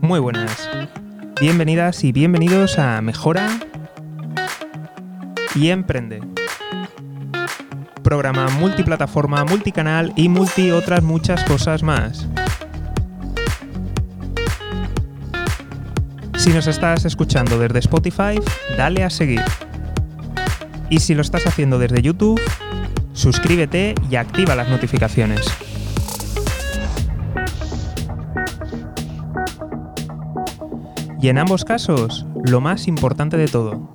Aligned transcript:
Muy 0.00 0.20
buenas. 0.20 0.70
Bienvenidas 1.40 2.04
y 2.04 2.12
bienvenidos 2.12 2.78
a 2.78 3.00
Mejora 3.00 3.48
y 5.56 5.70
Emprende. 5.70 6.22
Programa 8.04 8.48
multiplataforma, 8.60 9.44
multicanal 9.44 10.12
y 10.14 10.28
multi 10.28 10.70
otras 10.70 11.02
muchas 11.02 11.42
cosas 11.42 11.82
más. 11.82 12.28
Si 16.36 16.50
nos 16.50 16.68
estás 16.68 17.04
escuchando 17.04 17.58
desde 17.58 17.80
Spotify, 17.80 18.40
dale 18.76 19.02
a 19.02 19.10
seguir. 19.10 19.42
Y 20.88 21.00
si 21.00 21.14
lo 21.14 21.22
estás 21.22 21.46
haciendo 21.46 21.78
desde 21.80 22.02
YouTube, 22.02 22.40
suscríbete 23.14 23.94
y 24.10 24.16
activa 24.16 24.54
las 24.54 24.68
notificaciones. 24.68 25.46
Y 31.20 31.28
en 31.30 31.38
ambos 31.38 31.64
casos, 31.64 32.26
lo 32.44 32.60
más 32.60 32.86
importante 32.86 33.38
de 33.38 33.48
todo, 33.48 33.90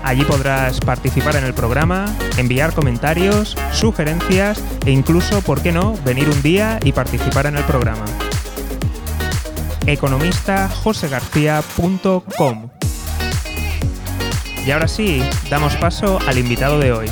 Allí 0.09 0.25
podrás 0.25 0.79
participar 0.79 1.35
en 1.35 1.43
el 1.43 1.53
programa, 1.53 2.07
enviar 2.37 2.73
comentarios, 2.73 3.55
sugerencias 3.71 4.59
e 4.83 4.89
incluso, 4.89 5.41
¿por 5.41 5.61
qué 5.61 5.71
no?, 5.71 5.93
venir 6.03 6.27
un 6.29 6.41
día 6.41 6.79
y 6.83 6.93
participar 6.93 7.45
en 7.45 7.57
el 7.57 7.63
programa. 7.63 8.05
economistajosegarcía.com 9.85 12.69
Y 14.65 14.71
ahora 14.71 14.87
sí, 14.87 15.21
damos 15.47 15.75
paso 15.75 16.17
al 16.27 16.39
invitado 16.39 16.79
de 16.79 16.91
hoy. 16.91 17.11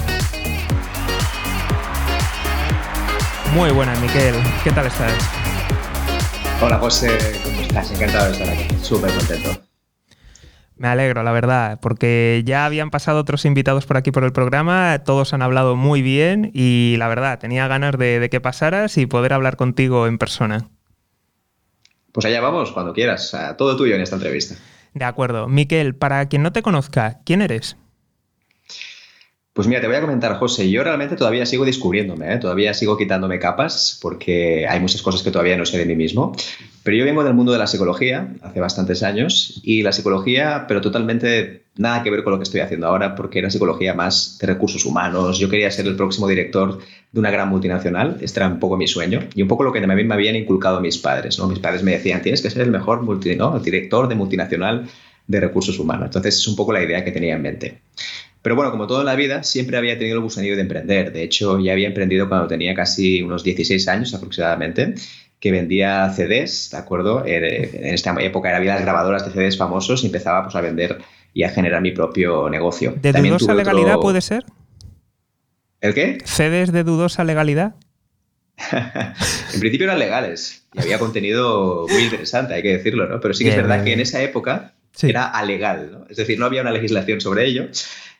Muy 3.53 3.69
buenas, 3.69 4.01
Miquel. 4.01 4.33
¿Qué 4.63 4.71
tal 4.71 4.87
estás? 4.87 5.13
Hola, 6.63 6.79
José. 6.79 7.15
¿Cómo 7.43 7.61
estás? 7.61 7.91
Encantado 7.91 8.25
de 8.25 8.31
estar 8.31 8.49
aquí. 8.49 8.65
Súper 8.81 9.13
contento. 9.13 9.66
Me 10.77 10.87
alegro, 10.87 11.23
la 11.23 11.31
verdad, 11.31 11.79
porque 11.81 12.43
ya 12.45 12.65
habían 12.65 12.91
pasado 12.91 13.19
otros 13.19 13.45
invitados 13.45 13.85
por 13.85 13.97
aquí 13.97 14.11
por 14.11 14.23
el 14.23 14.31
programa, 14.31 15.01
todos 15.03 15.33
han 15.33 15.41
hablado 15.41 15.75
muy 15.75 16.03
bien 16.03 16.51
y 16.53 16.95
la 16.99 17.07
verdad, 17.07 17.39
tenía 17.39 17.67
ganas 17.67 17.97
de, 17.97 18.27
que 18.29 18.39
pasaras 18.39 18.97
y 18.97 19.07
poder 19.07 19.33
hablar 19.33 19.57
contigo 19.57 20.05
en 20.05 20.19
persona. 20.19 20.69
Pues 22.11 22.25
allá 22.25 22.41
vamos, 22.41 22.71
cuando 22.71 22.93
quieras, 22.93 23.35
todo 23.57 23.75
tuyo 23.75 23.95
en 23.95 24.01
esta 24.01 24.15
entrevista. 24.15 24.55
De 24.93 25.05
acuerdo. 25.05 25.47
Miquel, 25.47 25.95
para 25.95 26.27
quien 26.27 26.43
no 26.43 26.51
te 26.51 26.61
conozca, 26.61 27.19
¿quién 27.25 27.41
eres? 27.41 27.75
Pues 29.57 29.67
mira, 29.67 29.81
te 29.81 29.87
voy 29.87 29.95
a 29.95 30.01
comentar, 30.01 30.37
José, 30.37 30.69
yo 30.69 30.83
realmente 30.83 31.15
todavía 31.15 31.43
sigo 31.47 31.65
descubriéndome, 31.65 32.31
¿eh? 32.31 32.37
todavía 32.37 32.75
sigo 32.75 32.95
quitándome 32.95 33.39
capas 33.39 33.97
porque 33.99 34.67
hay 34.69 34.79
muchas 34.79 35.01
cosas 35.01 35.23
que 35.23 35.31
todavía 35.31 35.57
no 35.57 35.65
sé 35.65 35.79
de 35.79 35.85
mí 35.87 35.95
mismo, 35.95 36.35
pero 36.87 36.99
yo 36.99 37.03
vengo 37.03 37.21
del 37.21 37.33
mundo 37.33 37.51
de 37.51 37.57
la 37.57 37.67
psicología 37.67 38.33
hace 38.41 38.61
bastantes 38.61 39.03
años 39.03 39.59
y 39.61 39.83
la 39.83 39.91
psicología, 39.91 40.63
pero 40.69 40.79
totalmente 40.79 41.63
nada 41.75 42.01
que 42.01 42.09
ver 42.09 42.23
con 42.23 42.31
lo 42.31 42.39
que 42.39 42.43
estoy 42.43 42.61
haciendo 42.61 42.87
ahora 42.87 43.13
porque 43.13 43.39
era 43.39 43.49
psicología 43.49 43.93
más 43.93 44.37
de 44.39 44.47
recursos 44.47 44.85
humanos, 44.85 45.37
yo 45.37 45.49
quería 45.49 45.69
ser 45.69 45.85
el 45.85 45.97
próximo 45.97 46.29
director 46.29 46.79
de 47.11 47.19
una 47.19 47.29
gran 47.29 47.49
multinacional, 47.49 48.19
este 48.21 48.39
era 48.39 48.47
un 48.47 48.59
poco 48.59 48.77
mi 48.77 48.87
sueño 48.87 49.19
y 49.35 49.41
un 49.41 49.49
poco 49.49 49.65
lo 49.65 49.73
que 49.73 49.85
mí 49.85 50.03
me 50.05 50.13
habían 50.13 50.37
inculcado 50.37 50.79
mis 50.79 50.97
padres, 50.97 51.37
¿no? 51.37 51.49
Mis 51.49 51.59
padres 51.59 51.83
me 51.83 51.91
decían, 51.91 52.21
tienes 52.21 52.41
que 52.41 52.49
ser 52.49 52.61
el 52.61 52.71
mejor 52.71 53.01
director 53.61 54.07
de 54.07 54.15
multinacional 54.15 54.87
de 55.27 55.39
recursos 55.41 55.77
humanos, 55.79 56.05
entonces 56.05 56.37
es 56.37 56.47
un 56.47 56.55
poco 56.55 56.71
la 56.71 56.81
idea 56.81 57.03
que 57.03 57.11
tenía 57.11 57.35
en 57.35 57.41
mente. 57.41 57.81
Pero 58.41 58.55
bueno, 58.55 58.71
como 58.71 58.87
toda 58.87 59.03
la 59.03 59.15
vida, 59.15 59.43
siempre 59.43 59.75
había 59.75 59.97
tenido 59.97 60.15
el 60.15 60.23
gusanillo 60.23 60.55
de 60.55 60.61
emprender. 60.61 61.11
De 61.11 61.21
hecho, 61.21 61.59
ya 61.59 61.73
había 61.73 61.87
emprendido 61.87 62.29
cuando 62.29 62.47
tenía 62.47 62.73
casi 62.73 63.21
unos 63.21 63.43
16 63.43 63.85
años 63.89 64.13
aproximadamente, 64.13 64.93
que 65.39 65.51
vendía 65.51 66.09
CDs, 66.09 66.71
¿de 66.71 66.77
acuerdo? 66.77 67.23
En 67.25 67.93
esta 67.93 68.15
época 68.21 68.55
había 68.55 68.73
las 68.75 68.81
grabadoras 68.81 69.25
de 69.25 69.31
CDs 69.31 69.57
famosos 69.57 70.03
y 70.03 70.07
empezaba 70.07 70.43
pues, 70.43 70.55
a 70.55 70.61
vender 70.61 70.97
y 71.33 71.43
a 71.43 71.49
generar 71.49 71.81
mi 71.81 71.91
propio 71.91 72.49
negocio. 72.49 72.95
¿De 72.99 73.11
dudosa 73.13 73.53
legalidad 73.53 73.99
puede 73.99 74.21
ser? 74.21 74.45
¿El 75.81 75.93
qué? 75.93 76.17
¿CDs 76.25 76.71
de 76.71 76.83
dudosa 76.83 77.23
legalidad? 77.23 77.75
en 79.53 79.59
principio 79.59 79.85
eran 79.85 79.99
legales 79.99 80.65
y 80.73 80.81
había 80.81 80.97
contenido 80.97 81.85
muy 81.87 82.03
interesante, 82.03 82.55
hay 82.55 82.63
que 82.63 82.77
decirlo, 82.77 83.07
¿no? 83.07 83.19
Pero 83.19 83.35
sí 83.35 83.43
que 83.43 83.51
es 83.51 83.55
verdad 83.55 83.83
que 83.83 83.93
en 83.93 83.99
esa 83.99 84.21
época 84.23 84.73
era 85.03 85.25
alegal, 85.25 85.91
¿no? 85.91 86.05
Es 86.09 86.17
decir, 86.17 86.39
no 86.39 86.47
había 86.47 86.61
una 86.61 86.71
legislación 86.71 87.21
sobre 87.21 87.45
ello 87.45 87.67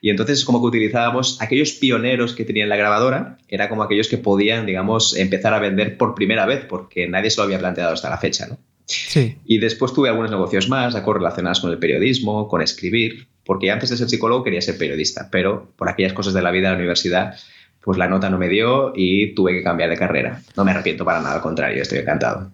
y 0.01 0.09
entonces 0.09 0.39
es 0.39 0.45
como 0.45 0.61
que 0.61 0.67
utilizábamos 0.67 1.41
aquellos 1.41 1.73
pioneros 1.73 2.33
que 2.33 2.45
tenían 2.45 2.69
la 2.69 2.75
grabadora, 2.75 3.37
era 3.47 3.69
como 3.69 3.83
aquellos 3.83 4.07
que 4.07 4.17
podían, 4.17 4.65
digamos, 4.65 5.15
empezar 5.15 5.53
a 5.53 5.59
vender 5.59 5.97
por 5.97 6.15
primera 6.15 6.45
vez, 6.45 6.65
porque 6.65 7.07
nadie 7.07 7.29
se 7.29 7.37
lo 7.37 7.43
había 7.43 7.59
planteado 7.59 7.93
hasta 7.93 8.09
la 8.09 8.17
fecha, 8.17 8.47
¿no? 8.47 8.57
Sí. 8.85 9.37
Y 9.45 9.57
después 9.57 9.93
tuve 9.93 10.09
algunos 10.09 10.31
negocios 10.31 10.69
más, 10.69 10.93
relacionados 10.93 11.59
con 11.59 11.71
el 11.71 11.77
periodismo, 11.77 12.47
con 12.47 12.61
escribir, 12.61 13.27
porque 13.43 13.71
antes 13.71 13.89
de 13.89 13.97
ser 13.97 14.09
psicólogo 14.09 14.43
quería 14.43 14.61
ser 14.61 14.77
periodista, 14.77 15.29
pero 15.31 15.71
por 15.75 15.89
aquellas 15.89 16.13
cosas 16.13 16.33
de 16.33 16.41
la 16.41 16.51
vida 16.51 16.67
de 16.67 16.73
la 16.73 16.79
universidad, 16.79 17.35
pues 17.81 17.97
la 17.97 18.07
nota 18.07 18.29
no 18.29 18.37
me 18.37 18.49
dio 18.49 18.91
y 18.95 19.33
tuve 19.33 19.53
que 19.53 19.63
cambiar 19.63 19.89
de 19.89 19.97
carrera. 19.97 20.41
No 20.55 20.65
me 20.65 20.71
arrepiento 20.71 21.05
para 21.05 21.21
nada, 21.21 21.35
al 21.35 21.41
contrario, 21.41 21.81
estoy 21.81 21.99
encantado. 21.99 22.51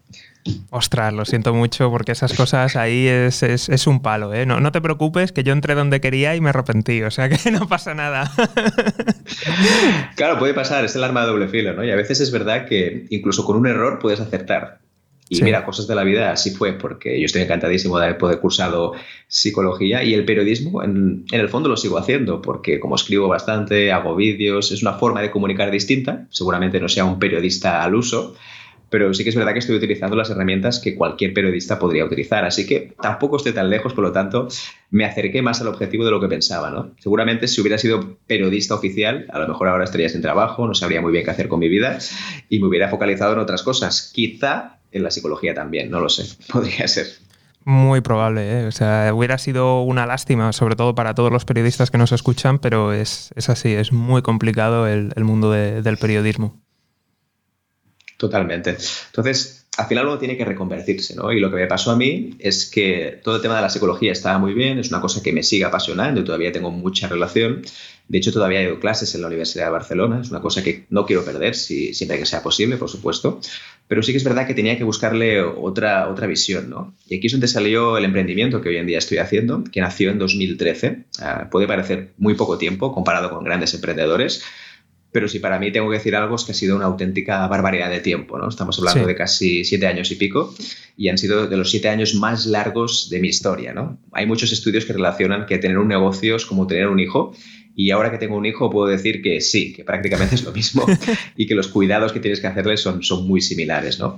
Ostras, 0.72 1.14
lo 1.14 1.24
siento 1.24 1.54
mucho 1.54 1.90
porque 1.90 2.12
esas 2.12 2.34
cosas 2.34 2.76
ahí 2.76 3.08
es, 3.08 3.88
un 3.88 4.02
palo. 4.02 4.34
¿eh? 4.34 4.46
No, 4.46 4.60
no, 4.60 4.72
te 4.72 4.82
preocupes 4.82 5.32
que 5.32 5.44
yo 5.44 5.54
entré 5.54 5.76
donde 5.76 6.02
quería 6.02 6.36
y 6.36 6.42
me 6.42 6.50
arrepentí, 6.50 7.02
o 7.04 7.12
sea 7.12 7.30
que 7.30 7.52
no 7.52 7.68
pasa 7.68 7.94
nada. 7.94 8.32
claro, 10.16 10.40
puede 10.40 10.54
pasar, 10.54 10.84
es 10.84 10.96
el 10.96 11.04
arma 11.04 11.22
de 11.22 11.28
doble 11.28 11.48
filo, 11.48 11.74
¿no? 11.74 11.84
Y 11.84 11.92
a 11.92 11.96
veces 11.96 12.20
es 12.20 12.32
verdad 12.32 12.66
que 12.68 13.06
incluso 13.10 13.46
con 13.46 13.56
un 13.56 13.68
error 13.68 14.00
puedes 14.00 14.20
acertar. 14.20 14.80
Y 15.30 15.42
mira, 15.42 15.66
cosas 15.66 15.88
de 15.88 15.96
la 15.96 16.04
vida 16.04 16.32
así 16.32 16.52
fue, 16.52 16.74
porque 16.74 17.20
yo 17.20 17.26
estoy 17.26 17.42
encantadísimo 17.42 17.98
de 17.98 18.06
haber 18.06 18.18
podido 18.18 18.40
cursado 18.40 18.94
psicología 19.28 20.04
y 20.04 20.14
el 20.14 20.26
periodismo 20.26 20.84
en, 20.84 21.26
en, 21.32 21.40
el 21.40 21.50
fondo 21.50 21.70
lo 21.70 21.78
sigo 21.78 21.98
haciendo, 21.98 22.42
porque 22.42 22.80
como 22.80 22.96
escribo 22.96 23.28
bastante, 23.28 23.92
hago 23.92 24.16
vídeos, 24.16 24.72
es 24.72 24.84
una 24.84 24.94
forma 24.94 25.22
de 25.22 25.32
comunicar 25.32 25.72
distinta, 25.72 26.28
seguramente 26.30 26.80
no 26.80 26.90
sea 26.90 27.06
un 27.06 27.18
periodista 27.18 27.84
al 27.84 27.96
uso, 27.96 28.36
pero 28.94 29.12
sí 29.12 29.24
que 29.24 29.32
es 29.32 29.36
verdad 29.36 29.54
que 29.54 29.60
estoy 29.60 29.76
utilizando 29.76 30.16
las 30.16 30.30
herramientas 30.30 30.80
que 30.80 30.94
cualquier 30.94 31.34
periodista 31.34 31.80
podría 31.80 32.06
utilizar. 32.06 32.46
Así 32.46 32.68
que 32.68 32.94
tampoco 33.02 33.38
estoy 33.38 33.52
tan 33.52 33.68
lejos, 33.72 33.92
por 33.92 34.04
lo 34.04 34.12
tanto, 34.12 34.48
me 34.92 35.04
acerqué 35.04 35.42
más 35.42 35.60
al 35.62 35.68
objetivo 35.70 36.06
de 36.06 36.12
lo 36.12 36.22
que 36.22 36.28
pensaba. 36.28 36.70
¿no? 36.70 36.92
Seguramente 37.00 37.48
si 37.48 37.60
hubiera 37.60 37.80
sido 37.80 38.20
periodista 38.28 38.76
oficial, 38.76 39.26
a 39.34 39.40
lo 39.40 39.48
mejor 39.48 39.70
ahora 39.70 39.86
estaría 39.86 40.10
sin 40.10 40.22
trabajo, 40.22 40.68
no 40.68 40.76
sabría 40.76 41.02
muy 41.02 41.12
bien 41.12 41.26
qué 41.26 41.32
hacer 41.32 41.48
con 41.48 41.60
mi 41.60 41.70
vida 41.70 41.98
y 42.50 42.60
me 42.60 42.68
hubiera 42.68 42.88
focalizado 42.88 43.34
en 43.34 43.40
otras 43.40 43.64
cosas. 43.64 44.12
Quizá 44.14 44.78
en 44.92 45.02
la 45.02 45.10
psicología 45.10 45.56
también, 45.56 45.90
no 45.90 46.00
lo 46.00 46.10
sé, 46.10 46.26
podría 46.54 46.88
ser. 46.88 47.08
Muy 47.66 48.02
probable, 48.02 48.60
¿eh? 48.60 48.68
o 48.68 48.72
sea, 48.72 49.12
hubiera 49.12 49.40
sido 49.40 49.82
una 49.82 50.06
lástima, 50.06 50.54
sobre 50.54 50.76
todo 50.76 50.94
para 50.94 51.16
todos 51.16 51.32
los 51.32 51.46
periodistas 51.46 51.90
que 51.90 51.98
nos 51.98 52.12
escuchan, 52.12 52.60
pero 52.60 52.94
es, 52.94 53.32
así, 53.48 53.74
es 53.74 53.92
muy 53.92 54.22
complicado 54.22 54.86
el, 54.86 55.12
mundo 55.24 55.50
del 55.50 55.98
periodismo. 55.98 56.62
Totalmente. 58.24 58.78
Entonces, 59.08 59.66
al 59.78 59.86
final 59.88 60.08
uno 60.08 60.18
tiene 60.18 60.38
que 60.38 60.46
reconvertirse, 60.46 61.14
¿no? 61.14 61.34
Y 61.34 61.42
lo 61.42 61.50
que 61.50 61.58
me 61.58 61.68
pasó 61.68 61.92
a 61.92 61.98
mí 61.98 62.38
es 62.40 62.72
que 62.72 63.20
todo 63.22 63.36
el 63.36 63.42
tema 63.42 63.58
de 63.58 63.62
la 63.62 63.70
psicología 63.70 64.14
estaba 64.14 64.38
muy 64.38 64.54
bien, 64.54 64.80
es 64.80 64.92
una 64.92 65.02
cosa 65.02 65.22
que 65.22 65.34
me 65.34 65.44
sigue 65.44 65.66
apasionando 65.66 66.22
y 66.22 66.24
todavía 66.24 66.54
tengo 66.54 66.72
mucha 66.72 67.10
relación. 67.10 67.64
De 68.08 68.18
hecho, 68.18 68.32
todavía 68.32 68.62
he 68.62 68.80
clases 68.80 69.14
en 69.14 69.24
la 69.24 69.28
Universidad 69.28 69.66
de 69.66 69.72
Barcelona, 69.72 70.22
es 70.22 70.30
una 70.30 70.40
cosa 70.40 70.64
que 70.64 70.86
no 70.90 71.06
quiero 71.06 71.26
perder, 71.26 71.54
si, 71.54 71.94
siempre 71.94 72.18
que 72.18 72.26
sea 72.26 72.42
posible, 72.42 72.78
por 72.78 72.90
supuesto. 72.90 73.42
Pero 73.90 74.02
sí 74.04 74.14
que 74.14 74.20
es 74.20 74.24
verdad 74.24 74.48
que 74.48 74.54
tenía 74.54 74.78
que 74.78 74.86
buscarle 74.86 75.42
otra, 75.42 76.08
otra 76.10 76.28
visión, 76.28 76.70
¿no? 76.70 76.96
Y 77.10 77.18
aquí 77.18 77.28
es 77.28 77.34
donde 77.34 77.50
salió 77.50 77.98
el 77.98 78.06
emprendimiento 78.06 78.62
que 78.62 78.70
hoy 78.70 78.78
en 78.78 78.88
día 78.88 79.00
estoy 79.00 79.18
haciendo, 79.18 79.66
que 79.66 79.82
nació 79.82 80.12
en 80.12 80.20
2013. 80.20 81.04
Ah, 81.20 81.50
puede 81.52 81.68
parecer 81.68 82.14
muy 82.18 82.36
poco 82.36 82.58
tiempo 82.58 82.94
comparado 82.94 83.30
con 83.32 83.44
grandes 83.44 83.74
emprendedores, 83.74 84.46
pero 85.14 85.30
si 85.30 85.40
para 85.40 85.60
mí 85.60 85.72
tengo 85.72 85.90
que 85.90 85.98
decir 85.98 86.16
algo 86.16 86.36
es 86.36 86.44
que 86.44 86.52
ha 86.52 86.56
sido 86.56 86.76
una 86.76 86.86
auténtica 86.86 87.48
barbaridad 87.48 87.90
de 87.90 88.00
tiempo, 88.00 88.38
¿no? 88.40 88.50
Estamos 88.50 88.80
hablando 88.80 89.06
de 89.06 89.16
casi 89.16 89.64
siete 89.64 89.86
años 89.88 90.12
y 90.12 90.16
pico 90.16 90.54
y 90.98 91.08
han 91.10 91.20
sido 91.20 91.48
de 91.48 91.56
los 91.56 91.70
siete 91.70 91.88
años 91.88 92.16
más 92.16 92.48
largos 92.48 93.10
de 93.10 93.20
mi 93.20 93.28
historia, 93.28 93.74
¿no? 93.74 94.00
Hay 94.12 94.26
muchos 94.26 94.52
estudios 94.52 94.86
que 94.86 94.94
relacionan 94.94 95.46
que 95.46 95.60
tener 95.60 95.78
un 95.78 95.88
negocio 95.88 96.36
es 96.36 96.46
como 96.46 96.66
tener 96.66 96.88
un 96.88 97.00
hijo 97.00 97.34
y 97.76 97.92
ahora 97.92 98.12
que 98.12 98.18
tengo 98.18 98.38
un 98.38 98.46
hijo 98.46 98.70
puedo 98.70 98.88
decir 98.88 99.22
que 99.22 99.42
sí, 99.42 99.74
que 99.74 99.84
prácticamente 99.84 100.36
es 100.36 100.44
lo 100.44 100.52
mismo 100.52 100.86
y 101.38 101.48
que 101.48 101.56
los 101.56 101.68
cuidados 101.68 102.14
que 102.14 102.20
tienes 102.20 102.40
que 102.40 102.48
hacerle 102.48 102.78
son, 102.78 103.04
son 103.04 103.28
muy 103.28 103.42
similares, 103.42 104.00
¿no? 104.00 104.18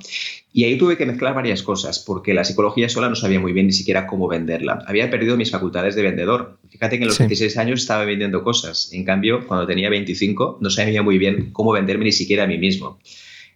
Y 0.52 0.64
ahí 0.64 0.78
tuve 0.78 0.98
que 0.98 1.06
mezclar 1.06 1.34
varias 1.34 1.64
cosas, 1.64 2.00
porque 2.00 2.34
la 2.34 2.46
psicología 2.46 2.88
sola 2.88 3.10
no 3.10 3.16
sabía 3.16 3.40
muy 3.40 3.52
bien 3.52 3.68
ni 3.68 3.74
siquiera 3.74 4.08
cómo 4.08 4.28
venderla. 4.28 4.84
Había 4.88 5.10
perdido 5.10 5.36
mis 5.36 5.52
facultades 5.52 5.96
de 5.96 6.02
vendedor. 6.02 6.60
Fíjate 6.70 6.98
que 6.98 7.04
en 7.04 7.10
los 7.10 7.20
26 7.20 7.58
años 7.58 7.82
estaba 7.82 8.06
vendiendo 8.06 8.42
cosas. 8.42 8.90
En 8.94 9.04
cambio, 9.04 9.46
cuando 9.48 9.68
tenía 9.68 9.90
25 9.90 10.60
no 10.62 10.70
sabía 10.70 11.04
muy 11.04 11.18
bien 11.18 11.52
cómo 11.52 11.74
venderme 11.74 12.06
ni 12.06 12.14
siquiera 12.14 12.44
a 12.44 12.48
mí 12.48 12.58
mismo. 12.58 13.00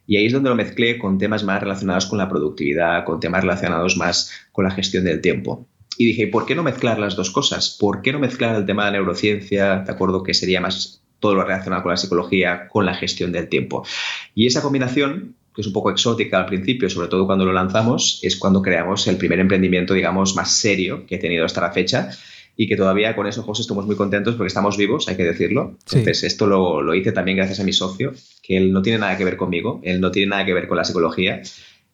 Y 0.07 0.17
ahí 0.17 0.25
es 0.25 0.33
donde 0.33 0.49
lo 0.49 0.55
mezclé 0.55 0.97
con 0.97 1.17
temas 1.17 1.43
más 1.43 1.61
relacionados 1.61 2.07
con 2.07 2.17
la 2.17 2.27
productividad, 2.27 3.05
con 3.05 3.19
temas 3.19 3.43
relacionados 3.43 3.95
más 3.95 4.31
con 4.51 4.65
la 4.65 4.71
gestión 4.71 5.03
del 5.03 5.21
tiempo. 5.21 5.67
Y 6.01 6.05
dije, 6.05 6.27
¿por 6.27 6.45
qué 6.45 6.55
no 6.55 6.63
mezclar 6.63 6.97
las 6.97 7.17
dos 7.17 7.29
cosas? 7.29 7.75
¿Por 7.77 8.01
qué 8.01 8.13
no 8.13 8.19
mezclar 8.19 8.55
el 8.55 8.65
tema 8.65 8.85
de 8.85 8.93
neurociencia, 8.93 9.79
de 9.79 9.91
acuerdo, 9.91 10.23
que 10.23 10.33
sería 10.33 10.61
más 10.61 11.01
todo 11.19 11.35
lo 11.35 11.43
relacionado 11.43 11.83
con 11.83 11.89
la 11.91 11.97
psicología, 11.97 12.69
con 12.69 12.85
la 12.85 12.93
gestión 12.93 13.33
del 13.33 13.49
tiempo? 13.49 13.85
Y 14.33 14.47
esa 14.47 14.61
combinación 14.61 15.35
que 15.53 15.59
es 15.59 15.67
un 15.67 15.73
poco 15.73 15.91
exótica 15.91 16.37
al 16.37 16.45
principio, 16.45 16.89
sobre 16.89 17.09
todo 17.09 17.25
cuando 17.25 17.43
lo 17.43 17.51
lanzamos, 17.51 18.21
es 18.23 18.37
cuando 18.37 18.61
creamos 18.61 19.07
el 19.07 19.17
primer 19.17 19.41
emprendimiento, 19.41 19.93
digamos, 19.93 20.37
más 20.37 20.57
serio 20.57 21.05
que 21.05 21.15
he 21.15 21.19
tenido 21.19 21.43
hasta 21.43 21.59
la 21.59 21.73
fecha 21.73 22.11
y 22.55 22.69
que 22.69 22.77
todavía 22.77 23.13
con 23.13 23.27
eso, 23.27 23.43
José, 23.43 23.63
estamos 23.63 23.85
muy 23.85 23.97
contentos 23.97 24.35
porque 24.35 24.47
estamos 24.47 24.77
vivos, 24.77 25.09
hay 25.09 25.17
que 25.17 25.25
decirlo. 25.25 25.75
Entonces, 25.91 26.23
esto 26.23 26.47
lo, 26.47 26.81
lo, 26.81 26.95
hice 26.95 27.11
también 27.11 27.35
gracias 27.35 27.59
a 27.59 27.65
mi 27.65 27.73
socio, 27.73 28.13
que 28.41 28.55
él 28.55 28.71
no 28.71 28.81
tiene 28.81 28.99
nada 28.99 29.17
que 29.17 29.25
ver 29.25 29.35
conmigo, 29.35 29.81
él 29.83 29.99
no 29.99 30.11
tiene 30.11 30.29
nada 30.29 30.45
que 30.45 30.53
ver 30.53 30.69
con 30.69 30.77
la 30.77 30.85
psicología, 30.85 31.41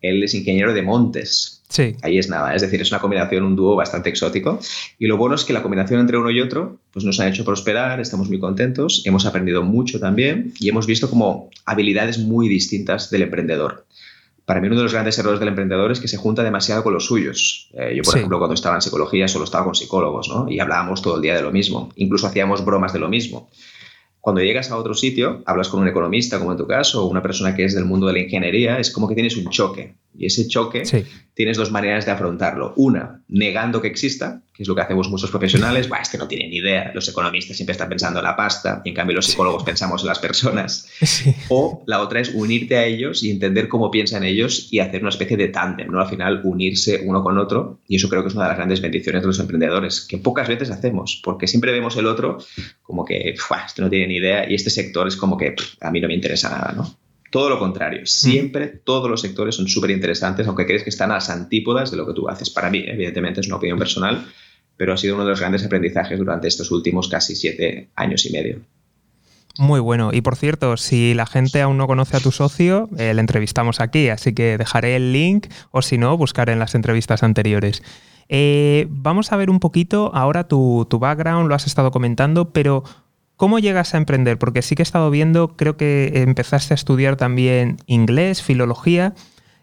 él 0.01 0.23
es 0.23 0.33
ingeniero 0.33 0.73
de 0.73 0.81
montes. 0.81 1.63
Sí. 1.69 1.95
Ahí 2.03 2.17
es 2.17 2.29
nada, 2.29 2.55
es 2.55 2.61
decir, 2.61 2.81
es 2.81 2.91
una 2.91 3.01
combinación, 3.01 3.43
un 3.43 3.55
dúo 3.55 3.75
bastante 3.75 4.09
exótico. 4.09 4.59
Y 4.99 5.07
lo 5.07 5.17
bueno 5.17 5.35
es 5.35 5.43
que 5.43 5.53
la 5.53 5.61
combinación 5.61 5.99
entre 5.99 6.17
uno 6.17 6.31
y 6.31 6.39
otro 6.41 6.77
pues 6.91 7.05
nos 7.05 7.19
ha 7.19 7.27
hecho 7.27 7.43
prosperar, 7.43 7.99
estamos 7.99 8.29
muy 8.29 8.39
contentos, 8.39 9.01
hemos 9.05 9.25
aprendido 9.25 9.63
mucho 9.63 9.99
también 9.99 10.53
y 10.59 10.69
hemos 10.69 10.85
visto 10.85 11.09
como 11.09 11.49
habilidades 11.65 12.19
muy 12.19 12.47
distintas 12.47 13.09
del 13.09 13.23
emprendedor 13.23 13.85
para 14.45 14.61
mí 14.61 14.67
uno 14.67 14.77
de 14.77 14.83
los 14.83 14.93
grandes 14.93 15.17
errores 15.17 15.39
del 15.39 15.49
emprendedor 15.49 15.91
es 15.91 15.99
que 15.99 16.07
se 16.07 16.17
junta 16.17 16.43
demasiado 16.43 16.83
con 16.83 16.93
los 16.93 17.05
suyos. 17.05 17.69
Eh, 17.73 17.93
yo, 17.95 18.03
por 18.03 18.15
ejemplo, 18.15 18.37
cuando 18.37 18.53
estaba 18.53 18.75
en 18.75 18.81
psicología 18.81 19.27
solo 19.27 19.45
estaba 19.45 19.65
con 19.65 19.73
psicólogos, 19.73 20.29
¿no? 20.29 20.47
Y 20.49 20.59
hablábamos 20.59 21.01
todo 21.01 21.15
el 21.15 21.21
día 21.21 21.35
de 21.35 21.41
lo 21.41 21.51
mismo. 21.51 21.91
Incluso 21.95 22.27
hacíamos 22.27 22.63
bromas 22.63 22.93
de 22.93 22.99
lo 22.99 23.09
mismo. 23.09 23.49
Cuando 24.25 24.41
llegas 24.41 24.71
a 24.71 24.77
otro 24.77 24.95
sitio, 24.95 25.43
hablas 25.45 25.69
con 25.69 25.81
un 25.81 25.87
economista, 25.87 26.39
como 26.39 26.51
en 26.51 26.57
tu 26.57 26.65
caso, 26.65 27.03
o 27.03 27.07
una 27.07 27.21
persona 27.21 27.55
que 27.55 27.63
es 27.63 27.75
del 27.75 27.85
mundo 27.85 28.07
de 28.07 28.13
la 28.13 28.19
ingeniería, 28.21 28.79
es 28.79 28.89
como 28.89 29.07
que 29.07 29.13
tienes 29.13 29.37
un 29.37 29.51
choque. 29.51 29.93
Y 30.17 30.25
ese 30.27 30.47
choque 30.47 30.83
tienes 31.33 31.57
dos 31.57 31.71
maneras 31.71 32.05
de 32.05 32.11
afrontarlo. 32.11 32.73
Una, 32.77 33.21
negando 33.27 33.81
que 33.81 33.87
exista, 33.87 34.41
que 34.53 34.63
es 34.63 34.69
lo 34.69 34.75
que 34.75 34.81
hacemos 34.81 35.09
muchos 35.09 35.29
profesionales. 35.29 35.89
Bah, 35.89 35.99
este 36.01 36.17
no 36.17 36.27
tiene 36.27 36.47
ni 36.47 36.57
idea. 36.57 36.91
Los 36.93 37.09
economistas 37.09 37.57
siempre 37.57 37.73
están 37.73 37.89
pensando 37.89 38.19
en 38.19 38.25
la 38.25 38.35
pasta 38.35 38.81
y 38.85 38.89
en 38.89 38.95
cambio 38.95 39.17
los 39.17 39.25
psicólogos 39.25 39.63
pensamos 39.63 40.01
en 40.01 40.07
las 40.07 40.19
personas. 40.19 40.89
O 41.49 41.83
la 41.87 42.01
otra 42.01 42.21
es 42.21 42.29
unirte 42.33 42.77
a 42.77 42.85
ellos 42.85 43.23
y 43.23 43.31
entender 43.31 43.67
cómo 43.67 43.91
piensan 43.91 44.23
ellos 44.23 44.69
y 44.71 44.79
hacer 44.79 45.01
una 45.01 45.09
especie 45.09 45.35
de 45.35 45.49
tándem, 45.49 45.91
¿no? 45.91 45.99
Al 45.99 46.07
final 46.07 46.41
unirse 46.43 47.01
uno 47.03 47.21
con 47.21 47.37
otro. 47.37 47.79
Y 47.87 47.97
eso 47.97 48.07
creo 48.07 48.21
que 48.21 48.29
es 48.29 48.35
una 48.35 48.45
de 48.45 48.49
las 48.49 48.57
grandes 48.57 48.81
bendiciones 48.81 49.21
de 49.21 49.27
los 49.27 49.39
emprendedores, 49.39 50.01
que 50.01 50.17
pocas 50.17 50.47
veces 50.47 50.71
hacemos, 50.71 51.21
porque 51.23 51.47
siempre 51.47 51.71
vemos 51.71 51.97
el 51.97 52.07
otro 52.07 52.37
como 52.81 53.03
que, 53.03 53.35
este 53.67 53.81
no 53.81 53.89
tiene 53.89 54.07
ni 54.07 54.15
idea 54.15 54.49
y 54.49 54.55
este 54.55 54.69
sector 54.69 55.07
es 55.07 55.17
como 55.17 55.37
que 55.37 55.55
a 55.81 55.91
mí 55.91 55.99
no 55.99 56.07
me 56.07 56.13
interesa 56.13 56.49
nada, 56.49 56.73
¿no? 56.75 57.04
Todo 57.35 57.49
lo 57.49 57.59
contrario, 57.59 58.03
mm. 58.03 58.05
siempre 58.05 58.67
todos 58.67 59.09
los 59.09 59.19
sectores 59.19 59.55
son 59.55 59.67
súper 59.67 59.91
interesantes, 59.91 60.47
aunque 60.47 60.65
crees 60.65 60.83
que 60.83 60.89
están 60.89 61.11
a 61.11 61.15
las 61.15 61.29
antípodas 61.29 61.91
de 61.91 61.97
lo 61.97 62.07
que 62.07 62.13
tú 62.13 62.29
haces. 62.29 62.49
Para 62.49 62.69
mí, 62.69 62.85
evidentemente, 62.87 63.41
es 63.41 63.47
una 63.47 63.57
opinión 63.57 63.77
personal, 63.77 64.25
pero 64.77 64.93
ha 64.93 64.97
sido 64.97 65.15
uno 65.15 65.25
de 65.25 65.31
los 65.31 65.41
grandes 65.41 65.65
aprendizajes 65.65 66.17
durante 66.17 66.47
estos 66.47 66.71
últimos 66.71 67.09
casi 67.09 67.35
siete 67.35 67.89
años 67.93 68.25
y 68.25 68.31
medio. 68.31 68.61
Muy 69.57 69.81
bueno. 69.81 70.11
Y 70.13 70.21
por 70.21 70.37
cierto, 70.37 70.77
si 70.77 71.13
la 71.13 71.25
gente 71.25 71.61
aún 71.61 71.75
no 71.75 71.87
conoce 71.87 72.15
a 72.15 72.21
tu 72.21 72.31
socio, 72.31 72.87
eh, 72.97 73.13
le 73.13 73.19
entrevistamos 73.19 73.81
aquí, 73.81 74.07
así 74.07 74.33
que 74.33 74.57
dejaré 74.57 74.95
el 74.95 75.11
link 75.11 75.47
o 75.71 75.81
si 75.81 75.97
no, 75.97 76.15
buscar 76.15 76.49
en 76.49 76.59
las 76.59 76.73
entrevistas 76.73 77.21
anteriores. 77.21 77.83
Eh, 78.29 78.87
vamos 78.89 79.33
a 79.33 79.35
ver 79.35 79.49
un 79.49 79.59
poquito 79.59 80.09
ahora 80.15 80.47
tu, 80.47 80.87
tu 80.89 80.99
background, 80.99 81.49
lo 81.49 81.55
has 81.55 81.67
estado 81.67 81.91
comentando, 81.91 82.51
pero 82.51 82.85
¿Cómo 83.37 83.59
llegas 83.59 83.93
a 83.93 83.97
emprender? 83.97 84.37
Porque 84.37 84.61
sí 84.61 84.75
que 84.75 84.81
he 84.81 84.83
estado 84.83 85.09
viendo, 85.09 85.55
creo 85.57 85.75
que 85.75 86.23
empezaste 86.23 86.73
a 86.73 86.75
estudiar 86.75 87.17
también 87.17 87.77
inglés, 87.85 88.41
filología. 88.41 89.13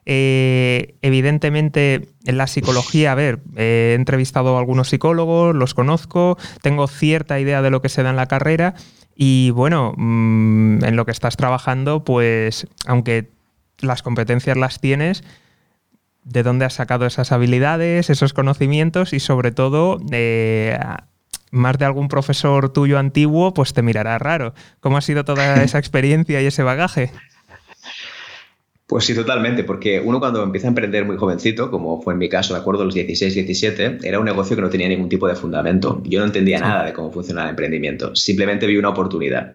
Eh, 0.05 0.97
evidentemente, 1.01 2.09
en 2.27 2.37
la 2.37 2.47
psicología, 2.49 3.13
a 3.13 3.15
ver, 3.15 3.41
he 3.57 3.95
entrevistado 3.97 4.57
a 4.57 4.59
algunos 4.59 4.89
psicólogos, 4.89 5.55
los 5.55 5.75
conozco, 5.75 6.37
tengo 6.61 6.87
cierta 6.87 7.41
idea 7.41 7.63
de 7.63 7.71
lo 7.71 7.81
que 7.81 7.89
se 7.89 8.03
da 8.03 8.11
en 8.11 8.17
la 8.17 8.27
carrera 8.27 8.75
y 9.15 9.51
bueno, 9.51 9.95
mm, 9.97 10.85
en 10.85 10.97
lo 10.97 11.07
que 11.07 11.13
estás 11.13 11.37
trabajando, 11.37 12.05
pues 12.05 12.67
aunque 12.87 13.31
las 13.79 14.03
competencias 14.03 14.57
las 14.57 14.81
tienes, 14.81 15.25
¿de 16.25 16.43
dónde 16.43 16.65
has 16.65 16.75
sacado 16.75 17.07
esas 17.07 17.33
habilidades, 17.33 18.11
esos 18.11 18.33
conocimientos 18.33 19.13
y 19.13 19.21
sobre 19.21 19.53
todo 19.53 19.99
eh, 20.11 20.79
más 21.53 21.79
de 21.79 21.85
algún 21.85 22.09
profesor 22.09 22.73
tuyo 22.73 22.99
antiguo, 22.99 23.55
pues 23.55 23.73
te 23.73 23.83
mirará 23.83 24.19
raro. 24.19 24.55
¿Cómo 24.81 24.97
ha 24.97 25.01
sido 25.01 25.25
toda 25.25 25.63
esa 25.63 25.79
experiencia 25.79 26.43
y 26.43 26.47
ese 26.47 26.65
bagaje? 26.65 27.13
Pues 28.87 29.05
sí, 29.05 29.15
totalmente, 29.15 29.65
porque 29.65 30.01
uno 30.01 30.19
cuando 30.19 30.43
empieza 30.43 30.67
a 30.67 30.71
emprender 30.71 31.07
muy 31.07 31.17
jovencito, 31.17 31.71
como 31.71 32.03
fue 32.03 32.13
en 32.13 32.19
mi 32.19 32.29
caso, 32.29 32.53
de 32.53 32.61
acuerdo, 32.61 32.83
a 32.83 32.85
los 32.85 32.95
16, 32.95 33.35
17, 33.35 33.99
era 34.03 34.19
un 34.19 34.27
negocio 34.27 34.55
que 34.55 34.61
no 34.61 34.69
tenía 34.69 34.89
ningún 34.89 35.09
tipo 35.09 35.27
de 35.29 35.35
fundamento. 35.35 36.03
Yo 36.05 36.19
no 36.19 36.27
entendía 36.27 36.59
nada 36.59 36.85
de 36.85 36.93
cómo 36.93 37.11
funcionaba 37.11 37.47
el 37.47 37.53
emprendimiento, 37.53 38.15
simplemente 38.15 38.67
vi 38.67 38.77
una 38.77 38.91
oportunidad. 38.91 39.55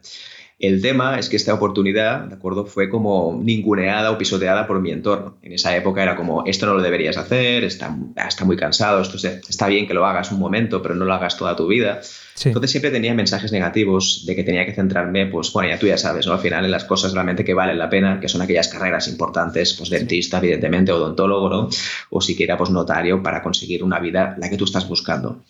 El 0.59 0.81
tema 0.81 1.19
es 1.19 1.30
que 1.30 1.36
esta 1.36 1.54
oportunidad, 1.54 2.21
¿de 2.21 2.33
acuerdo? 2.33 2.65
Fue 2.65 2.89
como 2.89 3.39
ninguneada 3.44 4.09
o 4.09 4.18
pisoteada 4.18 4.65
por 4.65 4.81
mi 4.81 4.89
entorno. 4.89 5.38
En 5.44 5.54
esa 5.54 5.75
época 5.75 6.01
era 6.01 6.15
como, 6.15 6.45
esto 6.45 6.65
no 6.65 6.74
lo 6.74 6.81
deberías 6.81 7.18
hacer, 7.18 7.63
está, 7.63 7.95
muy 8.44 8.57
cansado, 8.57 9.01
esto 9.01 9.18
está 9.27 9.68
bien 9.68 9.86
que 9.86 9.94
lo 9.94 10.06
hagas 10.07 10.31
un 10.31 10.39
momento, 10.39 10.81
pero 10.81 10.95
no 10.95 11.06
lo 11.06 11.13
hagas 11.13 11.38
toda 11.38 11.56
tu 11.56 11.68
vida. 11.68 12.01
Entonces 12.45 12.72
siempre 12.72 12.92
tenía 12.92 13.13
mensajes 13.13 13.51
negativos 13.51 14.24
de 14.25 14.36
que 14.36 14.44
tenía 14.44 14.66
que 14.66 14.74
centrarme, 14.74 15.25
pues 15.25 15.51
bueno, 15.51 15.69
ya 15.69 15.80
tú 15.80 15.88
ya 15.88 15.98
sabes, 15.98 16.28
¿no? 16.28 16.34
Al 16.34 16.39
final 16.39 16.66
en 16.66 16.72
las 16.72 16.86
cosas 16.86 17.13
realmente 17.13 17.44
que 17.44 17.54
valen 17.54 17.80
la 17.80 17.89
pena, 17.89 18.19
que 18.19 18.30
son 18.30 18.42
aquellas 18.42 18.68
carreras 18.68 19.07
importantes, 19.07 19.74
pues 19.74 19.89
dentista, 19.89 20.38
evidentemente, 20.38 20.92
odontólogo, 20.92 21.50
¿no? 21.50 21.69
O 22.12 22.22
siquiera, 22.22 22.56
pues 22.57 22.69
notario 22.69 23.24
para 23.24 23.42
conseguir 23.42 23.84
una 23.84 24.00
vida 24.00 24.36
la 24.38 24.50
que 24.50 24.57
tú 24.57 24.66
estás 24.66 24.88
buscando. 24.88 25.42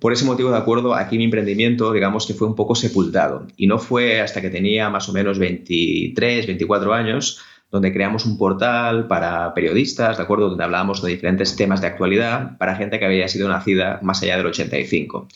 Por 0.00 0.12
ese 0.12 0.24
motivo, 0.24 0.50
de 0.50 0.58
acuerdo, 0.58 0.94
aquí 0.94 1.18
mi 1.18 1.24
emprendimiento, 1.24 1.92
digamos 1.92 2.26
que 2.26 2.34
fue 2.34 2.48
un 2.48 2.54
poco 2.56 2.74
sepultado. 2.74 3.46
Y 3.56 3.66
no 3.66 3.78
fue 3.78 4.20
hasta 4.20 4.40
que 4.40 4.50
tenía 4.50 4.90
más 4.90 5.08
o 5.08 5.12
menos 5.12 5.38
23, 5.38 6.46
24 6.46 6.92
años 6.92 7.40
donde 7.70 7.92
creamos 7.92 8.24
un 8.24 8.38
portal 8.38 9.08
para 9.08 9.52
periodistas, 9.52 10.16
¿de 10.16 10.22
acuerdo? 10.22 10.48
Donde 10.48 10.62
hablábamos 10.62 11.02
de 11.02 11.10
diferentes 11.10 11.56
temas 11.56 11.80
de 11.80 11.88
actualidad 11.88 12.56
para 12.56 12.76
gente 12.76 13.00
que 13.00 13.04
había 13.04 13.26
sido 13.26 13.48
nacida 13.48 13.98
más 14.00 14.22
allá 14.22 14.36
del 14.36 14.46
85. 14.46 15.26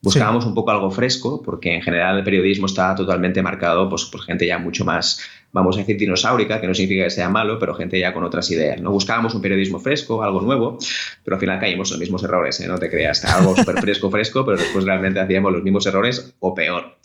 Buscábamos 0.00 0.46
un 0.46 0.54
poco 0.54 0.70
algo 0.70 0.90
fresco, 0.92 1.42
porque 1.42 1.74
en 1.74 1.82
general 1.82 2.18
el 2.18 2.24
periodismo 2.24 2.66
está 2.66 2.94
totalmente 2.94 3.42
marcado 3.42 3.88
pues, 3.88 4.04
por 4.04 4.22
gente 4.22 4.46
ya 4.46 4.56
mucho 4.56 4.84
más, 4.84 5.20
vamos 5.50 5.76
a 5.76 5.80
decir, 5.80 5.96
dinosaurica, 5.96 6.60
que 6.60 6.68
no 6.68 6.74
significa 6.74 7.04
que 7.04 7.10
sea 7.10 7.28
malo, 7.28 7.58
pero 7.58 7.74
gente 7.74 7.98
ya 7.98 8.14
con 8.14 8.22
otras 8.22 8.48
ideas. 8.52 8.80
¿no? 8.80 8.92
Buscábamos 8.92 9.34
un 9.34 9.42
periodismo 9.42 9.80
fresco, 9.80 10.22
algo 10.22 10.40
nuevo, 10.40 10.78
pero 11.24 11.34
al 11.34 11.40
final 11.40 11.58
caímos 11.58 11.90
en 11.90 11.94
los 11.94 12.00
mismos 12.00 12.22
errores, 12.22 12.60
¿eh? 12.60 12.68
no 12.68 12.78
te 12.78 12.88
creas, 12.88 13.24
algo 13.24 13.56
súper 13.56 13.80
fresco, 13.80 14.08
fresco, 14.08 14.44
pero 14.44 14.56
después 14.56 14.84
realmente 14.84 15.18
hacíamos 15.18 15.52
los 15.52 15.64
mismos 15.64 15.84
errores 15.86 16.32
o 16.38 16.54
peor. 16.54 16.96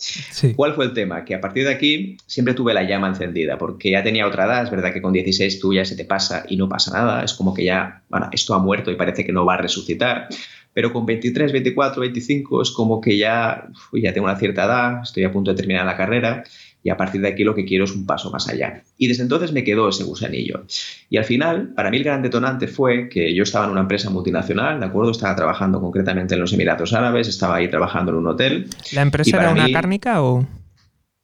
¿Cuál 0.56 0.76
fue 0.76 0.86
el 0.86 0.94
tema? 0.94 1.26
Que 1.26 1.34
a 1.34 1.42
partir 1.42 1.64
de 1.64 1.74
aquí 1.74 2.18
siempre 2.28 2.54
tuve 2.54 2.76
la 2.76 2.84
llama 2.84 3.08
encendida, 3.08 3.58
porque 3.58 3.90
ya 3.90 4.04
tenía 4.04 4.28
otra 4.28 4.46
edad, 4.46 4.64
es 4.66 4.70
verdad 4.70 4.94
que 4.94 5.02
con 5.02 5.14
16 5.14 5.60
tú 5.60 5.74
ya 5.74 5.84
se 5.84 5.96
te 5.96 6.06
pasa 6.06 6.46
y 6.48 6.58
no 6.58 6.70
pasa 6.70 6.92
nada, 6.92 7.24
es 7.24 7.34
como 7.34 7.56
que 7.56 7.66
ya, 7.66 8.04
bueno, 8.10 8.30
esto 8.32 8.54
ha 8.54 8.60
muerto 8.60 8.92
y 8.92 8.96
parece 8.96 9.26
que 9.26 9.32
no 9.32 9.46
va 9.46 9.56
a 9.56 9.58
resucitar 9.58 10.28
pero 10.74 10.92
con 10.92 11.06
23, 11.06 11.52
24, 11.52 12.02
25 12.02 12.62
es 12.62 12.72
como 12.72 13.00
que 13.00 13.18
ya, 13.18 13.68
ya 13.94 14.14
tengo 14.14 14.26
una 14.26 14.38
cierta 14.38 14.66
edad, 14.66 15.02
estoy 15.04 15.24
a 15.24 15.32
punto 15.32 15.52
de 15.52 15.58
terminar 15.58 15.86
la 15.86 15.96
carrera 15.96 16.44
y 16.84 16.90
a 16.90 16.98
partir 16.98 17.22
de 17.22 17.30
aquí 17.30 17.44
lo 17.44 17.56
que 17.56 17.64
quiero 17.64 17.86
es 17.86 17.92
un 17.96 18.06
paso 18.06 18.30
más 18.30 18.50
allá. 18.50 18.84
Y 18.98 19.08
desde 19.08 19.24
entonces 19.24 19.54
me 19.54 19.64
quedó 19.64 19.88
ese 19.88 20.04
gusanillo. 20.04 20.66
Y 21.10 21.18
al 21.18 21.24
final, 21.24 21.74
para 21.76 21.90
mí 21.90 21.98
el 21.98 22.04
gran 22.04 22.22
detonante 22.22 22.68
fue 22.68 23.08
que 23.08 23.34
yo 23.34 23.44
estaba 23.44 23.66
en 23.66 23.72
una 23.72 23.82
empresa 23.82 24.10
multinacional, 24.10 24.80
¿de 24.80 24.86
acuerdo? 24.86 25.12
Estaba 25.12 25.36
trabajando 25.36 25.80
concretamente 25.80 26.34
en 26.34 26.42
los 26.42 26.52
Emiratos 26.52 26.94
Árabes, 26.94 27.30
estaba 27.30 27.56
ahí 27.56 27.70
trabajando 27.70 28.12
en 28.12 28.18
un 28.18 28.28
hotel. 28.28 28.68
¿La 28.92 29.02
empresa 29.02 29.38
era 29.38 29.52
una 29.52 29.72
cárnica 29.72 30.22
o...? 30.22 30.46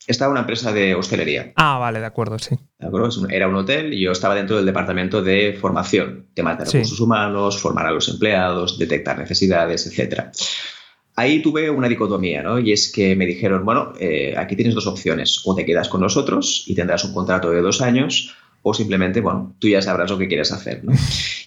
Estaba 0.10 0.32
una 0.32 0.42
empresa 0.42 0.74
de 0.74 0.96
hostelería. 0.96 1.54
Ah, 1.56 1.78
vale, 1.78 2.00
de 2.00 2.06
acuerdo, 2.08 2.40
sí. 2.40 2.58
Era 3.30 3.48
un 3.48 3.56
hotel 3.56 3.94
y 3.94 4.02
yo 4.02 4.12
estaba 4.12 4.34
dentro 4.34 4.58
del 4.58 4.66
departamento 4.66 5.22
de 5.22 5.56
formación, 5.60 6.26
temas 6.34 6.58
de 6.58 6.66
recursos 6.66 7.00
humanos, 7.00 7.62
formar 7.62 7.86
a 7.86 7.92
los 7.92 8.10
empleados, 8.10 8.80
detectar 8.80 9.20
necesidades, 9.20 9.86
etc. 9.86 10.24
Ahí 11.16 11.42
tuve 11.44 11.70
una 11.70 11.88
dicotomía, 11.88 12.42
¿no? 12.42 12.58
Y 12.58 12.72
es 12.72 12.92
que 12.92 13.16
me 13.16 13.28
dijeron, 13.28 13.64
bueno, 13.64 13.94
eh, 14.00 14.34
aquí 14.36 14.56
tienes 14.56 14.74
dos 14.74 14.88
opciones, 14.88 15.42
o 15.46 15.54
te 15.54 15.64
quedas 15.64 15.90
con 15.90 16.02
nosotros 16.02 16.64
y 16.66 16.74
tendrás 16.74 17.04
un 17.04 17.14
contrato 17.14 17.52
de 17.52 17.62
dos 17.62 17.82
años, 17.82 18.36
o 18.64 18.74
simplemente, 18.74 19.22
bueno, 19.22 19.56
tú 19.60 19.68
ya 19.68 19.82
sabrás 19.82 20.10
lo 20.10 20.18
que 20.18 20.28
quieres 20.28 20.52
hacer, 20.52 20.84
¿no? 20.84 20.94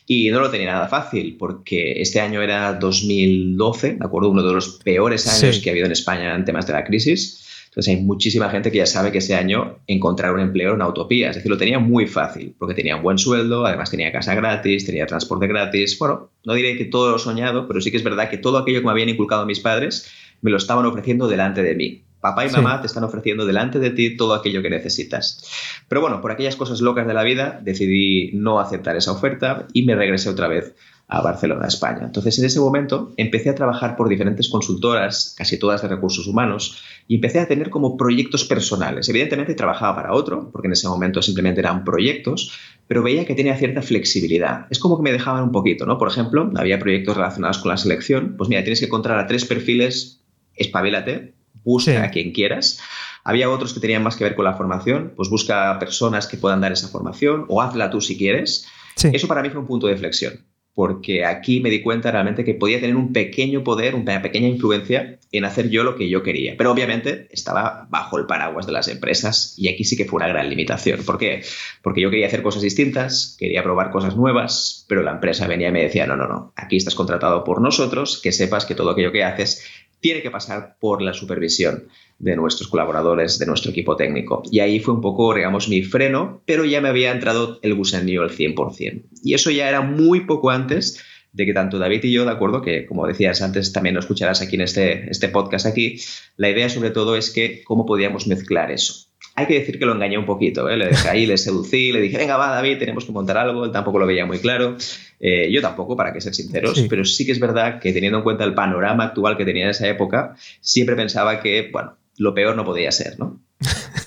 Y 0.07 0.31
no 0.31 0.41
lo 0.41 0.51
tenía 0.51 0.73
nada 0.73 0.89
fácil, 0.89 1.37
porque 1.39 2.01
este 2.01 2.21
año 2.21 2.43
era 2.43 2.75
2012, 2.75 3.95
¿de 3.95 4.05
acuerdo? 4.05 4.31
Uno 4.31 4.43
de 4.43 4.53
los 4.53 4.81
peores 4.85 5.27
años 5.27 5.59
que 5.59 5.71
ha 5.71 5.73
habido 5.73 5.87
en 5.87 5.93
España 5.93 6.35
en 6.35 6.45
temas 6.45 6.67
de 6.67 6.73
la 6.73 6.85
crisis. 6.85 7.43
Entonces 7.73 7.95
hay 7.95 8.03
muchísima 8.03 8.51
gente 8.51 8.71
que 8.71 8.77
ya 8.77 8.87
sabe 8.87 9.11
que 9.11 9.19
ese 9.19 9.35
año 9.35 9.79
encontrar 9.87 10.35
un 10.35 10.41
empleo 10.41 10.69
era 10.69 10.75
una 10.75 10.89
utopía. 10.89 11.31
Es 11.31 11.37
decir, 11.37 11.51
lo 11.51 11.57
tenía 11.57 11.79
muy 11.79 12.07
fácil, 12.07 12.55
porque 12.59 12.75
tenía 12.75 12.97
un 12.97 13.03
buen 13.03 13.17
sueldo, 13.17 13.65
además 13.65 13.91
tenía 13.91 14.13
casa 14.13 14.35
gratis, 14.35 14.85
tenía 14.85 15.07
transporte 15.07 15.47
gratis. 15.47 15.99
Bueno, 15.99 16.33
no 16.45 16.53
diré 16.53 16.77
que 16.77 16.85
todo 16.85 17.11
lo 17.11 17.19
soñado, 17.19 17.67
pero 17.67 17.81
sí 17.81 17.91
que 17.91 17.97
es 17.97 18.05
verdad 18.05 18.29
que 18.29 18.37
todo 18.37 18.59
aquello 18.59 18.81
que 18.81 18.85
me 18.85 18.91
habían 18.91 19.09
inculcado 19.09 19.47
mis 19.47 19.61
padres 19.61 20.13
me 20.43 20.51
lo 20.51 20.59
estaban 20.59 20.85
ofreciendo 20.85 21.29
delante 21.29 21.63
de 21.63 21.75
mí. 21.75 22.05
Papá 22.21 22.47
y 22.47 22.51
mamá 22.51 22.79
te 22.83 22.89
están 22.89 23.05
ofreciendo 23.05 23.47
delante 23.47 23.79
de 23.79 23.89
ti 23.89 24.19
todo 24.19 24.35
aquello 24.35 24.61
que 24.61 24.69
necesitas. 24.69 25.43
Pero 25.89 26.03
bueno, 26.03 26.21
por 26.21 26.31
aquellas 26.31 26.57
cosas 26.57 26.83
locas 26.83 27.07
de 27.07 27.15
la 27.15 27.23
vida 27.23 27.59
decidí 27.65 28.33
no 28.35 28.61
aceptar 28.61 28.97
esa 28.97 29.13
oferta 29.13 29.67
y 29.73 29.85
me 29.85 29.97
regresé 29.97 30.29
otra 30.29 30.47
vez 30.47 30.75
a 31.13 31.21
Barcelona, 31.21 31.67
España. 31.67 32.05
Entonces, 32.05 32.39
en 32.39 32.47
ese 32.47 32.59
momento 32.59 33.13
empecé 33.19 33.51
a 33.51 33.55
trabajar 33.55 33.97
por 33.97 34.09
diferentes 34.09 34.49
consultoras, 34.49 35.35
casi 35.37 35.59
todas 35.59 35.83
de 35.83 35.89
recursos 35.89 36.27
humanos, 36.27 36.83
y 37.07 37.17
empecé 37.17 37.39
a 37.39 37.47
tener 37.47 37.69
como 37.69 37.99
proyectos 37.99 38.45
personales. 38.45 39.11
Evidentemente 39.11 39.55
trabajaba 39.55 39.95
para 39.95 40.15
otro, 40.15 40.49
porque 40.51 40.69
en 40.69 40.73
ese 40.73 40.89
momento 40.89 41.21
simplemente 41.21 41.61
eran 41.61 41.85
proyectos, 41.85 42.59
pero 42.89 43.03
veía 43.03 43.27
que 43.27 43.35
tenía 43.35 43.59
cierta 43.59 43.83
flexibilidad. 43.83 44.67
Es 44.71 44.79
como 44.79 44.97
que 44.97 45.03
me 45.03 45.13
dejaban 45.13 45.45
un 45.45 45.53
poquito, 45.53 45.85
¿no? 45.85 45.99
Por 45.99 46.09
ejemplo, 46.09 46.51
había 46.57 46.79
proyectos 46.79 47.15
relacionados 47.15 47.59
con 47.59 47.69
la 47.69 47.77
selección. 47.77 48.37
Pues 48.39 48.49
mira, 48.49 48.63
tienes 48.63 48.81
que 48.81 48.87
encontrar 48.87 49.19
a 49.19 49.27
tres 49.27 49.45
perfiles, 49.45 50.23
espabilate, 50.57 51.35
busca 51.63 52.05
a 52.05 52.11
quien 52.11 52.33
quieras. 52.33 52.81
Había 53.23 53.51
otros 53.51 53.75
que 53.75 53.81
tenían 53.81 54.03
más 54.03 54.17
que 54.17 54.25
ver 54.25 54.35
con 54.35 54.47
la 54.47 54.55
formación, 54.55 55.13
pues 55.15 55.29
busca 55.29 55.79
personas 55.79 56.27
que 56.27 56.39
puedan 56.39 56.63
dar 56.63 56.73
esa 56.73 56.89
formación 56.89 57.45
o 57.49 57.61
hazla 57.61 57.91
tú 57.91 58.01
si 58.01 58.17
quieres. 58.17 58.67
Eso 58.97 59.29
para 59.29 59.43
mí 59.43 59.51
fue 59.51 59.61
un 59.61 59.67
punto 59.67 59.87
de 59.89 59.97
flexión 59.99 60.52
porque 60.75 61.25
aquí 61.25 61.61
me 61.61 61.71
di 61.71 61.83
cuenta 61.83 62.11
realmente 62.11 62.45
que 62.45 62.55
podía 62.55 62.81
tener 62.81 62.97
un 62.97 63.13
pequeño 63.13 63.63
poder, 63.63 63.95
una 63.95 64.23
pequeña 64.23 64.49
influencia 64.49 65.19
en 65.31 65.45
hacer 65.45 65.69
yo 65.69 65.85
lo 65.85 65.97
que 65.97 66.09
yo 66.09 66.23
quería. 66.23 66.55
Pero 66.57 66.73
obviamente 66.73 67.29
estaba 67.31 67.87
bajo 67.91 68.19
el 68.19 68.27
paraguas 68.27 68.67
de 68.67 68.73
las 68.73 68.89
empresas 68.89 69.55
y 69.59 69.69
aquí 69.69 69.85
sí 69.85 69.97
que 69.97 70.07
fue 70.07 70.19
una 70.19 70.29
gran 70.29 70.49
limitación. 70.49 71.05
¿Por 71.05 71.19
qué? 71.19 71.43
Porque 71.83 72.01
yo 72.01 72.11
quería 72.11 72.27
hacer 72.27 72.43
cosas 72.43 72.63
distintas, 72.63 73.37
quería 73.39 73.63
probar 73.63 73.91
cosas 73.91 74.17
nuevas, 74.17 74.87
pero 74.89 75.03
la 75.03 75.13
empresa 75.13 75.47
venía 75.47 75.69
y 75.69 75.73
me 75.73 75.83
decía, 75.83 76.07
no, 76.07 76.17
no, 76.17 76.27
no, 76.27 76.53
aquí 76.57 76.77
estás 76.77 76.95
contratado 76.95 77.45
por 77.45 77.61
nosotros, 77.61 78.21
que 78.23 78.33
sepas 78.33 78.65
que 78.65 78.75
todo 78.75 78.91
aquello 78.91 79.13
que 79.13 79.25
haces 79.25 79.65
tiene 80.03 80.21
que 80.21 80.31
pasar 80.31 80.77
por 80.81 81.01
la 81.01 81.15
supervisión 81.15 81.89
de 82.19 82.37
nuestros 82.37 82.69
colaboradores, 82.69 83.39
de 83.39 83.47
nuestro 83.47 83.71
equipo 83.71 83.97
técnico. 83.97 84.43
Y 84.51 84.59
ahí 84.59 84.81
fue 84.81 84.95
un 84.95 85.01
poco, 85.01 85.33
digamos, 85.33 85.69
mi 85.69 85.83
freno, 85.83 86.43
pero 86.45 86.65
ya 86.65 86.81
me 86.81 86.89
había 86.89 87.13
entrado 87.13 87.61
el 87.63 87.75
gusanillo 87.75 88.23
al 88.23 88.31
100%. 88.31 89.05
Y 89.23 89.35
eso 89.35 89.51
ya 89.51 89.69
era 89.69 89.81
muy 89.81 90.27
poco 90.27 90.51
antes 90.51 91.03
de 91.33 91.47
que 91.47 91.55
tanto 91.55 91.79
David 91.79 92.05
y 92.05 92.13
yo, 92.13 92.25
de 92.25 92.33
acuerdo, 92.33 92.63
que 92.63 92.85
como 92.85 93.07
decías 93.07 93.41
antes, 93.43 93.73
también 93.73 93.95
lo 93.95 94.01
escucharás 94.01 94.43
aquí 94.43 94.57
en 94.57 94.63
este, 94.63 95.09
este 95.09 95.29
podcast 95.29 95.67
aquí, 95.67 96.01
la 96.37 96.51
idea 96.51 96.69
sobre 96.69 96.91
todo 96.91 97.17
es 97.17 97.31
que 97.31 97.63
cómo 97.65 97.87
podíamos 97.87 98.27
mezclar 98.27 98.71
eso. 98.71 99.12
Hay 99.35 99.47
que 99.47 99.55
decir 99.55 99.79
que 99.79 99.87
lo 99.87 99.95
engañé 99.95 100.19
un 100.19 100.27
poquito, 100.27 100.69
¿eh? 100.69 100.77
le 100.77 100.89
dejé 100.89 101.09
ahí, 101.09 101.25
le 101.25 101.39
seducí, 101.39 101.91
le 101.91 102.01
dije, 102.01 102.19
venga, 102.19 102.37
va, 102.37 102.49
David, 102.49 102.79
tenemos 102.79 103.07
que 103.07 103.13
montar 103.13 103.39
algo, 103.39 103.65
él 103.65 103.73
tampoco 103.73 103.99
lo 103.99 104.07
veía 104.07 104.27
muy 104.27 104.39
claro, 104.39 104.77
eh, 105.21 105.51
yo 105.51 105.63
tampoco, 105.63 105.97
para 105.97 106.13
que 106.13 106.21
ser 106.21 106.35
sinceros, 106.35 106.85
pero 106.89 107.05
sí 107.05 107.25
que 107.25 107.33
es 107.33 107.41
verdad 107.41 107.81
que 107.81 107.93
teniendo 107.93 108.19
en 108.19 108.25
cuenta 108.25 108.45
el 108.45 108.53
panorama 108.53 109.05
actual 109.05 109.39
que 109.39 109.47
tenía 109.47 109.65
en 109.65 109.71
esa 109.71 109.89
época, 109.89 110.37
siempre 110.61 110.97
pensaba 110.97 111.41
que, 111.41 111.71
bueno, 111.73 111.97
lo 112.19 112.35
peor 112.35 112.57
no 112.57 112.65
podía 112.65 112.93
ser, 112.93 113.19
¿no? 113.19 113.41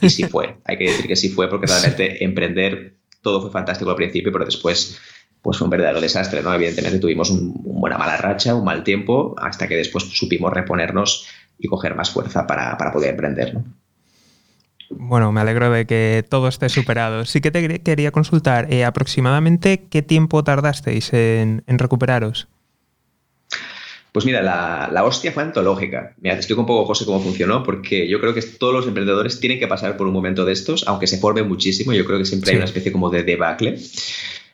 Y 0.01 0.09
sí 0.09 0.25
fue, 0.25 0.57
hay 0.63 0.77
que 0.77 0.85
decir 0.85 1.07
que 1.07 1.15
sí 1.15 1.29
fue, 1.29 1.49
porque 1.49 1.65
realmente 1.65 2.23
emprender 2.23 2.93
todo 3.21 3.41
fue 3.41 3.49
fantástico 3.49 3.89
al 3.89 3.95
principio, 3.95 4.31
pero 4.31 4.45
después 4.45 4.99
pues 5.41 5.59
fue 5.59 5.65
un 5.65 5.69
verdadero 5.69 6.01
desastre, 6.01 6.41
¿no? 6.41 6.53
Evidentemente 6.53 6.97
tuvimos 6.97 7.29
una 7.29 7.53
buena 7.55 7.97
mala 7.99 8.17
racha, 8.17 8.55
un 8.55 8.65
mal 8.65 8.83
tiempo, 8.83 9.35
hasta 9.37 9.67
que 9.67 9.75
después 9.75 10.03
supimos 10.05 10.51
reponernos 10.51 11.27
y 11.59 11.67
coger 11.67 11.95
más 11.95 12.09
fuerza 12.09 12.47
para, 12.47 12.75
para 12.79 12.91
poder 12.91 13.11
emprender, 13.11 13.53
¿no? 13.53 13.63
Bueno, 14.89 15.31
me 15.31 15.41
alegro 15.41 15.69
de 15.71 15.85
que 15.85 16.23
todo 16.27 16.47
esté 16.47 16.69
superado. 16.69 17.25
Sí 17.25 17.41
que 17.41 17.51
te 17.51 17.81
quería 17.81 18.11
consultar, 18.11 18.71
eh, 18.71 18.85
aproximadamente 18.85 19.85
qué 19.89 20.01
tiempo 20.01 20.43
tardasteis 20.43 21.13
en, 21.13 21.63
recuperaros. 21.67 22.47
Pues 24.11 24.25
mira, 24.25 24.41
la, 24.41 25.03
hostia 25.03 25.31
fue 25.31 25.43
antológica. 25.43 26.13
Mira, 26.21 26.35
te 26.35 26.39
explico 26.39 26.61
un 26.61 26.67
poco, 26.67 26.85
José, 26.85 27.05
cómo 27.05 27.19
funcionó, 27.19 27.63
porque 27.63 28.07
yo 28.07 28.21
creo 28.21 28.33
que 28.33 28.41
todos 28.41 28.73
los 28.73 28.87
emprendedores 28.87 29.39
tienen 29.39 29.59
que 29.59 29.67
pasar 29.67 29.97
por 29.97 30.07
un 30.07 30.13
momento 30.13 30.45
de 30.45 30.53
estos, 30.53 30.87
aunque 30.87 31.07
se 31.07 31.17
forme 31.17 31.43
muchísimo, 31.43 31.91
yo 31.91 32.05
creo 32.05 32.17
que 32.17 32.25
siempre 32.25 32.51
hay 32.51 32.57
una 32.57 32.65
especie 32.65 32.93
como 32.93 33.09
de 33.09 33.23
debacle. 33.23 33.77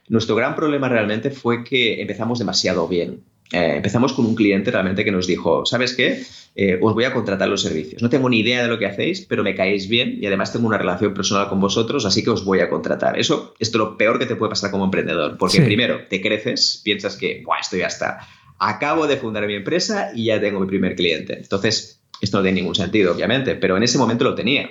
Nuestro 0.07 0.35
gran 0.35 0.55
problema 0.55 0.89
realmente 0.89 1.29
fue 1.29 1.63
que 1.63 2.01
empezamos 2.01 2.39
demasiado 2.39 2.88
bien. 2.88 3.21
Eh, 3.51 3.74
empezamos 3.75 4.13
con 4.13 4.25
un 4.25 4.36
cliente 4.36 4.72
realmente 4.72 5.03
que 5.03 5.12
nos 5.12 5.27
dijo, 5.27 5.65
¿sabes 5.65 5.93
qué? 5.93 6.24
Eh, 6.55 6.79
os 6.81 6.93
voy 6.93 7.03
a 7.03 7.13
contratar 7.13 7.50
los 7.50 7.62
servicios. 7.62 8.01
No 8.01 8.10
tengo 8.10 8.29
ni 8.29 8.39
idea 8.39 8.62
de 8.62 8.67
lo 8.67 8.79
que 8.79 8.86
hacéis, 8.86 9.22
pero 9.22 9.43
me 9.43 9.55
caéis 9.55 9.88
bien 9.88 10.17
y 10.22 10.25
además 10.25 10.51
tengo 10.51 10.67
una 10.67 10.77
relación 10.77 11.13
personal 11.13 11.50
con 11.50 11.60
vosotros, 11.60 12.05
así 12.05 12.24
que 12.24 12.29
os 12.29 12.46
voy 12.46 12.60
a 12.60 12.70
contratar. 12.70 13.20
Eso 13.20 13.53
es 13.60 13.74
lo 13.74 13.98
peor 13.98 14.20
que 14.20 14.25
te 14.25 14.36
puede 14.36 14.50
pasar 14.50 14.72
como 14.72 14.86
emprendedor, 14.86 15.38
porque 15.38 15.62
primero 15.62 16.01
te 16.10 16.22
creces, 16.22 16.81
piensas 16.84 17.15
que, 17.17 17.41
Buah, 17.46 17.60
esto 17.60 17.77
ya 17.77 17.88
está. 17.88 18.27
Acabo 18.60 19.08
de 19.08 19.17
fundar 19.17 19.48
mi 19.48 19.55
empresa 19.55 20.12
y 20.13 20.25
ya 20.25 20.39
tengo 20.39 20.60
mi 20.60 20.67
primer 20.67 20.96
cliente. 20.96 21.38
Entonces, 21.38 22.01
esto 22.22 22.38
no 22.38 22.43
tiene 22.43 22.60
ningún 22.60 22.75
sentido, 22.75 23.13
obviamente, 23.13 23.55
pero 23.55 23.75
en 23.77 23.84
ese 23.84 23.98
momento 23.98 24.24
lo 24.24 24.36
tenía 24.36 24.70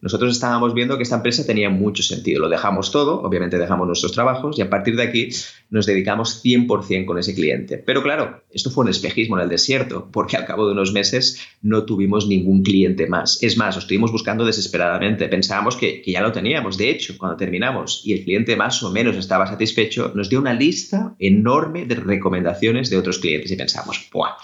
nosotros 0.00 0.32
estábamos 0.32 0.74
viendo 0.74 0.96
que 0.96 1.02
esta 1.02 1.16
empresa 1.16 1.46
tenía 1.46 1.70
mucho 1.70 2.02
sentido. 2.02 2.40
Lo 2.40 2.48
dejamos 2.48 2.90
todo, 2.90 3.22
obviamente 3.22 3.58
dejamos 3.58 3.86
nuestros 3.86 4.12
trabajos 4.12 4.58
y 4.58 4.62
a 4.62 4.70
partir 4.70 4.96
de 4.96 5.02
aquí 5.02 5.28
nos 5.70 5.86
dedicamos 5.86 6.44
100% 6.44 7.06
con 7.06 7.18
ese 7.18 7.34
cliente. 7.34 7.78
Pero 7.78 8.02
claro, 8.02 8.42
esto 8.52 8.70
fue 8.70 8.84
un 8.84 8.90
espejismo 8.90 9.36
en 9.36 9.44
el 9.44 9.48
desierto, 9.48 10.08
porque 10.12 10.36
al 10.36 10.44
cabo 10.44 10.66
de 10.66 10.72
unos 10.72 10.92
meses 10.92 11.40
no 11.62 11.84
tuvimos 11.84 12.26
ningún 12.26 12.62
cliente 12.62 13.06
más. 13.06 13.42
Es 13.42 13.56
más, 13.56 13.74
lo 13.74 13.80
estuvimos 13.80 14.12
buscando 14.12 14.44
desesperadamente. 14.44 15.28
Pensábamos 15.28 15.76
que, 15.76 16.02
ya 16.06 16.20
lo 16.20 16.32
teníamos. 16.32 16.76
De 16.76 16.90
hecho, 16.90 17.16
cuando 17.18 17.36
terminamos 17.36 18.02
y 18.04 18.12
el 18.12 18.24
cliente 18.24 18.54
más 18.54 18.82
o 18.82 18.90
menos 18.90 19.16
estaba 19.16 19.46
satisfecho, 19.46 20.12
nos 20.14 20.28
dio 20.28 20.40
una 20.40 20.54
lista 20.54 21.14
enorme 21.18 21.86
de 21.86 21.96
recomendaciones 21.96 22.90
de 22.90 22.98
otros 22.98 23.18
clientes 23.18 23.50
y 23.50 23.56
pensamos, 23.56 24.08
¡buah! 24.12 24.34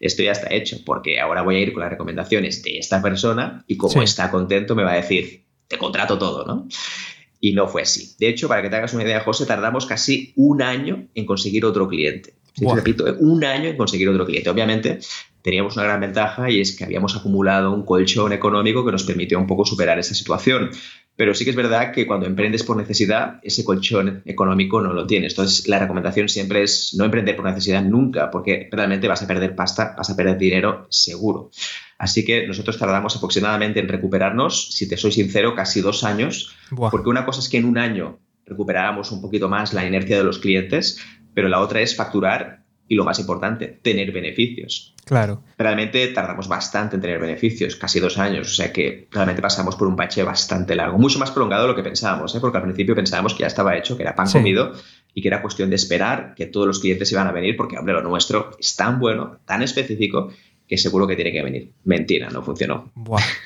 Esto 0.00 0.22
ya 0.22 0.32
está 0.32 0.52
hecho, 0.52 0.78
porque 0.84 1.20
ahora 1.20 1.42
voy 1.42 1.56
a 1.56 1.60
ir 1.60 1.72
con 1.72 1.82
las 1.82 1.90
recomendaciones 1.90 2.62
de 2.62 2.78
esta 2.78 3.00
persona 3.00 3.64
y 3.66 3.76
como 3.76 4.02
está 4.02 4.30
contento 4.30 4.74
me 4.74 4.82
va 4.82 4.92
a 4.92 4.95
decir, 4.96 5.44
te 5.68 5.78
contrato 5.78 6.18
todo, 6.18 6.44
¿no? 6.44 6.68
Y 7.40 7.52
no 7.52 7.68
fue 7.68 7.82
así. 7.82 8.14
De 8.18 8.28
hecho, 8.28 8.48
para 8.48 8.62
que 8.62 8.70
te 8.70 8.76
hagas 8.76 8.94
una 8.94 9.04
idea, 9.04 9.20
José, 9.20 9.46
tardamos 9.46 9.86
casi 9.86 10.32
un 10.36 10.62
año 10.62 11.08
en 11.14 11.26
conseguir 11.26 11.64
otro 11.64 11.88
cliente. 11.88 12.34
repito, 12.74 13.06
¿eh? 13.06 13.14
un 13.18 13.44
año 13.44 13.68
en 13.68 13.76
conseguir 13.76 14.08
otro 14.08 14.24
cliente. 14.24 14.48
Obviamente, 14.48 15.00
teníamos 15.42 15.76
una 15.76 15.84
gran 15.84 16.00
ventaja 16.00 16.50
y 16.50 16.60
es 16.60 16.76
que 16.76 16.84
habíamos 16.84 17.14
acumulado 17.14 17.72
un 17.72 17.84
colchón 17.84 18.32
económico 18.32 18.84
que 18.84 18.92
nos 18.92 19.04
permitió 19.04 19.38
un 19.38 19.46
poco 19.46 19.64
superar 19.64 19.98
esa 19.98 20.14
situación. 20.14 20.70
Pero 21.14 21.34
sí 21.34 21.44
que 21.44 21.50
es 21.50 21.56
verdad 21.56 21.92
que 21.92 22.06
cuando 22.06 22.26
emprendes 22.26 22.62
por 22.62 22.76
necesidad, 22.76 23.40
ese 23.42 23.64
colchón 23.64 24.22
económico 24.26 24.82
no 24.82 24.92
lo 24.92 25.06
tienes. 25.06 25.32
Entonces, 25.32 25.66
la 25.66 25.78
recomendación 25.78 26.28
siempre 26.28 26.62
es 26.62 26.94
no 26.94 27.04
emprender 27.04 27.36
por 27.36 27.46
necesidad 27.46 27.82
nunca, 27.82 28.30
porque 28.30 28.68
realmente 28.70 29.08
vas 29.08 29.22
a 29.22 29.26
perder 29.26 29.54
pasta, 29.54 29.94
vas 29.96 30.10
a 30.10 30.16
perder 30.16 30.36
dinero 30.36 30.86
seguro. 30.90 31.50
Así 31.98 32.24
que 32.24 32.46
nosotros 32.46 32.78
tardamos 32.78 33.16
aproximadamente 33.16 33.80
en 33.80 33.88
recuperarnos, 33.88 34.72
si 34.72 34.88
te 34.88 34.96
soy 34.96 35.12
sincero, 35.12 35.54
casi 35.54 35.80
dos 35.80 36.04
años, 36.04 36.54
porque 36.70 37.08
una 37.08 37.24
cosa 37.24 37.40
es 37.40 37.48
que 37.48 37.56
en 37.56 37.64
un 37.64 37.78
año 37.78 38.18
recuperáramos 38.44 39.12
un 39.12 39.20
poquito 39.20 39.48
más 39.48 39.72
la 39.72 39.86
inercia 39.86 40.18
de 40.18 40.24
los 40.24 40.38
clientes, 40.38 41.00
pero 41.34 41.48
la 41.48 41.60
otra 41.60 41.80
es 41.80 41.96
facturar 41.96 42.64
y 42.88 42.94
lo 42.94 43.04
más 43.04 43.18
importante, 43.18 43.66
tener 43.82 44.12
beneficios. 44.12 44.94
Claro. 45.04 45.42
Realmente 45.58 46.06
tardamos 46.08 46.48
bastante 46.48 46.96
en 46.96 47.02
tener 47.02 47.18
beneficios, 47.18 47.76
casi 47.76 48.00
dos 48.00 48.18
años, 48.18 48.48
o 48.48 48.54
sea 48.54 48.72
que 48.72 49.08
realmente 49.10 49.42
pasamos 49.42 49.76
por 49.76 49.88
un 49.88 49.96
bache 49.96 50.22
bastante 50.22 50.74
largo, 50.74 50.98
mucho 50.98 51.18
más 51.18 51.30
prolongado 51.30 51.62
de 51.62 51.68
lo 51.68 51.76
que 51.76 51.82
pensábamos, 51.82 52.34
¿eh? 52.34 52.40
porque 52.40 52.58
al 52.58 52.64
principio 52.64 52.94
pensábamos 52.94 53.34
que 53.34 53.40
ya 53.40 53.46
estaba 53.46 53.76
hecho, 53.76 53.96
que 53.96 54.02
era 54.02 54.14
pan 54.14 54.30
comido 54.30 54.72
y 55.14 55.22
que 55.22 55.28
era 55.28 55.42
cuestión 55.42 55.70
de 55.70 55.76
esperar 55.76 56.34
que 56.36 56.46
todos 56.46 56.66
los 56.66 56.78
clientes 56.78 57.10
iban 57.12 57.26
a 57.26 57.32
venir, 57.32 57.56
porque, 57.56 57.78
hombre, 57.78 57.94
lo 57.94 58.02
nuestro 58.02 58.50
es 58.58 58.76
tan 58.76 58.98
bueno, 58.98 59.38
tan 59.44 59.62
específico, 59.62 60.30
que 60.68 60.78
seguro 60.78 61.06
que 61.06 61.16
tiene 61.16 61.32
que 61.32 61.42
venir. 61.42 61.72
Mentira, 61.84 62.28
no 62.30 62.42
funcionó. 62.42 62.92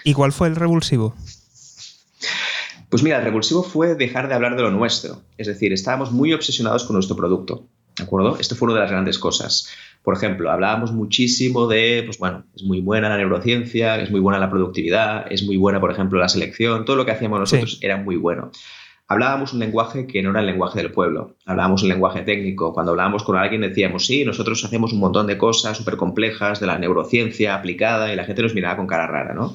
¿Y 0.04 0.14
cuál 0.14 0.32
fue 0.32 0.48
el 0.48 0.56
revulsivo? 0.56 1.14
Pues 2.88 3.02
mira, 3.02 3.18
el 3.18 3.24
revulsivo 3.24 3.62
fue 3.62 3.94
dejar 3.94 4.28
de 4.28 4.34
hablar 4.34 4.56
de 4.56 4.62
lo 4.62 4.70
nuestro. 4.70 5.22
Es 5.38 5.46
decir, 5.46 5.72
estábamos 5.72 6.10
muy 6.10 6.32
obsesionados 6.32 6.84
con 6.84 6.94
nuestro 6.94 7.16
producto. 7.16 7.66
¿De 7.96 8.04
acuerdo? 8.04 8.38
Esto 8.38 8.56
fue 8.56 8.66
una 8.66 8.74
de 8.74 8.80
las 8.80 8.90
grandes 8.90 9.18
cosas. 9.18 9.68
Por 10.02 10.16
ejemplo, 10.16 10.50
hablábamos 10.50 10.92
muchísimo 10.92 11.66
de, 11.66 12.02
pues 12.06 12.18
bueno, 12.18 12.44
es 12.56 12.62
muy 12.62 12.80
buena 12.80 13.08
la 13.10 13.18
neurociencia, 13.18 14.00
es 14.00 14.10
muy 14.10 14.20
buena 14.20 14.38
la 14.38 14.50
productividad, 14.50 15.30
es 15.30 15.42
muy 15.44 15.56
buena, 15.56 15.80
por 15.80 15.90
ejemplo, 15.90 16.18
la 16.18 16.28
selección, 16.28 16.84
todo 16.84 16.96
lo 16.96 17.04
que 17.04 17.12
hacíamos 17.12 17.38
nosotros 17.38 17.78
era 17.82 17.98
muy 17.98 18.16
bueno 18.16 18.50
hablábamos 19.10 19.52
un 19.52 19.58
lenguaje 19.58 20.06
que 20.06 20.22
no 20.22 20.30
era 20.30 20.38
el 20.38 20.46
lenguaje 20.46 20.80
del 20.80 20.92
pueblo, 20.92 21.36
hablábamos 21.44 21.82
un 21.82 21.88
lenguaje 21.88 22.22
técnico. 22.22 22.72
Cuando 22.72 22.92
hablábamos 22.92 23.24
con 23.24 23.36
alguien 23.36 23.60
decíamos, 23.60 24.06
sí, 24.06 24.24
nosotros 24.24 24.64
hacemos 24.64 24.92
un 24.92 25.00
montón 25.00 25.26
de 25.26 25.36
cosas 25.36 25.76
súper 25.76 25.96
complejas 25.96 26.60
de 26.60 26.68
la 26.68 26.78
neurociencia 26.78 27.56
aplicada 27.56 28.12
y 28.12 28.16
la 28.16 28.24
gente 28.24 28.42
nos 28.42 28.54
miraba 28.54 28.76
con 28.76 28.86
cara 28.86 29.08
rara, 29.08 29.34
¿no? 29.34 29.52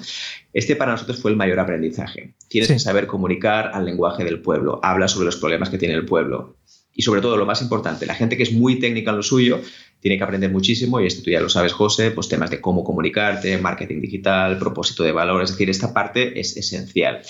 Este 0.52 0.76
para 0.76 0.92
nosotros 0.92 1.22
fue 1.22 1.32
el 1.32 1.38
mayor 1.38 1.62
aprendizaje. 1.62 2.34
Tienes 2.50 2.70
que 2.70 2.80
saber 2.80 3.08
comunicar 3.08 3.72
al 3.74 3.86
lenguaje 3.86 4.26
del 4.26 4.42
pueblo, 4.42 4.82
habla 4.84 5.08
sobre 5.08 5.28
los 5.28 5.38
problemas 5.38 5.70
que 5.70 5.78
tiene 5.78 5.94
el 5.94 6.04
pueblo. 6.04 6.58
Y 6.94 7.04
sobre 7.04 7.22
todo, 7.22 7.38
lo 7.38 7.46
más 7.46 7.62
importante, 7.62 8.06
la 8.06 8.16
gente 8.16 8.36
que 8.36 8.44
es 8.44 8.52
muy 8.52 8.80
técnica 8.80 9.12
en 9.12 9.18
lo 9.18 9.24
suyo 9.24 9.62
tiene 10.02 10.18
que 10.18 10.24
aprender 10.26 10.52
muchísimo, 10.52 11.00
y 11.00 11.08
esto 11.08 11.24
tú 11.24 11.32
ya 11.32 11.40
lo 11.40 11.50
sabes, 11.50 11.72
José, 11.72 12.12
pues 12.12 12.28
temas 12.28 12.50
de 12.50 12.60
cómo 12.60 12.84
comunicarte, 12.84 13.58
marketing 13.58 14.02
digital, 14.02 14.60
propósito 14.60 15.04
de 15.04 15.14
valor, 15.14 15.42
es 15.42 15.52
decir, 15.52 15.70
esta 15.70 15.94
parte 15.94 16.38
es 16.40 16.58
esencial. 16.58 17.22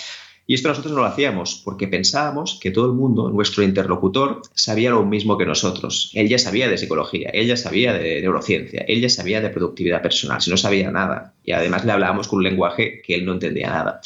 Y 0.48 0.54
esto 0.54 0.70
nosotros 0.70 0.94
no 0.94 1.00
lo 1.00 1.06
hacíamos 1.06 1.62
porque 1.64 1.88
pensábamos 1.88 2.60
que 2.62 2.72
todo 2.72 2.86
el 2.86 2.94
mundo, 2.94 3.30
nuestro 3.30 3.64
interlocutor, 3.64 4.42
sabía 4.54 4.92
lo 4.92 5.04
mismo 5.04 5.38
que 5.38 5.46
nosotros. 5.46 6.12
Él 6.14 6.28
ya 6.30 6.38
sabía 6.38 6.70
de 6.70 6.78
psicología, 6.78 7.30
él 7.34 7.48
ya 7.48 7.58
sabía 7.58 7.94
de 7.94 8.22
neurociencia, 8.22 8.86
él 8.88 9.02
ya 9.02 9.10
sabía 9.10 9.42
de 9.42 9.50
productividad 9.50 10.04
personal, 10.04 10.42
si 10.42 10.52
no 10.52 10.58
sabía 10.58 10.92
nada. 10.92 11.34
Y 11.44 11.52
además 11.54 11.84
le 11.84 11.94
hablábamos 11.94 12.28
con 12.28 12.38
un 12.38 12.44
lenguaje 12.44 13.02
que 13.04 13.16
él 13.16 13.26
no 13.26 13.34
entendía 13.34 13.70
nada. 13.70 14.02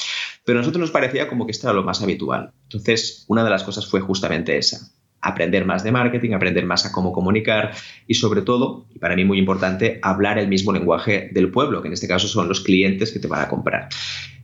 Pero 0.46 0.60
a 0.60 0.62
nosotros 0.62 0.81
nos 0.81 0.91
parecía 0.91 1.27
como 1.27 1.46
que 1.46 1.51
esto 1.51 1.67
era 1.67 1.74
lo 1.74 1.84
más 1.84 2.01
habitual. 2.01 2.51
Entonces, 2.63 3.25
una 3.27 3.43
de 3.43 3.50
las 3.50 3.63
cosas 3.63 3.86
fue 3.86 4.00
justamente 4.00 4.58
esa, 4.58 4.79
aprender 5.22 5.65
más 5.65 5.84
de 5.84 5.91
marketing, 5.91 6.31
aprender 6.31 6.65
más 6.65 6.86
a 6.86 6.91
cómo 6.91 7.12
comunicar 7.12 7.72
y 8.08 8.13
sobre 8.13 8.41
todo, 8.41 8.86
y 8.93 9.00
para 9.00 9.15
mí 9.15 9.25
muy 9.25 9.39
importante, 9.39 10.00
hablar 10.01 10.39
el 10.39 10.48
mismo 10.48 10.72
lenguaje 10.72 11.29
del 11.34 11.51
pueblo, 11.51 11.81
que 11.81 11.88
en 11.88 11.93
este 11.93 12.08
caso 12.08 12.27
son 12.27 12.48
los 12.48 12.62
clientes 12.62 13.12
que 13.12 13.19
te 13.19 13.27
van 13.27 13.41
a 13.41 13.50
comprar. 13.50 13.89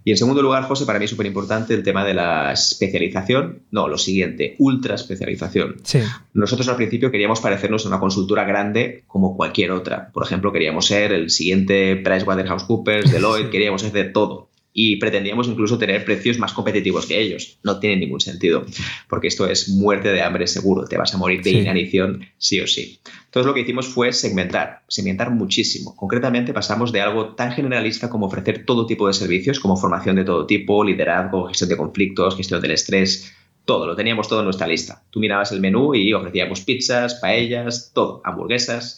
Y 0.05 0.11
en 0.11 0.17
segundo 0.17 0.43
lugar, 0.43 0.65
José, 0.65 0.85
para 0.85 0.99
mí 0.99 1.05
es 1.05 1.11
súper 1.11 1.25
importante 1.25 1.73
el 1.73 1.81
tema 1.81 2.05
de 2.05 2.13
la 2.13 2.53
especialización. 2.53 3.63
No, 3.71 3.87
lo 3.87 3.97
siguiente, 3.97 4.55
ultra 4.59 4.93
especialización. 4.93 5.77
Sí. 5.83 5.99
Nosotros 6.35 6.69
al 6.69 6.75
principio 6.75 7.09
queríamos 7.09 7.41
parecernos 7.41 7.85
a 7.85 7.87
una 7.89 7.99
consultora 7.99 8.43
grande 8.43 9.03
como 9.07 9.35
cualquier 9.35 9.71
otra. 9.71 10.11
Por 10.13 10.23
ejemplo, 10.23 10.51
queríamos 10.53 10.85
ser 10.85 11.11
el 11.11 11.31
siguiente 11.31 11.95
PricewaterhouseCoopers, 11.95 13.11
Deloitte, 13.13 13.49
queríamos 13.49 13.81
ser 13.81 13.93
de 13.93 14.03
todo 14.03 14.49
y 14.77 14.97
pretendíamos 14.97 15.47
incluso 15.47 15.77
tener 15.77 16.03
precios 16.03 16.37
más 16.37 16.51
competitivos 16.51 17.05
que 17.05 17.17
ellos. 17.17 17.59
No 17.63 17.79
tiene 17.79 17.95
ningún 17.95 18.19
sentido, 18.19 18.65
porque 19.07 19.29
esto 19.29 19.47
es 19.47 19.69
muerte 19.69 20.09
de 20.09 20.21
hambre 20.21 20.47
seguro, 20.47 20.83
te 20.83 20.97
vas 20.97 21.13
a 21.15 21.17
morir 21.17 21.41
de 21.41 21.51
inanición 21.51 22.25
sí 22.37 22.59
o 22.59 22.67
sí. 22.67 22.99
Entonces 23.23 23.47
lo 23.47 23.53
que 23.53 23.61
hicimos 23.61 23.87
fue 23.87 24.11
segmentar, 24.11 24.81
segmentar 24.89 25.31
muchísimo. 25.31 25.95
Concretamente 25.95 26.53
pasamos 26.53 26.91
de 26.91 26.99
algo 26.99 27.35
tan 27.35 27.53
generalista 27.53 28.09
como 28.09 28.25
ofrecer 28.25 28.65
todo 28.65 28.85
tipo 28.85 29.07
de 29.07 29.13
servicios, 29.13 29.61
como 29.61 29.77
formación 29.77 30.17
de 30.17 30.25
todo 30.25 30.45
tipo, 30.45 30.83
liderazgo, 30.83 31.47
gestión 31.47 31.69
de 31.69 31.77
conflictos, 31.77 32.35
gestión 32.35 32.61
del 32.61 32.71
estrés, 32.71 33.33
todo, 33.63 33.87
lo 33.87 33.95
teníamos 33.95 34.27
todo 34.27 34.39
en 34.39 34.45
nuestra 34.45 34.67
lista. 34.67 35.03
Tú 35.09 35.21
mirabas 35.21 35.53
el 35.53 35.61
menú 35.61 35.95
y 35.95 36.11
ofrecíamos 36.13 36.61
pizzas, 36.61 37.15
paellas, 37.15 37.91
todo, 37.93 38.21
hamburguesas. 38.25 38.97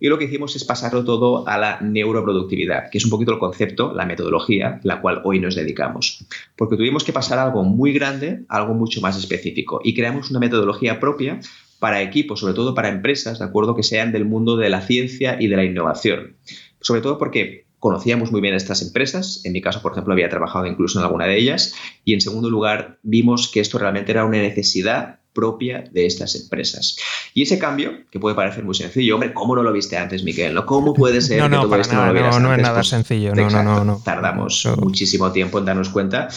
Y 0.00 0.08
lo 0.08 0.18
que 0.18 0.24
hicimos 0.24 0.56
es 0.56 0.64
pasarlo 0.64 1.04
todo 1.04 1.46
a 1.48 1.58
la 1.58 1.80
neuroproductividad, 1.80 2.90
que 2.90 2.98
es 2.98 3.04
un 3.04 3.10
poquito 3.10 3.32
el 3.32 3.38
concepto, 3.38 3.92
la 3.94 4.06
metodología, 4.06 4.80
la 4.82 5.00
cual 5.00 5.22
hoy 5.24 5.40
nos 5.40 5.54
dedicamos. 5.54 6.26
Porque 6.56 6.76
tuvimos 6.76 7.04
que 7.04 7.12
pasar 7.12 7.38
algo 7.38 7.62
muy 7.64 7.92
grande 7.92 8.44
a 8.48 8.58
algo 8.58 8.74
mucho 8.74 9.00
más 9.00 9.16
específico 9.16 9.80
y 9.82 9.94
creamos 9.94 10.30
una 10.30 10.40
metodología 10.40 11.00
propia 11.00 11.40
para 11.78 12.02
equipos, 12.02 12.40
sobre 12.40 12.54
todo 12.54 12.74
para 12.74 12.88
empresas, 12.88 13.38
de 13.38 13.44
acuerdo, 13.44 13.74
que 13.76 13.82
sean 13.82 14.12
del 14.12 14.24
mundo 14.24 14.56
de 14.56 14.70
la 14.70 14.80
ciencia 14.80 15.36
y 15.38 15.48
de 15.48 15.56
la 15.56 15.64
innovación. 15.64 16.36
Sobre 16.80 17.00
todo 17.00 17.18
porque 17.18 17.66
conocíamos 17.78 18.32
muy 18.32 18.40
bien 18.40 18.54
estas 18.54 18.80
empresas, 18.80 19.42
en 19.44 19.52
mi 19.52 19.60
caso, 19.60 19.82
por 19.82 19.92
ejemplo, 19.92 20.14
había 20.14 20.30
trabajado 20.30 20.64
incluso 20.64 20.98
en 20.98 21.04
alguna 21.04 21.26
de 21.26 21.36
ellas, 21.36 21.74
y 22.02 22.14
en 22.14 22.22
segundo 22.22 22.48
lugar, 22.48 22.98
vimos 23.02 23.48
que 23.52 23.60
esto 23.60 23.78
realmente 23.78 24.12
era 24.12 24.24
una 24.24 24.38
necesidad 24.38 25.20
propia 25.34 25.84
de 25.90 26.06
estas 26.06 26.34
empresas. 26.36 26.96
Y 27.34 27.42
ese 27.42 27.58
cambio, 27.58 28.06
que 28.10 28.18
puede 28.18 28.36
parecer 28.36 28.64
muy 28.64 28.74
sencillo, 28.74 29.16
hombre, 29.16 29.34
¿cómo 29.34 29.54
no 29.54 29.62
lo 29.62 29.72
viste 29.72 29.96
antes, 29.96 30.22
Miguel? 30.22 30.54
¿No? 30.54 30.64
¿Cómo 30.64 30.94
puede 30.94 31.20
ser 31.20 31.40
no, 31.40 31.48
no, 31.48 31.62
que 31.62 31.68
todo 31.68 31.80
esto 31.80 31.96
no 31.96 32.06
lo 32.06 32.12
vieras 32.12 32.40
no, 32.40 32.48
no 32.48 32.54
es 32.54 32.62
nada 32.62 32.76
pues, 32.76 32.88
sencillo, 32.88 33.34
no, 33.34 33.50
no, 33.50 33.84
no, 33.84 34.00
Tardamos 34.02 34.66
muchísimo 34.78 35.30
tiempo 35.32 35.58
en 35.58 35.66
darnos 35.66 35.90
cuenta, 35.90 36.28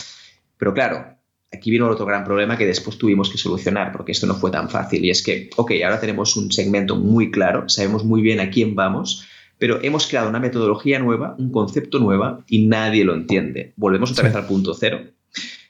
pero 0.57 0.73
claro, 0.73 1.05
aquí 1.53 1.71
vino 1.71 1.87
otro 1.87 2.05
gran 2.05 2.25
problema 2.25 2.57
que 2.57 2.65
después 2.65 2.97
tuvimos 2.97 3.29
que 3.29 3.37
solucionar, 3.37 3.91
porque 3.91 4.11
esto 4.11 4.27
no 4.27 4.35
fue 4.35 4.51
tan 4.51 4.69
fácil, 4.69 5.05
y 5.05 5.11
es 5.11 5.21
que, 5.21 5.49
ok, 5.55 5.71
ahora 5.85 5.99
tenemos 5.99 6.35
un 6.35 6.51
segmento 6.51 6.95
muy 6.95 7.31
claro, 7.31 7.69
sabemos 7.69 8.03
muy 8.03 8.21
bien 8.21 8.39
a 8.39 8.49
quién 8.49 8.75
vamos, 8.75 9.25
pero 9.59 9.79
hemos 9.81 10.07
creado 10.07 10.29
una 10.29 10.39
metodología 10.39 10.99
nueva, 10.99 11.35
un 11.37 11.51
concepto 11.51 11.99
nuevo, 11.99 12.43
y 12.47 12.67
nadie 12.67 13.05
lo 13.05 13.13
entiende. 13.13 13.73
Volvemos 13.75 14.11
otra 14.11 14.25
vez 14.25 14.35
al 14.35 14.45
punto 14.45 14.73
cero 14.73 15.01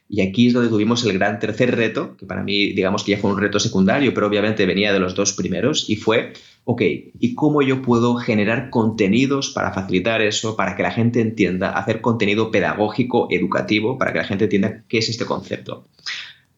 y 0.10 0.22
aquí 0.22 0.48
es 0.48 0.54
donde 0.54 0.70
tuvimos 0.70 1.04
el 1.06 1.14
gran 1.14 1.40
tercer 1.40 1.76
reto, 1.76 2.16
que 2.18 2.26
para 2.26 2.44
mí 2.44 2.74
digamos 2.74 3.04
que 3.04 3.12
ya 3.12 3.18
fue 3.18 3.32
un 3.32 3.40
reto 3.40 3.60
secundario, 3.60 4.14
pero 4.14 4.28
obviamente 4.28 4.66
venía 4.66 4.94
de 4.94 5.00
los 5.00 5.16
dos 5.16 5.34
primeros, 5.34 5.90
y 5.90 5.96
fue, 5.98 6.34
ok, 6.64 6.82
¿y 7.20 7.36
cómo 7.36 7.62
yo 7.62 7.82
puedo 7.82 8.16
generar 8.16 8.70
contenidos 8.70 9.50
para 9.50 9.74
facilitar 9.74 10.22
eso, 10.22 10.56
para 10.56 10.76
que 10.76 10.84
la 10.84 10.92
gente 10.92 11.22
entienda, 11.22 11.72
hacer 11.72 12.02
contenido 12.02 12.52
pedagógico, 12.52 13.28
educativo, 13.32 13.98
para 13.98 14.14
que 14.14 14.20
la 14.20 14.26
gente 14.26 14.46
entienda 14.46 14.84
qué 14.88 15.00
es 15.00 15.10
este 15.10 15.26
concepto? 15.26 15.88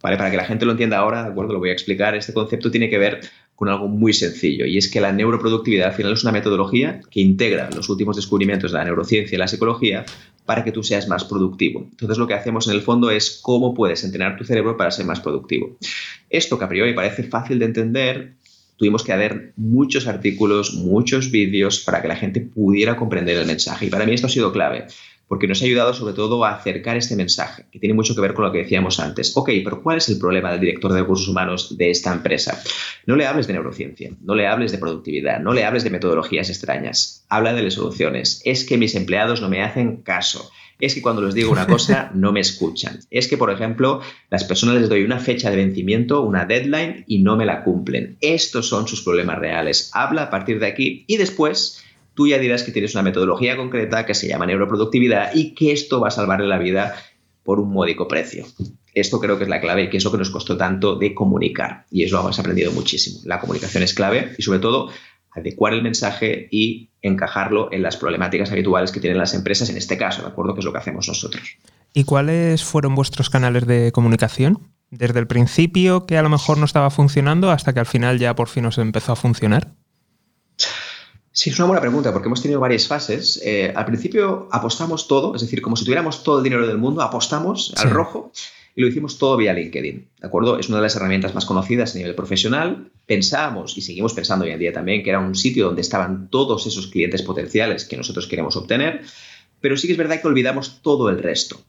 Vale, 0.02 0.16
para 0.16 0.32
que 0.32 0.38
la 0.38 0.46
gente 0.46 0.66
lo 0.66 0.72
entienda 0.72 0.98
ahora, 0.98 1.24
de 1.24 1.30
acuerdo, 1.30 1.54
lo 1.54 1.60
voy 1.60 1.70
a 1.70 1.74
explicar. 1.74 2.16
Este 2.16 2.34
concepto 2.34 2.72
tiene 2.72 2.90
que 2.90 2.98
ver 2.98 3.20
con 3.60 3.68
algo 3.68 3.90
muy 3.90 4.14
sencillo 4.14 4.66
y 4.66 4.78
es 4.78 4.90
que 4.90 5.02
la 5.02 5.12
neuroproductividad 5.12 5.90
al 5.90 5.94
final 5.94 6.14
es 6.14 6.24
una 6.24 6.32
metodología 6.32 7.02
que 7.12 7.20
integra 7.20 7.70
los 7.76 7.90
últimos 7.90 8.16
descubrimientos 8.16 8.72
de 8.72 8.78
la 8.78 8.86
neurociencia 8.86 9.36
y 9.36 9.38
la 9.38 9.50
psicología 9.50 10.06
para 10.46 10.64
que 10.64 10.72
tú 10.72 10.82
seas 10.82 11.10
más 11.10 11.26
productivo. 11.26 11.86
Entonces 11.92 12.18
lo 12.18 12.26
que 12.26 12.36
hacemos 12.36 12.70
en 12.70 12.76
el 12.76 12.82
fondo 12.82 13.12
es 13.12 13.42
cómo 13.44 13.74
puedes 13.74 14.06
entrenar 14.06 14.38
tu 14.38 14.46
cerebro 14.46 14.78
para 14.78 14.92
ser 14.92 15.06
más 15.06 15.20
productivo. 15.20 15.76
Esto 16.30 16.58
que 16.58 16.64
a 16.64 16.70
priori 16.70 16.94
parece 16.94 17.24
fácil 17.24 17.60
de 17.60 17.66
entender, 17.66 18.36
tuvimos 18.78 19.04
que 19.04 19.12
hacer 19.12 19.52
muchos 19.58 20.08
artículos, 20.08 20.76
muchos 20.76 21.30
vídeos 21.30 21.82
para 21.82 22.02
que 22.02 22.08
la 22.08 22.16
gente 22.16 22.40
pudiera 22.40 22.96
comprender 22.96 23.36
el 23.36 23.46
mensaje. 23.46 23.88
Y 23.88 23.90
para 23.90 24.06
mí 24.06 24.14
esto 24.14 24.28
ha 24.28 24.30
sido 24.30 24.54
clave 24.54 24.86
porque 25.30 25.48
nos 25.48 25.62
ha 25.62 25.66
ayudado 25.66 25.94
sobre 25.94 26.16
todo 26.16 26.44
a 26.44 26.56
acercar 26.56 26.98
este 26.98 27.16
mensaje, 27.16 27.66
que 27.72 27.80
tiene 27.80 27.94
mucho 27.94 28.16
que 28.16 28.22
ver 28.22 28.34
con 28.34 28.46
lo 28.46 28.52
que 28.52 28.58
decíamos 28.58 29.00
antes. 29.00 29.38
Ok, 29.38 29.52
pero 29.64 29.82
¿cuál 29.84 30.00
es 30.00 30.10
el 30.10 30.18
problema 30.18 30.52
del 30.52 30.60
director 30.60 30.92
de 30.92 31.02
recursos 31.02 31.28
humanos 31.28 31.78
de 31.78 31.92
esta 31.92 32.12
empresa? 32.12 32.62
No 33.06 33.16
le 33.16 33.28
hables 33.28 33.46
de 33.46 33.54
neurociencia, 33.54 34.10
no 34.22 34.34
le 34.34 34.48
hables 34.48 34.72
de 34.72 34.80
productividad, 34.80 35.40
no 35.40 35.54
le 35.54 35.64
hables 35.66 35.84
de 35.84 35.92
metodologías 35.92 36.50
extrañas, 36.50 37.26
habla 37.30 37.54
de 37.54 37.62
las 37.62 37.76
soluciones. 37.76 38.42
Es 38.44 38.66
que 38.66 38.80
mis 38.80 38.96
empleados 38.96 39.40
no 39.40 39.50
me 39.50 39.62
hacen 39.62 39.98
caso. 39.98 40.50
Es 40.80 40.96
que 40.96 41.02
cuando 41.02 41.22
les 41.22 41.36
digo 41.36 41.52
una 41.52 41.68
cosa 41.68 42.10
no 42.16 42.32
me 42.32 42.40
escuchan. 42.40 43.00
Es 43.12 43.28
que, 43.28 43.38
por 43.38 43.52
ejemplo, 43.52 44.02
las 44.32 44.46
personas 44.46 44.76
les 44.76 44.90
doy 44.90 45.04
una 45.04 45.20
fecha 45.20 45.52
de 45.52 45.58
vencimiento, 45.58 46.22
una 46.22 46.46
deadline 46.46 47.04
y 47.06 47.20
no 47.20 47.36
me 47.36 47.46
la 47.46 47.64
cumplen. 47.64 48.18
Estos 48.22 48.68
son 48.68 48.88
sus 48.88 49.04
problemas 49.04 49.38
reales. 49.38 49.92
Habla 49.94 50.24
a 50.24 50.30
partir 50.32 50.60
de 50.60 50.68
aquí 50.68 51.04
y 51.06 51.18
después 51.18 51.84
tú 52.20 52.28
ya 52.28 52.38
dirás 52.38 52.64
que 52.64 52.74
tienes 52.74 52.94
una 52.96 53.04
metodología 53.04 53.56
concreta 53.56 54.06
que 54.06 54.14
se 54.14 54.28
llama 54.28 54.46
neuroproductividad 54.46 55.34
y 55.34 55.56
que 55.56 55.72
esto 55.72 56.02
va 56.02 56.10
a 56.10 56.12
salvarle 56.12 56.48
la 56.48 56.58
vida 56.58 56.94
por 57.44 57.62
un 57.62 57.72
módico 57.72 58.10
precio. 58.10 58.46
Esto 58.94 59.22
creo 59.22 59.38
que 59.38 59.46
es 59.46 59.50
la 59.50 59.62
clave 59.62 59.84
y 59.84 59.90
que 59.90 59.96
es 59.96 60.04
lo 60.04 60.12
que 60.12 60.18
nos 60.18 60.30
costó 60.30 60.58
tanto 60.58 60.98
de 60.98 61.14
comunicar. 61.14 61.86
Y 61.90 62.04
eso 62.04 62.18
lo 62.18 62.24
hemos 62.24 62.38
aprendido 62.38 62.74
muchísimo. 62.74 63.22
La 63.24 63.40
comunicación 63.40 63.84
es 63.84 63.94
clave 63.94 64.34
y 64.38 64.42
sobre 64.42 64.60
todo 64.60 64.90
adecuar 65.32 65.72
el 65.72 65.82
mensaje 65.82 66.50
y 66.52 66.90
encajarlo 67.02 67.72
en 67.72 67.84
las 67.84 67.96
problemáticas 67.96 68.52
habituales 68.52 68.92
que 68.92 69.00
tienen 69.00 69.18
las 69.18 69.34
empresas 69.34 69.70
en 69.70 69.78
este 69.78 69.98
caso, 69.98 70.22
¿de 70.22 70.28
acuerdo? 70.28 70.56
Que 70.56 70.60
es 70.60 70.66
lo 70.66 70.74
que 70.74 70.80
hacemos 70.80 71.08
nosotros. 71.08 71.56
¿Y 71.94 72.04
cuáles 72.04 72.66
fueron 72.66 72.96
vuestros 72.96 73.30
canales 73.30 73.66
de 73.66 73.94
comunicación? 73.94 74.60
Desde 74.92 75.20
el 75.20 75.28
principio, 75.28 76.06
que 76.06 76.18
a 76.18 76.22
lo 76.22 76.28
mejor 76.28 76.58
no 76.58 76.66
estaba 76.66 76.90
funcionando, 76.90 77.50
hasta 77.50 77.72
que 77.72 77.80
al 77.80 77.86
final 77.86 78.20
ya 78.20 78.36
por 78.36 78.50
fin 78.50 78.66
os 78.66 78.78
empezó 78.78 79.14
a 79.14 79.16
funcionar. 79.16 79.79
Sí, 81.40 81.52
es 81.52 81.58
una 81.58 81.68
buena 81.68 81.80
pregunta 81.80 82.12
porque 82.12 82.28
hemos 82.28 82.42
tenido 82.42 82.60
varias 82.60 82.86
fases. 82.86 83.40
Eh, 83.46 83.72
al 83.74 83.86
principio 83.86 84.50
apostamos 84.52 85.08
todo, 85.08 85.34
es 85.34 85.42
decir, 85.42 85.62
como 85.62 85.78
si 85.78 85.86
tuviéramos 85.86 86.22
todo 86.22 86.40
el 86.40 86.44
dinero 86.44 86.68
del 86.68 86.78
mundo, 86.78 87.02
apostamos 87.02 87.74
al 87.78 87.92
rojo 87.92 88.34
y 88.76 88.82
lo 88.82 88.88
hicimos 88.88 89.18
todo 89.18 89.38
vía 89.38 89.54
LinkedIn. 89.54 90.10
¿De 90.20 90.28
acuerdo? 90.28 90.60
Es 90.60 90.68
una 90.68 90.80
de 90.80 90.82
las 90.82 90.98
herramientas 90.98 91.34
más 91.34 91.46
conocidas 91.46 91.96
a 91.96 91.98
nivel 91.98 92.14
profesional. 92.14 92.92
Pensábamos 93.06 93.78
y 93.78 93.82
seguimos 93.82 94.14
pensando 94.14 94.44
hoy 94.44 94.52
en 94.52 94.60
día 94.60 94.74
también 94.74 95.02
que 95.02 95.12
era 95.12 95.20
un 95.20 95.34
sitio 95.34 95.68
donde 95.68 95.80
estaban 95.80 96.30
todos 96.30 96.68
esos 96.68 96.88
clientes 96.88 97.22
potenciales 97.22 97.86
que 97.86 97.96
nosotros 97.96 98.28
queremos 98.28 98.58
obtener, 98.58 99.04
pero 99.62 99.78
sí 99.78 99.88
que 99.88 99.94
es 99.94 99.98
verdad 99.98 100.20
que 100.20 100.28
olvidamos 100.28 100.82
todo 100.82 101.08
el 101.08 101.24
resto. 101.24 101.62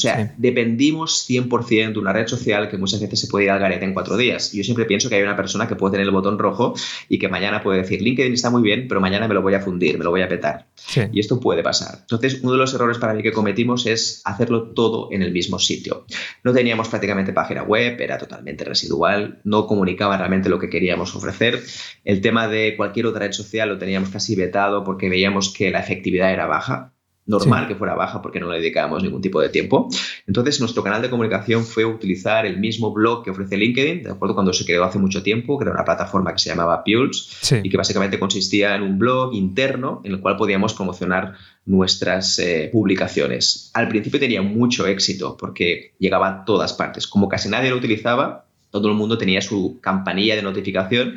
O 0.00 0.02
sea, 0.02 0.34
dependimos 0.38 1.28
100% 1.28 1.92
de 1.92 1.98
una 1.98 2.14
red 2.14 2.26
social 2.26 2.70
que 2.70 2.78
muchas 2.78 3.02
veces 3.02 3.20
se 3.20 3.26
puede 3.26 3.44
ir 3.44 3.50
al 3.50 3.58
garete 3.58 3.84
en 3.84 3.92
cuatro 3.92 4.16
días. 4.16 4.50
Yo 4.52 4.64
siempre 4.64 4.86
pienso 4.86 5.10
que 5.10 5.16
hay 5.16 5.22
una 5.22 5.36
persona 5.36 5.68
que 5.68 5.76
puede 5.76 5.92
tener 5.92 6.06
el 6.06 6.12
botón 6.12 6.38
rojo 6.38 6.72
y 7.10 7.18
que 7.18 7.28
mañana 7.28 7.62
puede 7.62 7.82
decir, 7.82 8.00
LinkedIn 8.00 8.32
está 8.32 8.48
muy 8.48 8.62
bien, 8.62 8.88
pero 8.88 8.98
mañana 9.02 9.28
me 9.28 9.34
lo 9.34 9.42
voy 9.42 9.52
a 9.52 9.60
fundir, 9.60 9.98
me 9.98 10.04
lo 10.04 10.10
voy 10.10 10.22
a 10.22 10.28
petar. 10.28 10.68
Y 11.12 11.20
esto 11.20 11.38
puede 11.38 11.62
pasar. 11.62 11.98
Entonces, 12.00 12.40
uno 12.42 12.52
de 12.52 12.58
los 12.58 12.72
errores 12.72 12.96
para 12.96 13.12
mí 13.12 13.22
que 13.22 13.32
cometimos 13.32 13.84
es 13.84 14.22
hacerlo 14.24 14.70
todo 14.70 15.08
en 15.12 15.20
el 15.20 15.32
mismo 15.32 15.58
sitio. 15.58 16.06
No 16.44 16.54
teníamos 16.54 16.88
prácticamente 16.88 17.34
página 17.34 17.62
web, 17.62 18.00
era 18.00 18.16
totalmente 18.16 18.64
residual, 18.64 19.40
no 19.44 19.66
comunicaba 19.66 20.16
realmente 20.16 20.48
lo 20.48 20.58
que 20.58 20.70
queríamos 20.70 21.14
ofrecer. 21.14 21.62
El 22.04 22.22
tema 22.22 22.48
de 22.48 22.74
cualquier 22.74 23.04
otra 23.04 23.26
red 23.26 23.32
social 23.32 23.68
lo 23.68 23.76
teníamos 23.76 24.08
casi 24.08 24.34
vetado 24.34 24.82
porque 24.82 25.10
veíamos 25.10 25.52
que 25.52 25.70
la 25.70 25.80
efectividad 25.80 26.32
era 26.32 26.46
baja 26.46 26.94
normal 27.26 27.68
que 27.68 27.74
fuera 27.74 27.94
baja 27.94 28.20
porque 28.22 28.40
no 28.40 28.50
le 28.50 28.58
dedicábamos 28.58 29.02
ningún 29.02 29.20
tipo 29.20 29.40
de 29.40 29.48
tiempo. 29.48 29.88
Entonces, 30.26 30.60
nuestro 30.60 30.82
canal 30.82 31.00
de 31.02 31.10
comunicación 31.10 31.64
fue 31.64 31.84
utilizar 31.84 32.46
el 32.46 32.58
mismo 32.58 32.92
blog 32.92 33.24
que 33.24 33.30
ofrece 33.30 33.56
LinkedIn, 33.56 34.02
de 34.02 34.10
acuerdo, 34.10 34.34
cuando 34.34 34.52
se 34.52 34.64
creó 34.64 34.84
hace 34.84 34.98
mucho 34.98 35.22
tiempo, 35.22 35.58
que 35.58 35.64
era 35.64 35.72
una 35.72 35.84
plataforma 35.84 36.32
que 36.32 36.38
se 36.38 36.50
llamaba 36.50 36.82
Pulse 36.84 37.60
y 37.62 37.70
que 37.70 37.76
básicamente 37.76 38.18
consistía 38.18 38.74
en 38.74 38.82
un 38.82 38.98
blog 38.98 39.34
interno 39.34 40.00
en 40.04 40.12
el 40.12 40.20
cual 40.20 40.36
podíamos 40.36 40.74
promocionar 40.74 41.34
nuestras 41.66 42.38
eh, 42.38 42.68
publicaciones. 42.72 43.70
Al 43.74 43.88
principio 43.88 44.18
tenía 44.18 44.42
mucho 44.42 44.86
éxito 44.86 45.36
porque 45.38 45.92
llegaba 45.98 46.28
a 46.28 46.44
todas 46.44 46.72
partes. 46.72 47.06
Como 47.06 47.28
casi 47.28 47.48
nadie 47.48 47.70
lo 47.70 47.76
utilizaba, 47.76 48.46
todo 48.70 48.88
el 48.88 48.94
mundo 48.94 49.18
tenía 49.18 49.42
su 49.42 49.78
campanilla 49.80 50.36
de 50.36 50.42
notificación 50.42 51.16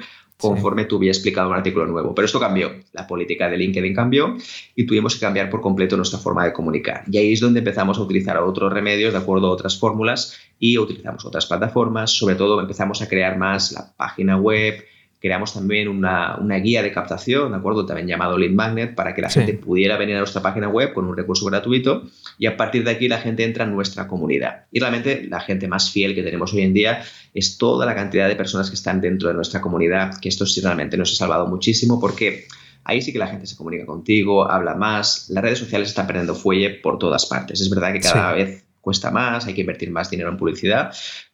conforme 0.50 0.86
tú 0.86 0.98
habías 0.98 1.18
explicado 1.18 1.50
un 1.50 1.56
artículo 1.56 1.86
nuevo. 1.88 2.14
Pero 2.14 2.26
esto 2.26 2.40
cambió. 2.40 2.72
La 2.92 3.08
política 3.08 3.50
de 3.50 3.58
LinkedIn 3.58 3.96
cambió 3.96 4.36
y 4.76 4.86
tuvimos 4.86 5.16
que 5.16 5.22
cambiar 5.22 5.50
por 5.50 5.62
completo 5.62 5.96
nuestra 5.96 6.20
forma 6.20 6.44
de 6.46 6.54
comunicar. 6.54 7.04
Y 7.10 7.18
ahí 7.18 7.34
es 7.34 7.40
donde 7.40 7.60
empezamos 7.60 7.98
a 7.98 8.02
utilizar 8.02 8.38
otros 8.38 8.72
remedios, 8.72 9.14
de 9.14 9.20
acuerdo 9.20 9.48
a 9.48 9.52
otras 9.52 9.80
fórmulas, 9.80 10.38
y 10.60 10.78
utilizamos 10.78 11.26
otras 11.26 11.46
plataformas. 11.46 12.12
Sobre 12.12 12.36
todo 12.36 12.60
empezamos 12.60 13.02
a 13.02 13.08
crear 13.08 13.38
más 13.38 13.72
la 13.72 13.94
página 13.96 14.38
web, 14.38 14.84
creamos 15.24 15.54
también 15.54 15.88
una, 15.88 16.38
guía 16.62 16.84
de 16.84 16.92
captación, 16.92 17.54
¿de 17.54 17.58
acuerdo? 17.58 17.86
También 17.86 18.10
llamado 18.10 18.38
Lead 18.38 18.52
Magnet, 18.52 18.94
para 18.94 19.16
que 19.16 19.22
la 19.22 19.30
gente 19.30 19.54
pudiera 19.54 19.98
venir 19.98 20.18
a 20.18 20.20
nuestra 20.20 20.42
página 20.42 20.68
web 20.68 20.92
con 20.92 21.06
un 21.06 21.16
recurso 21.16 21.46
gratuito 21.46 22.04
y 22.38 22.46
a 22.46 22.58
partir 22.58 22.84
de 22.84 22.92
aquí 22.92 23.08
la 23.08 23.20
gente 23.20 23.46
entra 23.46 23.64
en 23.64 23.74
nuestra 23.74 24.06
comunidad. 24.06 24.66
Y 24.70 24.82
realmente 24.82 25.26
la 25.30 25.40
gente 25.40 25.70
más 25.70 25.92
fiel 25.92 26.14
que 26.14 26.24
tenemos 26.24 26.54
hoy 26.54 26.64
en 26.64 26.74
día 26.74 27.04
es 27.34 27.58
toda 27.58 27.86
la 27.86 27.96
cantidad 27.96 28.28
de 28.28 28.36
personas 28.36 28.70
que 28.70 28.76
están 28.76 29.00
dentro 29.00 29.30
de 29.30 29.36
nuestra 29.36 29.62
comunidad, 29.62 30.20
que 30.20 30.28
esto 30.28 30.46
sí 30.46 30.60
realmente 30.60 30.98
nos 30.98 31.14
ha 31.14 31.16
salvado 31.16 31.48
muchísimo 31.48 32.02
porque 32.02 32.44
ahí 32.84 33.02
sí 33.02 33.14
que 33.14 33.20
la 33.20 33.28
gente 33.28 33.48
se 33.48 33.56
comunica 33.56 33.86
contigo, 33.86 34.52
habla 34.52 34.76
más, 34.76 35.30
las 35.30 35.42
redes 35.42 35.60
sociales 35.60 35.88
están 35.88 36.06
perdiendo 36.06 36.36
fuelle 36.36 36.70
por 36.70 37.00
todas 37.00 37.28
partes. 37.28 37.62
Es 37.62 37.70
verdad 37.70 37.94
que 37.94 38.02
cada 38.02 38.34
vez 38.34 38.66
cuesta 38.82 39.10
más, 39.10 39.48
hay 39.48 39.54
que 39.54 39.62
invertir 39.62 39.90
más 39.90 40.10
dinero 40.10 40.30
en 40.30 40.36
publicidad, 40.36 40.94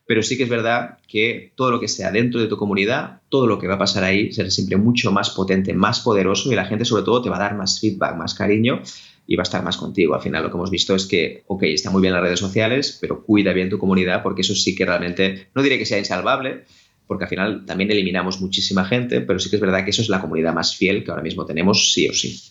pero 0.10 0.24
sí 0.24 0.38
que 0.38 0.43
es 0.45 0.50
verdad 0.50 0.98
que 1.08 1.52
todo 1.54 1.69
lo 1.69 1.80
que 1.80 1.88
sea 1.88 2.12
dentro 2.12 2.41
de 2.41 2.48
tu 2.48 2.58
comunidad, 2.58 3.22
todo 3.30 3.45
lo 3.45 3.60
que 3.60 3.67
va 3.67 3.76
a 3.76 3.78
pasar 3.78 4.04
ahí 4.04 4.32
será 4.32 4.50
siempre 4.50 4.76
mucho 4.76 5.12
más 5.12 5.30
potente, 5.30 5.72
más 5.76 6.00
poderoso 6.00 6.52
y 6.52 6.56
la 6.56 6.65
gente 6.65 6.84
sobre 6.84 7.04
todo 7.04 7.22
te 7.22 7.30
va 7.30 7.36
a 7.36 7.41
dar 7.41 7.56
más 7.56 7.80
feedback, 7.80 8.17
más 8.17 8.34
cariño 8.34 8.82
y 9.28 9.36
va 9.36 9.41
a 9.41 9.43
estar 9.43 9.63
más 9.63 9.78
contigo. 9.78 10.15
Al 10.15 10.22
final 10.22 10.41
lo 10.41 10.50
que 10.50 10.58
hemos 10.58 10.72
visto 10.72 10.95
es 10.95 11.06
que, 11.06 11.43
ok, 11.45 11.62
está 11.62 11.91
muy 11.91 12.02
bien 12.02 12.15
las 12.15 12.24
redes 12.24 12.39
sociales, 12.39 12.98
pero 13.00 13.24
cuida 13.24 13.54
bien 13.54 13.69
tu 13.69 13.78
comunidad 13.78 14.24
porque 14.24 14.41
eso 14.41 14.56
sí 14.56 14.74
que 14.74 14.84
realmente, 14.84 15.50
no 15.54 15.62
diré 15.62 15.78
que 15.78 15.86
sea 15.86 16.00
insalvable, 16.00 16.63
porque 17.06 17.26
al 17.26 17.30
final 17.30 17.65
también 17.67 17.91
eliminamos 17.91 18.41
muchísima 18.41 18.86
gente, 18.86 19.22
pero 19.22 19.38
sí 19.38 19.52
que 19.52 19.58
es 19.58 19.62
verdad 19.62 19.84
que 19.84 19.91
eso 19.91 20.02
es 20.02 20.10
la 20.10 20.22
comunidad 20.22 20.56
más 20.56 20.76
fiel 20.76 21.04
que 21.04 21.12
ahora 21.12 21.22
mismo 21.22 21.45
tenemos, 21.45 21.93
sí 21.93 22.08
o 22.08 22.13
sí. 22.13 22.41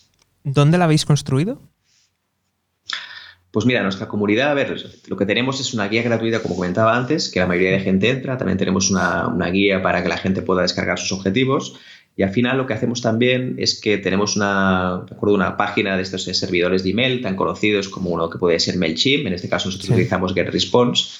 ¿Dónde 0.45 0.77
la 0.77 0.85
habéis 0.85 1.03
construido? 1.03 1.61
Pues 3.51 3.65
mira, 3.65 3.81
nuestra 3.81 4.07
comunidad, 4.07 4.51
a 4.51 4.53
ver, 4.53 4.75
lo 5.07 5.17
que 5.17 5.25
tenemos 5.25 5.59
es 5.59 5.73
una 5.73 5.87
guía 5.87 6.03
gratuita, 6.03 6.41
como 6.41 6.55
comentaba 6.55 6.95
antes, 6.95 7.29
que 7.29 7.39
la 7.39 7.47
mayoría 7.47 7.71
de 7.71 7.79
gente 7.79 8.09
entra. 8.09 8.37
También 8.37 8.59
tenemos 8.59 8.91
una, 8.91 9.49
guía 9.51 9.81
para 9.81 10.03
que 10.03 10.09
la 10.09 10.17
gente 10.17 10.43
pueda 10.43 10.61
descargar 10.61 10.99
sus 10.99 11.11
objetivos. 11.11 11.75
Y 12.15 12.21
al 12.21 12.29
final 12.29 12.57
lo 12.57 12.67
que 12.67 12.73
hacemos 12.73 13.01
también 13.01 13.55
es 13.57 13.79
que 13.79 13.97
tenemos 13.97 14.35
una, 14.35 15.03
recuerdo, 15.07 15.33
una 15.33 15.57
página 15.57 15.95
de 15.95 16.03
estos 16.03 16.23
servidores 16.23 16.83
de 16.83 16.91
email 16.91 17.21
tan 17.21 17.35
conocidos 17.35 17.89
como 17.89 18.11
uno 18.11 18.29
que 18.29 18.37
puede 18.37 18.59
ser 18.59 18.77
MailChimp. 18.77 19.25
En 19.25 19.33
este 19.33 19.49
caso 19.49 19.69
nosotros 19.69 19.89
utilizamos 19.89 20.33
GetResponse. 20.35 21.19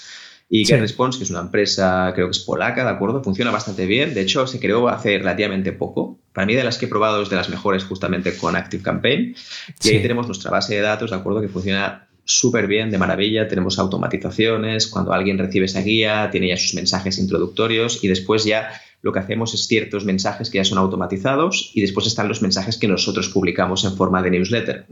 Y 0.51 0.65
GetResponse, 0.65 1.17
que 1.17 1.23
es 1.23 1.29
una 1.31 1.41
empresa, 1.41 2.11
creo 2.13 2.27
que 2.27 2.31
es 2.31 2.39
polaca, 2.39 2.83
¿de 2.83 2.89
acuerdo? 2.89 3.23
Funciona 3.23 3.49
bastante 3.49 3.85
bien. 3.85 4.13
De 4.13 4.21
hecho, 4.21 4.45
se 4.45 4.59
creó 4.59 4.87
hace 4.89 5.17
relativamente 5.17 5.71
poco. 5.71 6.19
Para 6.33 6.45
mí, 6.45 6.55
de 6.55 6.63
las 6.63 6.77
que 6.77 6.85
he 6.85 6.89
probado, 6.89 7.21
es 7.21 7.29
de 7.29 7.35
las 7.35 7.49
mejores 7.49 7.83
justamente 7.85 8.35
con 8.35 8.55
ActiveCampaign. 8.55 9.35
Y 9.83 9.89
ahí 9.89 10.01
tenemos 10.01 10.27
nuestra 10.27 10.51
base 10.51 10.75
de 10.75 10.81
datos, 10.81 11.11
¿de 11.11 11.17
acuerdo? 11.17 11.41
Que 11.41 11.49
funciona 11.49 12.08
súper 12.29 12.67
bien, 12.67 12.91
de 12.91 12.99
maravilla. 12.99 13.47
Tenemos 13.47 13.79
automatizaciones, 13.79 14.87
cuando 14.87 15.13
alguien 15.13 15.39
recibe 15.39 15.65
esa 15.65 15.81
guía, 15.81 16.29
tiene 16.31 16.49
ya 16.49 16.57
sus 16.57 16.75
mensajes 16.75 17.17
introductorios 17.17 18.03
y 18.03 18.07
después 18.07 18.45
ya 18.45 18.69
lo 19.01 19.11
que 19.11 19.19
hacemos 19.19 19.53
es 19.53 19.65
ciertos 19.65 20.05
mensajes 20.05 20.49
que 20.49 20.57
ya 20.57 20.63
son 20.63 20.77
automatizados 20.77 21.71
y 21.73 21.81
después 21.81 22.05
están 22.05 22.27
los 22.27 22.41
mensajes 22.41 22.77
que 22.77 22.87
nosotros 22.87 23.29
publicamos 23.29 23.83
en 23.83 23.95
forma 23.95 24.21
de 24.21 24.29
newsletter. 24.29 24.85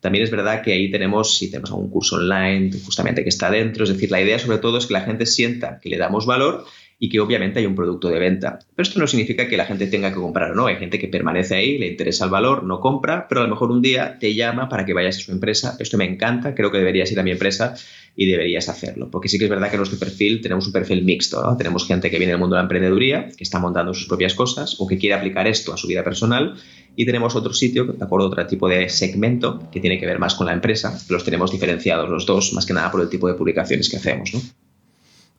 También 0.00 0.22
es 0.22 0.30
verdad 0.30 0.62
que 0.62 0.72
ahí 0.72 0.90
tenemos, 0.90 1.36
si 1.36 1.50
tenemos 1.50 1.70
algún 1.70 1.90
curso 1.90 2.16
online 2.16 2.70
justamente 2.84 3.24
que 3.24 3.30
está 3.30 3.50
dentro, 3.50 3.84
es 3.84 3.90
decir, 3.90 4.10
la 4.10 4.20
idea 4.20 4.38
sobre 4.38 4.58
todo 4.58 4.78
es 4.78 4.86
que 4.86 4.92
la 4.92 5.00
gente 5.00 5.26
sienta 5.26 5.80
que 5.80 5.88
le 5.88 5.96
damos 5.96 6.26
valor 6.26 6.64
y 6.98 7.08
que 7.08 7.20
obviamente 7.20 7.58
hay 7.58 7.66
un 7.66 7.74
producto 7.74 8.08
de 8.08 8.18
venta. 8.18 8.58
Pero 8.74 8.88
esto 8.88 8.98
no 9.00 9.06
significa 9.06 9.48
que 9.48 9.56
la 9.56 9.66
gente 9.66 9.86
tenga 9.86 10.10
que 10.10 10.16
comprar 10.16 10.52
o 10.52 10.54
no. 10.54 10.66
Hay 10.66 10.76
gente 10.76 10.98
que 10.98 11.08
permanece 11.08 11.54
ahí, 11.54 11.78
le 11.78 11.88
interesa 11.88 12.24
el 12.24 12.30
valor, 12.30 12.64
no 12.64 12.80
compra, 12.80 13.26
pero 13.28 13.40
a 13.40 13.44
lo 13.44 13.50
mejor 13.50 13.70
un 13.70 13.82
día 13.82 14.18
te 14.18 14.34
llama 14.34 14.68
para 14.68 14.84
que 14.84 14.94
vayas 14.94 15.16
a 15.16 15.20
su 15.20 15.32
empresa. 15.32 15.76
Esto 15.78 15.98
me 15.98 16.04
encanta, 16.04 16.54
creo 16.54 16.70
que 16.70 16.78
deberías 16.78 17.10
ir 17.12 17.20
a 17.20 17.22
mi 17.22 17.30
empresa 17.30 17.74
y 18.16 18.26
deberías 18.26 18.68
hacerlo. 18.68 19.10
Porque 19.10 19.28
sí 19.28 19.38
que 19.38 19.44
es 19.44 19.50
verdad 19.50 19.68
que 19.68 19.74
en 19.74 19.80
nuestro 19.80 19.98
perfil 19.98 20.40
tenemos 20.40 20.66
un 20.66 20.72
perfil 20.72 21.04
mixto. 21.04 21.56
Tenemos 21.56 21.86
gente 21.86 22.10
que 22.10 22.18
viene 22.18 22.32
del 22.32 22.40
mundo 22.40 22.54
de 22.54 22.60
la 22.60 22.64
emprendeduría, 22.64 23.28
que 23.36 23.44
está 23.44 23.58
montando 23.58 23.92
sus 23.92 24.06
propias 24.06 24.34
cosas 24.34 24.76
o 24.78 24.86
que 24.86 24.98
quiere 24.98 25.14
aplicar 25.14 25.46
esto 25.46 25.72
a 25.72 25.76
su 25.76 25.86
vida 25.86 26.04
personal. 26.04 26.54
Y 26.96 27.04
tenemos 27.04 27.34
otro 27.34 27.52
sitio, 27.52 27.84
de 27.84 28.04
acuerdo, 28.04 28.28
otro 28.28 28.46
tipo 28.46 28.68
de 28.68 28.88
segmento 28.88 29.68
que 29.72 29.80
tiene 29.80 29.98
que 29.98 30.06
ver 30.06 30.18
más 30.18 30.34
con 30.34 30.46
la 30.46 30.52
empresa. 30.52 30.98
Los 31.08 31.24
tenemos 31.24 31.50
diferenciados 31.50 32.08
los 32.08 32.24
dos, 32.24 32.52
más 32.52 32.66
que 32.66 32.72
nada 32.72 32.90
por 32.90 33.00
el 33.00 33.08
tipo 33.08 33.26
de 33.26 33.34
publicaciones 33.34 33.90
que 33.90 33.96
hacemos. 33.96 34.32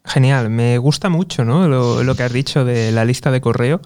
Genial, 0.05 0.49
me 0.49 0.77
gusta 0.77 1.09
mucho 1.09 1.43
¿no? 1.45 1.67
lo, 1.67 2.15
que 2.15 2.23
has 2.23 2.31
dicho 2.31 2.63
de 2.63 2.91
la 2.91 3.05
lista 3.05 3.31
de 3.31 3.41
correo, 3.41 3.81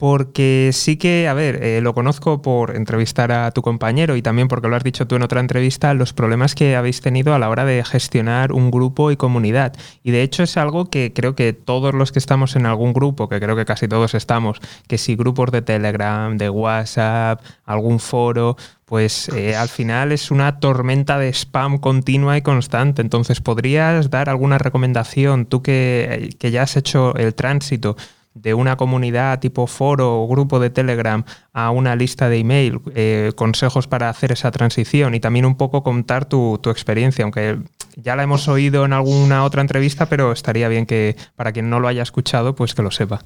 porque 0.00 0.70
sí 0.72 0.96
que, 0.96 1.28
a 1.28 1.34
ver, 1.34 1.62
eh, 1.62 1.82
lo 1.82 1.92
conozco 1.92 2.40
por 2.40 2.74
entrevistar 2.74 3.32
a 3.32 3.50
tu 3.50 3.60
compañero 3.60 4.16
y 4.16 4.22
también 4.22 4.48
porque 4.48 4.66
lo 4.66 4.74
has 4.74 4.82
dicho 4.82 5.06
tú 5.06 5.16
en 5.16 5.22
otra 5.22 5.40
entrevista, 5.40 5.92
los 5.92 6.14
problemas 6.14 6.54
que 6.54 6.74
habéis 6.74 7.02
tenido 7.02 7.34
a 7.34 7.38
la 7.38 7.50
hora 7.50 7.66
de 7.66 7.84
gestionar 7.84 8.52
un 8.52 8.70
grupo 8.70 9.10
y 9.10 9.18
comunidad. 9.18 9.74
Y 10.02 10.12
de 10.12 10.22
hecho 10.22 10.42
es 10.42 10.56
algo 10.56 10.88
que 10.88 11.12
creo 11.12 11.34
que 11.34 11.52
todos 11.52 11.92
los 11.92 12.12
que 12.12 12.18
estamos 12.18 12.56
en 12.56 12.64
algún 12.64 12.94
grupo, 12.94 13.28
que 13.28 13.40
creo 13.40 13.56
que 13.56 13.66
casi 13.66 13.88
todos 13.88 14.14
estamos, 14.14 14.58
que 14.88 14.96
si 14.96 15.16
grupos 15.16 15.50
de 15.50 15.60
Telegram, 15.60 16.38
de 16.38 16.48
WhatsApp, 16.48 17.42
algún 17.66 18.00
foro, 18.00 18.56
pues 18.90 19.28
eh, 19.28 19.54
al 19.54 19.68
final 19.68 20.10
es 20.10 20.32
una 20.32 20.58
tormenta 20.58 21.16
de 21.16 21.28
spam 21.28 21.78
continua 21.78 22.36
y 22.36 22.42
constante. 22.42 23.02
Entonces, 23.02 23.40
¿podrías 23.40 24.10
dar 24.10 24.28
alguna 24.28 24.58
recomendación, 24.58 25.46
tú 25.46 25.62
que, 25.62 26.34
ya 26.40 26.62
has 26.62 26.76
hecho 26.76 27.14
el 27.14 27.34
tránsito 27.34 27.96
de 28.34 28.54
una 28.54 28.76
comunidad 28.76 29.40
tipo 29.40 29.66
foro 29.66 30.22
o 30.22 30.28
grupo 30.28 30.60
de 30.60 30.70
Telegram 30.70 31.24
a 31.52 31.70
una 31.70 31.96
lista 31.96 32.28
de 32.28 32.38
email, 32.38 32.80
eh, 32.94 33.32
consejos 33.36 33.88
para 33.88 34.08
hacer 34.08 34.32
esa 34.32 34.50
transición 34.50 35.14
y 35.14 35.20
también 35.20 35.46
un 35.46 35.56
poco 35.56 35.82
contar 35.82 36.24
tu, 36.24 36.58
tu, 36.62 36.70
experiencia, 36.70 37.24
aunque 37.24 37.58
ya 37.96 38.16
la 38.16 38.22
hemos 38.22 38.48
oído 38.48 38.84
en 38.84 38.92
alguna 38.92 39.44
otra 39.44 39.62
entrevista, 39.62 40.06
pero 40.06 40.32
estaría 40.32 40.68
bien 40.68 40.86
que 40.86 41.16
para 41.36 41.52
quien 41.52 41.70
no 41.70 41.80
lo 41.80 41.88
haya 41.88 42.02
escuchado, 42.02 42.54
pues 42.54 42.74
que 42.74 42.82
lo 42.82 42.90
sepa. 42.90 43.22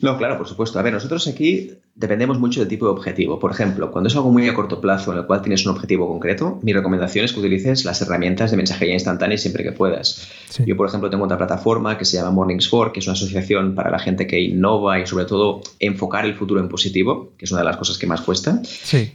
No, 0.00 0.16
claro, 0.16 0.38
por 0.38 0.46
supuesto. 0.46 0.78
A 0.78 0.82
ver, 0.82 0.92
nosotros 0.92 1.26
aquí 1.26 1.72
dependemos 1.98 2.38
mucho 2.38 2.60
del 2.60 2.68
tipo 2.68 2.86
de 2.86 2.92
objetivo. 2.92 3.40
Por 3.40 3.50
ejemplo, 3.50 3.90
cuando 3.90 4.06
es 4.06 4.14
algo 4.14 4.30
muy 4.30 4.48
a 4.48 4.54
corto 4.54 4.80
plazo 4.80 5.12
en 5.12 5.18
el 5.18 5.26
cual 5.26 5.42
tienes 5.42 5.66
un 5.66 5.72
objetivo 5.72 6.06
concreto, 6.06 6.60
mi 6.62 6.72
recomendación 6.72 7.24
es 7.24 7.32
que 7.32 7.40
utilices 7.40 7.84
las 7.84 8.00
herramientas 8.00 8.52
de 8.52 8.56
mensajería 8.56 8.94
instantánea 8.94 9.36
siempre 9.36 9.64
que 9.64 9.72
puedas. 9.72 10.28
Yo, 10.64 10.76
por 10.76 10.86
ejemplo, 10.86 11.10
tengo 11.10 11.24
otra 11.24 11.36
plataforma 11.36 11.98
que 11.98 12.04
se 12.04 12.16
llama 12.16 12.30
Mornings 12.30 12.68
for, 12.68 12.92
que 12.92 13.00
es 13.00 13.06
una 13.06 13.14
asociación 13.14 13.74
para 13.74 13.90
la 13.90 13.98
gente 13.98 14.28
que 14.28 14.40
innova 14.40 15.00
y 15.00 15.06
sobre 15.06 15.24
todo 15.24 15.60
enfocar 15.80 16.24
el 16.24 16.34
futuro 16.34 16.60
en 16.60 16.68
positivo, 16.68 17.32
que 17.36 17.46
es 17.46 17.50
una 17.50 17.62
de 17.62 17.66
las 17.66 17.76
cosas 17.76 17.98
que 17.98 18.06
más 18.06 18.20
cuesta. 18.20 18.62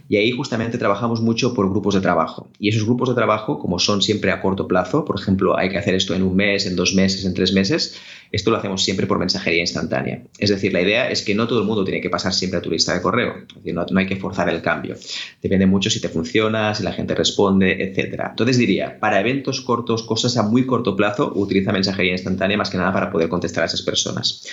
Y 0.08 0.16
ahí 0.16 0.32
justamente 0.32 0.76
trabajamos 0.76 1.22
mucho 1.22 1.54
por 1.54 1.70
grupos 1.70 1.94
de 1.94 2.02
trabajo. 2.02 2.48
Y 2.58 2.68
esos 2.68 2.84
grupos 2.84 3.08
de 3.08 3.14
trabajo, 3.14 3.58
como 3.58 3.78
son 3.78 4.02
siempre 4.02 4.30
a 4.30 4.42
corto 4.42 4.68
plazo, 4.68 5.06
por 5.06 5.18
ejemplo, 5.18 5.56
hay 5.56 5.70
que 5.70 5.78
hacer 5.78 5.94
esto 5.94 6.14
en 6.14 6.22
un 6.22 6.36
mes, 6.36 6.66
en 6.66 6.76
dos 6.76 6.94
meses, 6.94 7.24
en 7.24 7.32
tres 7.32 7.54
meses, 7.54 7.98
esto 8.34 8.50
lo 8.50 8.56
hacemos 8.56 8.82
siempre 8.82 9.06
por 9.06 9.18
mensajería 9.18 9.60
instantánea. 9.60 10.22
Es 10.38 10.50
decir, 10.50 10.72
la 10.72 10.80
idea 10.80 11.08
es 11.10 11.22
que 11.22 11.34
no 11.34 11.46
todo 11.46 11.60
el 11.60 11.66
mundo 11.66 11.84
tiene 11.84 12.00
que 12.00 12.10
pasar 12.10 12.34
siempre 12.34 12.58
a 12.58 12.62
tu 12.62 12.70
lista 12.70 12.92
de 12.92 13.00
correo. 13.00 13.34
No, 13.64 13.98
hay 13.98 14.06
que 14.06 14.16
forzar 14.16 14.48
el 14.48 14.60
cambio. 14.60 14.96
Depende 15.40 15.66
mucho 15.66 15.88
si 15.90 16.00
te 16.00 16.08
funciona, 16.08 16.74
si 16.74 16.82
la 16.82 16.92
gente 16.92 17.14
responde, 17.14 17.82
etc. 17.82 18.20
Entonces 18.30 18.58
diría, 18.58 18.98
para 18.98 19.20
eventos 19.20 19.60
cortos, 19.60 20.02
cosas 20.02 20.36
a 20.36 20.42
muy 20.42 20.66
corto 20.66 20.96
plazo, 20.96 21.32
utiliza 21.34 21.72
mensajería 21.72 22.12
instantánea 22.12 22.56
más 22.56 22.70
que 22.70 22.78
nada 22.78 22.92
para 22.92 23.10
poder 23.10 23.28
contestar 23.28 23.62
a 23.62 23.66
esas 23.66 23.82
personas. 23.82 24.44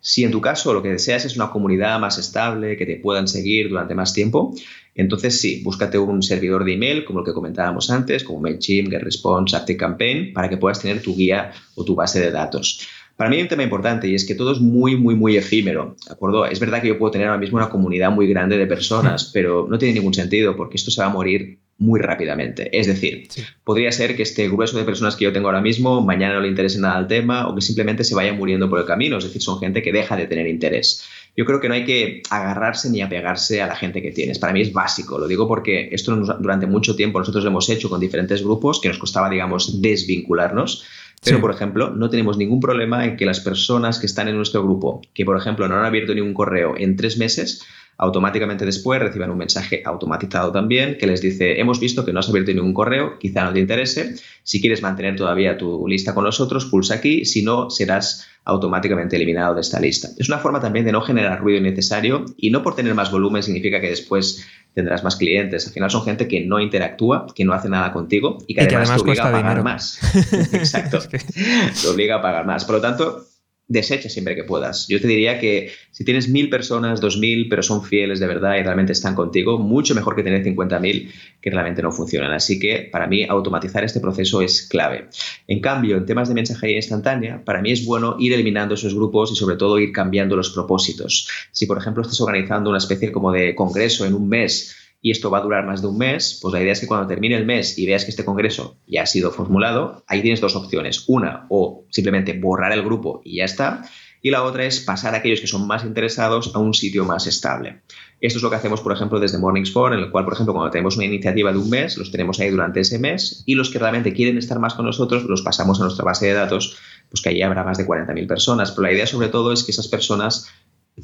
Si 0.00 0.24
en 0.24 0.30
tu 0.30 0.40
caso 0.40 0.72
lo 0.72 0.82
que 0.82 0.88
deseas 0.88 1.24
es 1.26 1.36
una 1.36 1.50
comunidad 1.50 1.98
más 2.00 2.18
estable, 2.18 2.76
que 2.76 2.86
te 2.86 2.96
puedan 2.96 3.28
seguir 3.28 3.68
durante 3.68 3.94
más 3.94 4.14
tiempo, 4.14 4.54
entonces 4.94 5.40
sí, 5.40 5.62
búscate 5.62 5.98
un 5.98 6.22
servidor 6.22 6.64
de 6.64 6.74
email 6.74 7.04
como 7.04 7.20
el 7.20 7.24
que 7.24 7.32
comentábamos 7.32 7.90
antes, 7.90 8.24
como 8.24 8.40
MailChimp, 8.40 8.90
GetResponse, 8.90 9.56
ActiveCampaign, 9.56 10.32
para 10.32 10.48
que 10.48 10.56
puedas 10.56 10.80
tener 10.80 11.02
tu 11.02 11.14
guía 11.14 11.52
o 11.74 11.84
tu 11.84 11.94
base 11.94 12.20
de 12.20 12.30
datos. 12.30 12.86
Para 13.20 13.28
mí 13.28 13.36
hay 13.36 13.42
un 13.42 13.48
tema 13.48 13.62
importante 13.62 14.08
y 14.08 14.14
es 14.14 14.24
que 14.24 14.34
todo 14.34 14.50
es 14.50 14.60
muy, 14.60 14.96
muy, 14.96 15.14
muy 15.14 15.36
efímero, 15.36 15.94
¿de 16.06 16.10
acuerdo? 16.14 16.46
Es 16.46 16.58
verdad 16.58 16.80
que 16.80 16.88
yo 16.88 16.98
puedo 16.98 17.10
tener 17.10 17.26
ahora 17.26 17.38
mismo 17.38 17.58
una 17.58 17.68
comunidad 17.68 18.10
muy 18.10 18.26
grande 18.26 18.56
de 18.56 18.66
personas, 18.66 19.30
pero 19.34 19.66
no 19.68 19.76
tiene 19.76 19.92
ningún 19.92 20.14
sentido 20.14 20.56
porque 20.56 20.78
esto 20.78 20.90
se 20.90 21.02
va 21.02 21.08
a 21.08 21.10
morir 21.12 21.58
muy 21.76 22.00
rápidamente. 22.00 22.70
Es 22.72 22.86
decir, 22.86 23.28
podría 23.62 23.92
ser 23.92 24.16
que 24.16 24.22
este 24.22 24.48
grueso 24.48 24.78
de 24.78 24.84
personas 24.84 25.16
que 25.16 25.24
yo 25.24 25.34
tengo 25.34 25.48
ahora 25.48 25.60
mismo 25.60 26.00
mañana 26.00 26.36
no 26.36 26.40
le 26.40 26.48
interese 26.48 26.80
nada 26.80 26.98
el 26.98 27.08
tema 27.08 27.46
o 27.46 27.54
que 27.54 27.60
simplemente 27.60 28.04
se 28.04 28.14
vaya 28.14 28.32
muriendo 28.32 28.70
por 28.70 28.78
el 28.78 28.86
camino, 28.86 29.18
es 29.18 29.24
decir, 29.24 29.42
son 29.42 29.58
gente 29.58 29.82
que 29.82 29.92
deja 29.92 30.16
de 30.16 30.26
tener 30.26 30.46
interés. 30.46 31.04
Yo 31.36 31.44
creo 31.44 31.60
que 31.60 31.68
no 31.68 31.74
hay 31.74 31.84
que 31.84 32.22
agarrarse 32.30 32.88
ni 32.88 33.02
apegarse 33.02 33.60
a 33.60 33.66
la 33.66 33.76
gente 33.76 34.00
que 34.00 34.12
tienes. 34.12 34.38
Para 34.38 34.54
mí 34.54 34.62
es 34.62 34.72
básico, 34.72 35.18
lo 35.18 35.28
digo 35.28 35.46
porque 35.46 35.90
esto 35.92 36.16
durante 36.16 36.66
mucho 36.66 36.96
tiempo 36.96 37.18
nosotros 37.18 37.44
lo 37.44 37.50
hemos 37.50 37.68
hecho 37.68 37.90
con 37.90 38.00
diferentes 38.00 38.42
grupos 38.42 38.80
que 38.80 38.88
nos 38.88 38.96
costaba, 38.96 39.28
digamos, 39.28 39.82
desvincularnos 39.82 40.86
pero, 41.22 41.40
por 41.40 41.50
ejemplo, 41.50 41.90
no 41.90 42.08
tenemos 42.08 42.38
ningún 42.38 42.60
problema 42.60 43.04
en 43.04 43.16
que 43.16 43.26
las 43.26 43.40
personas 43.40 43.98
que 43.98 44.06
están 44.06 44.28
en 44.28 44.36
nuestro 44.36 44.62
grupo, 44.62 45.02
que, 45.12 45.24
por 45.24 45.36
ejemplo, 45.36 45.68
no 45.68 45.76
han 45.76 45.84
abierto 45.84 46.14
ningún 46.14 46.32
correo 46.32 46.74
en 46.78 46.96
tres 46.96 47.18
meses, 47.18 47.62
automáticamente 47.98 48.64
después 48.64 48.98
reciban 48.98 49.30
un 49.30 49.36
mensaje 49.36 49.82
automatizado 49.84 50.50
también 50.50 50.96
que 50.96 51.06
les 51.06 51.20
dice, 51.20 51.60
hemos 51.60 51.78
visto 51.78 52.06
que 52.06 52.14
no 52.14 52.20
has 52.20 52.30
abierto 52.30 52.50
ningún 52.52 52.72
correo, 52.72 53.18
quizá 53.18 53.44
no 53.44 53.52
te 53.52 53.60
interese, 53.60 54.14
si 54.42 54.62
quieres 54.62 54.80
mantener 54.80 55.16
todavía 55.16 55.58
tu 55.58 55.86
lista 55.86 56.14
con 56.14 56.24
nosotros, 56.24 56.64
pulsa 56.64 56.94
aquí, 56.94 57.26
si 57.26 57.42
no, 57.42 57.68
serás 57.68 58.26
automáticamente 58.44 59.16
eliminado 59.16 59.54
de 59.54 59.60
esta 59.60 59.80
lista. 59.80 60.08
Es 60.18 60.28
una 60.28 60.38
forma 60.38 60.60
también 60.60 60.84
de 60.84 60.92
no 60.92 61.02
generar 61.02 61.40
ruido 61.40 61.58
innecesario 61.58 62.24
y 62.36 62.50
no 62.50 62.62
por 62.62 62.74
tener 62.74 62.94
más 62.94 63.10
volumen 63.10 63.42
significa 63.42 63.80
que 63.80 63.88
después 63.88 64.46
tendrás 64.74 65.04
más 65.04 65.16
clientes. 65.16 65.66
Al 65.66 65.72
final 65.72 65.90
son 65.90 66.04
gente 66.04 66.28
que 66.28 66.44
no 66.44 66.60
interactúa, 66.60 67.26
que 67.34 67.44
no 67.44 67.52
hace 67.52 67.68
nada 67.68 67.92
contigo 67.92 68.38
y 68.46 68.54
que, 68.54 68.62
además, 68.62 68.96
te 68.96 69.02
obliga 69.02 69.28
a 69.28 69.32
pagar 69.32 69.62
más. 69.62 70.00
Exacto. 70.52 70.98
Te 71.00 71.88
obliga 71.88 72.16
a 72.16 72.22
pagar 72.22 72.46
más. 72.46 72.64
Por 72.64 72.76
lo 72.76 72.80
tanto, 72.80 73.26
desecha 73.70 74.08
siempre 74.08 74.34
que 74.34 74.42
puedas. 74.42 74.88
Yo 74.88 75.00
te 75.00 75.06
diría 75.06 75.38
que 75.38 75.70
si 75.92 76.04
tienes 76.04 76.28
mil 76.28 76.50
personas, 76.50 77.00
dos 77.00 77.16
mil, 77.18 77.48
pero 77.48 77.62
son 77.62 77.84
fieles 77.84 78.18
de 78.18 78.26
verdad 78.26 78.56
y 78.58 78.64
realmente 78.64 78.92
están 78.92 79.14
contigo, 79.14 79.58
mucho 79.58 79.94
mejor 79.94 80.16
que 80.16 80.24
tener 80.24 80.44
50.000 80.44 81.08
que 81.40 81.50
realmente 81.50 81.80
no 81.80 81.92
funcionan. 81.92 82.32
Así 82.32 82.58
que 82.58 82.88
para 82.90 83.06
mí 83.06 83.24
automatizar 83.24 83.84
este 83.84 84.00
proceso 84.00 84.42
es 84.42 84.66
clave. 84.68 85.06
En 85.46 85.60
cambio, 85.60 85.96
en 85.96 86.04
temas 86.04 86.28
de 86.28 86.34
mensajería 86.34 86.76
instantánea, 86.76 87.44
para 87.44 87.62
mí 87.62 87.70
es 87.70 87.86
bueno 87.86 88.16
ir 88.18 88.32
eliminando 88.32 88.74
esos 88.74 88.92
grupos 88.92 89.30
y 89.30 89.36
sobre 89.36 89.54
todo 89.54 89.78
ir 89.78 89.92
cambiando 89.92 90.34
los 90.34 90.50
propósitos. 90.50 91.28
Si 91.52 91.66
por 91.66 91.78
ejemplo 91.78 92.02
estás 92.02 92.20
organizando 92.20 92.70
una 92.70 92.78
especie 92.78 93.12
como 93.12 93.30
de 93.30 93.54
congreso 93.54 94.04
en 94.04 94.14
un 94.14 94.28
mes, 94.28 94.76
y 95.02 95.10
esto 95.10 95.30
va 95.30 95.38
a 95.38 95.42
durar 95.42 95.64
más 95.64 95.80
de 95.80 95.88
un 95.88 95.98
mes, 95.98 96.38
pues 96.42 96.52
la 96.52 96.60
idea 96.60 96.72
es 96.72 96.80
que 96.80 96.86
cuando 96.86 97.06
termine 97.06 97.36
el 97.36 97.46
mes 97.46 97.78
y 97.78 97.86
veas 97.86 98.04
que 98.04 98.10
este 98.10 98.24
congreso 98.24 98.76
ya 98.86 99.02
ha 99.02 99.06
sido 99.06 99.30
formulado, 99.30 100.04
ahí 100.06 100.20
tienes 100.20 100.40
dos 100.40 100.56
opciones. 100.56 101.04
Una, 101.08 101.46
o 101.48 101.86
simplemente 101.90 102.38
borrar 102.38 102.72
el 102.72 102.82
grupo 102.82 103.22
y 103.24 103.36
ya 103.36 103.44
está. 103.44 103.82
Y 104.22 104.30
la 104.30 104.42
otra 104.42 104.66
es 104.66 104.80
pasar 104.80 105.14
a 105.14 105.18
aquellos 105.18 105.40
que 105.40 105.46
son 105.46 105.66
más 105.66 105.84
interesados 105.84 106.54
a 106.54 106.58
un 106.58 106.74
sitio 106.74 107.06
más 107.06 107.26
estable. 107.26 107.80
Esto 108.20 108.38
es 108.38 108.42
lo 108.42 108.50
que 108.50 108.56
hacemos, 108.56 108.82
por 108.82 108.92
ejemplo, 108.92 109.18
desde 109.18 109.38
Mornings 109.38 109.72
for, 109.72 109.94
en 109.94 110.00
el 110.00 110.10
cual, 110.10 110.24
por 110.24 110.34
ejemplo, 110.34 110.52
cuando 110.52 110.70
tenemos 110.70 110.96
una 110.96 111.06
iniciativa 111.06 111.50
de 111.50 111.58
un 111.58 111.70
mes, 111.70 111.96
los 111.96 112.10
tenemos 112.10 112.38
ahí 112.38 112.50
durante 112.50 112.80
ese 112.80 112.98
mes 112.98 113.42
y 113.46 113.54
los 113.54 113.70
que 113.70 113.78
realmente 113.78 114.12
quieren 114.12 114.36
estar 114.36 114.58
más 114.58 114.74
con 114.74 114.84
nosotros 114.84 115.24
los 115.24 115.40
pasamos 115.40 115.80
a 115.80 115.84
nuestra 115.84 116.04
base 116.04 116.26
de 116.26 116.34
datos, 116.34 116.76
pues 117.08 117.22
que 117.22 117.30
allí 117.30 117.40
habrá 117.40 117.64
más 117.64 117.78
de 117.78 117.86
40.000 117.86 118.26
personas. 118.26 118.72
Pero 118.72 118.82
la 118.82 118.92
idea 118.92 119.06
sobre 119.06 119.28
todo 119.28 119.52
es 119.52 119.64
que 119.64 119.70
esas 119.70 119.88
personas 119.88 120.50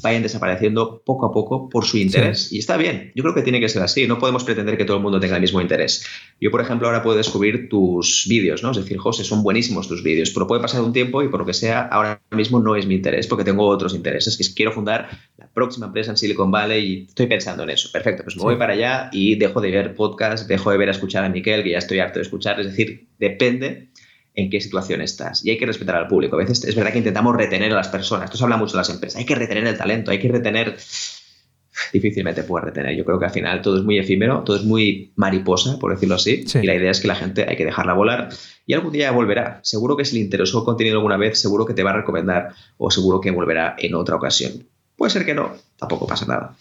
vayan 0.02 0.22
desapareciendo 0.22 1.02
poco 1.04 1.26
a 1.26 1.32
poco 1.32 1.68
por 1.68 1.84
su 1.84 1.98
interés. 1.98 2.52
Y 2.52 2.58
está 2.58 2.76
bien, 2.76 3.12
yo 3.14 3.22
creo 3.22 3.34
que 3.34 3.42
tiene 3.42 3.60
que 3.60 3.68
ser 3.68 3.82
así, 3.82 4.06
no 4.06 4.18
podemos 4.18 4.44
pretender 4.44 4.76
que 4.76 4.84
todo 4.84 4.96
el 4.96 5.02
mundo 5.02 5.20
tenga 5.20 5.36
el 5.36 5.40
mismo 5.40 5.60
interés. 5.60 6.04
Yo, 6.40 6.50
por 6.50 6.60
ejemplo, 6.60 6.86
ahora 6.86 7.02
puedo 7.02 7.16
descubrir 7.16 7.68
tus 7.68 8.26
vídeos, 8.28 8.62
¿no? 8.62 8.72
Es 8.72 8.76
decir, 8.76 8.98
José, 8.98 9.24
son 9.24 9.42
buenísimos 9.42 9.88
tus 9.88 10.02
vídeos, 10.02 10.30
pero 10.30 10.46
puede 10.46 10.60
pasar 10.60 10.82
un 10.82 10.92
tiempo 10.92 11.22
y 11.22 11.28
por 11.28 11.40
lo 11.40 11.46
que 11.46 11.54
sea, 11.54 11.82
ahora 11.82 12.20
mismo 12.30 12.60
no 12.60 12.76
es 12.76 12.86
mi 12.86 12.96
interés, 12.96 13.26
porque 13.26 13.44
tengo 13.44 13.66
otros 13.66 13.94
intereses, 13.94 14.36
que 14.36 14.44
quiero 14.54 14.72
fundar 14.72 15.08
la 15.38 15.48
próxima 15.48 15.86
empresa 15.86 16.10
en 16.10 16.16
Silicon 16.16 16.50
Valley 16.50 16.84
y 16.84 17.04
estoy 17.04 17.26
pensando 17.26 17.62
en 17.62 17.70
eso. 17.70 17.90
Perfecto, 17.92 18.22
pues 18.24 18.36
me 18.36 18.42
voy 18.42 18.56
para 18.56 18.74
allá 18.74 19.08
y 19.12 19.36
dejo 19.36 19.60
de 19.60 19.70
ver 19.70 19.94
podcast, 19.94 20.48
dejo 20.48 20.70
de 20.70 20.78
ver 20.78 20.88
a 20.88 20.92
escuchar 20.92 21.24
a 21.24 21.28
Miquel, 21.28 21.62
que 21.62 21.70
ya 21.70 21.78
estoy 21.78 22.00
harto 22.00 22.18
de 22.18 22.24
escuchar, 22.24 22.60
es 22.60 22.66
decir, 22.66 23.06
depende 23.18 23.88
en 24.36 24.50
qué 24.50 24.60
situación 24.60 25.00
estás. 25.00 25.44
Y 25.44 25.50
hay 25.50 25.58
que 25.58 25.66
respetar 25.66 25.96
al 25.96 26.06
público. 26.06 26.36
A 26.36 26.38
veces 26.38 26.62
es 26.64 26.74
verdad 26.74 26.92
que 26.92 26.98
intentamos 26.98 27.34
retener 27.34 27.72
a 27.72 27.76
las 27.76 27.88
personas. 27.88 28.26
Esto 28.26 28.36
se 28.36 28.44
habla 28.44 28.58
mucho 28.58 28.72
de 28.72 28.78
las 28.78 28.90
empresas. 28.90 29.18
Hay 29.18 29.26
que 29.26 29.34
retener 29.34 29.66
el 29.66 29.76
talento, 29.76 30.10
hay 30.10 30.18
que 30.18 30.28
retener... 30.28 30.76
Difícilmente 31.92 32.42
puedes 32.42 32.64
retener. 32.64 32.96
Yo 32.96 33.04
creo 33.04 33.18
que 33.18 33.26
al 33.26 33.30
final 33.30 33.60
todo 33.60 33.76
es 33.76 33.82
muy 33.82 33.98
efímero, 33.98 34.42
todo 34.44 34.56
es 34.56 34.64
muy 34.64 35.12
mariposa, 35.16 35.78
por 35.78 35.92
decirlo 35.92 36.14
así. 36.14 36.44
Y 36.54 36.66
la 36.66 36.74
idea 36.74 36.90
es 36.90 37.00
que 37.00 37.08
la 37.08 37.14
gente 37.14 37.44
hay 37.46 37.56
que 37.56 37.66
dejarla 37.66 37.92
volar 37.92 38.30
y 38.64 38.72
algún 38.72 38.92
día 38.92 39.10
volverá. 39.10 39.60
Seguro 39.62 39.96
que 39.96 40.06
si 40.06 40.16
le 40.16 40.22
interesó 40.22 40.60
el 40.60 40.64
contenido 40.64 40.96
alguna 40.96 41.18
vez, 41.18 41.38
seguro 41.38 41.66
que 41.66 41.74
te 41.74 41.82
va 41.82 41.90
a 41.90 41.96
recomendar 41.96 42.54
o 42.78 42.90
seguro 42.90 43.20
que 43.20 43.30
volverá 43.30 43.76
en 43.78 43.94
otra 43.94 44.16
ocasión. 44.16 44.66
Puede 44.96 45.10
ser 45.10 45.26
que 45.26 45.34
no, 45.34 45.52
tampoco 45.78 46.06
pasa 46.06 46.24
nada. 46.24 46.56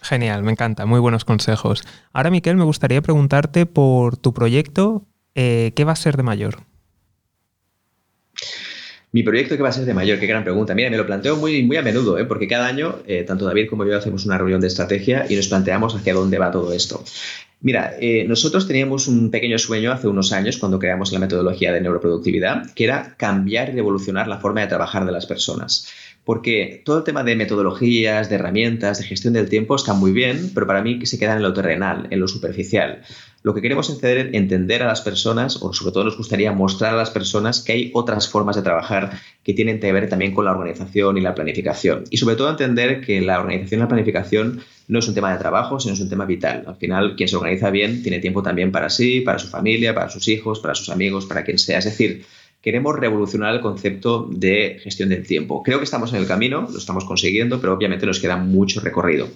Genial, 0.00 0.42
me 0.42 0.52
encanta, 0.52 0.86
muy 0.86 1.00
buenos 1.00 1.24
consejos. 1.24 1.82
Ahora, 2.12 2.30
Miquel, 2.30 2.56
me 2.56 2.64
gustaría 2.64 3.02
preguntarte 3.02 3.66
por 3.66 4.16
tu 4.16 4.32
proyecto, 4.32 5.06
eh, 5.34 5.72
¿qué 5.76 5.84
va 5.84 5.92
a 5.92 5.96
ser 5.96 6.16
de 6.16 6.22
mayor? 6.22 6.62
Mi 9.14 9.22
proyecto, 9.22 9.56
¿qué 9.56 9.62
va 9.62 9.68
a 9.68 9.72
ser 9.72 9.84
de 9.84 9.94
mayor? 9.94 10.18
Qué 10.18 10.26
gran 10.26 10.42
pregunta. 10.42 10.74
Mira, 10.74 10.90
me 10.90 10.96
lo 10.96 11.06
planteo 11.06 11.36
muy, 11.36 11.62
muy 11.62 11.76
a 11.76 11.82
menudo, 11.82 12.18
¿eh? 12.18 12.24
porque 12.24 12.48
cada 12.48 12.66
año, 12.66 12.96
eh, 13.06 13.22
tanto 13.22 13.44
David 13.44 13.68
como 13.70 13.86
yo 13.86 13.96
hacemos 13.96 14.26
una 14.26 14.38
reunión 14.38 14.60
de 14.60 14.66
estrategia 14.66 15.24
y 15.28 15.36
nos 15.36 15.46
planteamos 15.46 15.94
hacia 15.94 16.14
dónde 16.14 16.36
va 16.36 16.50
todo 16.50 16.72
esto. 16.72 17.00
Mira, 17.60 17.94
eh, 18.00 18.24
nosotros 18.26 18.66
teníamos 18.66 19.06
un 19.06 19.30
pequeño 19.30 19.56
sueño 19.56 19.92
hace 19.92 20.08
unos 20.08 20.32
años 20.32 20.56
cuando 20.58 20.80
creamos 20.80 21.12
la 21.12 21.20
metodología 21.20 21.72
de 21.72 21.80
neuroproductividad, 21.80 22.74
que 22.74 22.82
era 22.82 23.14
cambiar 23.16 23.68
y 23.68 23.72
revolucionar 23.74 24.26
la 24.26 24.38
forma 24.38 24.62
de 24.62 24.66
trabajar 24.66 25.06
de 25.06 25.12
las 25.12 25.26
personas. 25.26 25.86
Porque 26.24 26.82
todo 26.84 26.98
el 26.98 27.04
tema 27.04 27.22
de 27.22 27.36
metodologías, 27.36 28.28
de 28.28 28.36
herramientas, 28.36 28.98
de 28.98 29.04
gestión 29.04 29.34
del 29.34 29.48
tiempo 29.48 29.76
está 29.76 29.92
muy 29.92 30.12
bien, 30.12 30.50
pero 30.54 30.66
para 30.66 30.82
mí 30.82 31.04
se 31.04 31.18
queda 31.18 31.36
en 31.36 31.42
lo 31.42 31.52
terrenal, 31.52 32.06
en 32.10 32.20
lo 32.20 32.28
superficial. 32.28 33.02
Lo 33.42 33.54
que 33.54 33.60
queremos 33.60 33.90
es 33.90 33.98
entender 34.02 34.82
a 34.82 34.86
las 34.86 35.02
personas, 35.02 35.58
o 35.60 35.74
sobre 35.74 35.92
todo 35.92 36.04
nos 36.04 36.16
gustaría 36.16 36.50
mostrar 36.52 36.94
a 36.94 36.96
las 36.96 37.10
personas 37.10 37.60
que 37.60 37.72
hay 37.72 37.90
otras 37.92 38.26
formas 38.26 38.56
de 38.56 38.62
trabajar 38.62 39.20
que 39.42 39.52
tienen 39.52 39.80
que 39.80 39.92
ver 39.92 40.08
también 40.08 40.32
con 40.34 40.46
la 40.46 40.52
organización 40.52 41.18
y 41.18 41.20
la 41.20 41.34
planificación. 41.34 42.04
Y 42.08 42.16
sobre 42.16 42.36
todo 42.36 42.48
entender 42.48 43.02
que 43.02 43.20
la 43.20 43.38
organización 43.38 43.80
y 43.80 43.82
la 43.82 43.88
planificación 43.88 44.62
no 44.88 44.98
es 44.98 45.08
un 45.08 45.14
tema 45.14 45.30
de 45.30 45.38
trabajo, 45.38 45.78
sino 45.78 45.92
es 45.92 46.00
un 46.00 46.08
tema 46.08 46.24
vital. 46.24 46.64
Al 46.66 46.76
final, 46.76 47.16
quien 47.16 47.28
se 47.28 47.36
organiza 47.36 47.68
bien 47.68 48.02
tiene 48.02 48.18
tiempo 48.18 48.42
también 48.42 48.72
para 48.72 48.88
sí, 48.88 49.20
para 49.20 49.38
su 49.38 49.48
familia, 49.48 49.94
para 49.94 50.08
sus 50.08 50.26
hijos, 50.28 50.60
para 50.60 50.74
sus 50.74 50.88
amigos, 50.88 51.26
para 51.26 51.44
quien 51.44 51.58
sea. 51.58 51.78
Es 51.78 51.84
decir, 51.84 52.24
queremos 52.64 52.96
revolucionar 52.96 53.54
el 53.54 53.60
concepto 53.60 54.26
de 54.32 54.78
gestión 54.82 55.10
del 55.10 55.26
tiempo. 55.26 55.62
Creo 55.62 55.76
que 55.76 55.84
estamos 55.84 56.14
en 56.14 56.20
el 56.20 56.26
camino, 56.26 56.66
lo 56.72 56.78
estamos 56.78 57.04
consiguiendo, 57.04 57.60
pero 57.60 57.74
obviamente 57.74 58.06
nos 58.06 58.20
queda 58.20 58.38
mucho 58.38 58.80
recorrido. 58.80 59.28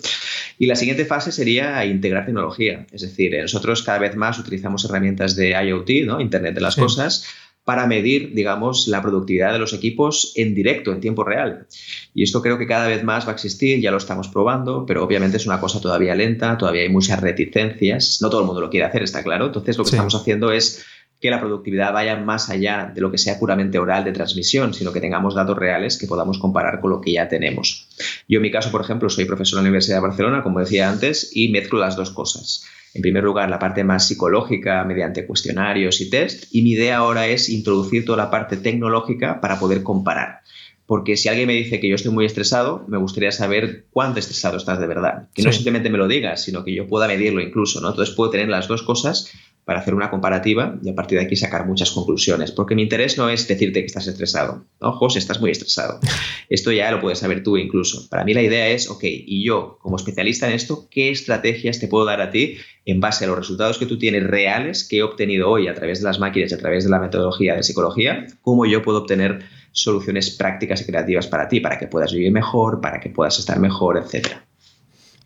Y 0.59 0.64
la 0.64 0.75
siguiente 0.77 1.05
fase 1.05 1.31
sería 1.31 1.85
integrar 1.85 2.25
tecnología. 2.25 2.87
Es 2.91 3.03
decir, 3.03 3.37
nosotros 3.38 3.83
cada 3.83 3.99
vez 3.99 4.17
más 4.17 4.38
utilizamos 4.38 4.87
herramientas 4.87 5.37
de 5.37 5.51
IoT, 5.51 6.07
¿no? 6.07 6.23
Internet 6.23 6.55
de 6.55 6.62
las 6.62 6.77
cosas, 6.77 7.27
para 7.64 7.87
medir, 7.87 8.33
digamos, 8.33 8.88
la 8.88 9.03
productividad 9.03 9.53
de 9.53 9.59
los 9.59 9.75
equipos 9.75 10.33
en 10.35 10.55
directo, 10.55 10.91
en 10.91 11.01
tiempo 11.01 11.23
real. 11.23 11.67
Y 12.14 12.23
esto 12.23 12.41
creo 12.41 12.57
que 12.57 12.67
cada 12.67 12.88
vez 12.88 13.05
más 13.05 13.27
va 13.27 13.33
a 13.33 13.35
existir, 13.35 13.79
ya 13.79 13.91
lo 13.91 13.99
estamos 13.99 14.29
probando, 14.29 14.87
pero 14.87 15.05
obviamente 15.05 15.37
es 15.37 15.45
una 15.45 15.61
cosa 15.61 15.83
todavía 15.83 16.14
lenta, 16.14 16.57
todavía 16.57 16.81
hay 16.81 16.88
muchas 16.88 17.21
reticencias, 17.21 18.21
no 18.23 18.31
todo 18.31 18.41
el 18.41 18.47
mundo 18.47 18.62
lo 18.62 18.71
quiere 18.71 18.87
hacer, 18.87 19.03
está 19.03 19.23
claro. 19.23 19.49
Entonces 19.49 19.77
lo 19.77 19.85
que 19.85 19.91
estamos 19.91 20.14
haciendo 20.14 20.51
es 20.51 20.87
que 21.21 21.31
la 21.31 21.41
productividad 21.41 21.93
vaya 21.93 22.17
más 22.17 22.49
allá 22.49 22.93
de 22.95 23.01
lo 23.01 23.11
que 23.11 23.19
sea 23.19 23.39
puramente 23.39 23.79
oral 23.79 24.05
de 24.05 24.13
transmisión, 24.13 24.73
sino 24.73 24.93
que 24.93 25.01
tengamos 25.01 25.35
datos 25.35 25.59
reales 25.59 25.99
que 25.99 26.07
podamos 26.07 26.39
comparar 26.39 26.81
con 26.81 26.91
lo 26.91 27.01
que 27.01 27.13
ya 27.13 27.29
tenemos. 27.29 27.89
Yo 28.29 28.37
en 28.37 28.43
mi 28.43 28.51
caso, 28.51 28.71
por 28.71 28.81
ejemplo, 28.81 29.11
soy 29.11 29.25
profesor 29.25 29.59
en 29.59 29.65
la 29.65 29.69
Universidad 29.69 29.97
de 29.97 30.07
Barcelona, 30.07 30.43
como 30.43 30.61
decía 30.61 30.89
antes, 30.89 31.31
y 31.35 31.49
mezclo 31.49 31.81
las 31.81 31.97
dos 31.97 32.11
cosas. 32.11 32.65
En 32.95 33.03
primer 33.03 33.25
lugar, 33.25 33.51
la 33.51 33.59
parte 33.59 33.85
más 33.85 34.07
psicológica 34.07 34.83
mediante 34.85 35.27
cuestionarios 35.27 36.01
y 36.01 36.09
test, 36.09 36.45
y 36.53 36.63
mi 36.63 36.71
idea 36.73 36.99
ahora 36.99 37.27
es 37.27 37.49
introducir 37.49 38.05
toda 38.05 38.19
la 38.19 38.31
parte 38.31 38.57
tecnológica 38.57 39.41
para 39.41 39.59
poder 39.59 39.83
comparar. 39.83 40.41
Porque 40.87 41.19
si 41.19 41.29
alguien 41.29 41.49
me 41.49 41.53
dice 41.53 41.81
que 41.81 41.89
yo 41.89 41.97
estoy 41.97 42.13
muy 42.13 42.25
estresado, 42.25 42.87
me 42.89 42.97
gustaría 42.97 43.31
saber 43.31 43.85
cuánto 43.91 44.21
estresado 44.21 44.57
estás 44.57 44.81
de 44.81 44.87
verdad. 44.87 45.29
Que 45.35 45.43
no 45.43 45.53
simplemente 45.53 45.91
me 45.91 45.99
lo 45.99 46.09
digas, 46.09 46.43
sino 46.43 46.65
que 46.65 46.75
yo 46.75 46.87
pueda 46.87 47.07
medirlo 47.07 47.43
incluso. 47.43 47.83
¿no? 47.83 47.91
Entonces 47.91 48.15
puedo 48.15 48.31
tener 48.31 48.49
las 48.49 48.69
dos 48.69 48.83
cosas 48.83 49.31
para 49.69 49.81
hacer 49.81 49.95
una 49.95 50.09
comparativa 50.09 50.79
y 50.83 50.89
a 50.89 50.95
partir 50.95 51.19
de 51.19 51.27
aquí 51.27 51.37
sacar 51.37 51.67
muchas 51.67 51.91
conclusiones. 51.91 52.53
Porque 52.53 52.75
mi 52.75 52.81
interés 52.81 53.19
no 53.19 53.29
es 53.29 53.47
decirte 53.47 53.81
que 53.81 53.87
estás 53.87 54.07
estresado. 54.07 54.65
No, 54.81 54.93
José, 54.93 55.19
estás 55.19 55.43
muy 55.43 55.51
estresado. 55.51 56.01
Esto 56.49 56.73
ya 56.73 56.91
lo 56.91 57.03
puedes 57.03 57.19
saber 57.19 57.43
tú 57.43 57.59
incluso. 57.59 58.09
Para 58.09 58.25
mí 58.25 58.33
la 58.33 58.41
idea 58.41 58.69
es, 58.69 58.89
ok, 58.89 59.01
y 59.03 59.45
yo 59.45 59.77
como 59.83 59.97
especialista 59.97 60.49
en 60.49 60.55
esto, 60.55 60.89
¿qué 60.91 61.11
estrategias 61.11 61.81
te 61.81 61.87
puedo 61.87 62.07
dar 62.07 62.23
a 62.23 62.31
ti 62.31 62.57
en 62.87 63.01
base 63.01 63.27
a 63.27 63.29
los 63.29 63.37
resultados 63.37 63.77
que 63.77 63.85
tú 63.85 63.99
tienes 63.99 64.25
reales 64.25 64.89
que 64.89 64.97
he 64.97 65.03
obtenido 65.03 65.51
hoy 65.51 65.69
a 65.69 65.75
través 65.75 65.99
de 65.99 66.07
las 66.07 66.19
máquinas 66.19 66.51
y 66.51 66.55
a 66.55 66.59
través 66.59 66.85
de 66.85 66.91
la 66.91 66.99
metodología 66.99 67.55
de 67.55 67.63
psicología? 67.63 68.27
¿Cómo 68.41 68.65
yo 68.65 68.81
puedo 68.81 69.01
obtener 69.01 69.41
soluciones 69.73 70.31
prácticas 70.31 70.81
y 70.81 70.87
creativas 70.87 71.27
para 71.27 71.47
ti, 71.47 71.61
para 71.61 71.79
que 71.79 71.89
puedas 71.89 72.15
vivir 72.15 72.33
mejor, 72.33 72.81
para 72.81 73.01
que 73.01 73.11
puedas 73.11 73.39
estar 73.39 73.61
mejor, 73.61 73.99
etcétera? 73.99 74.47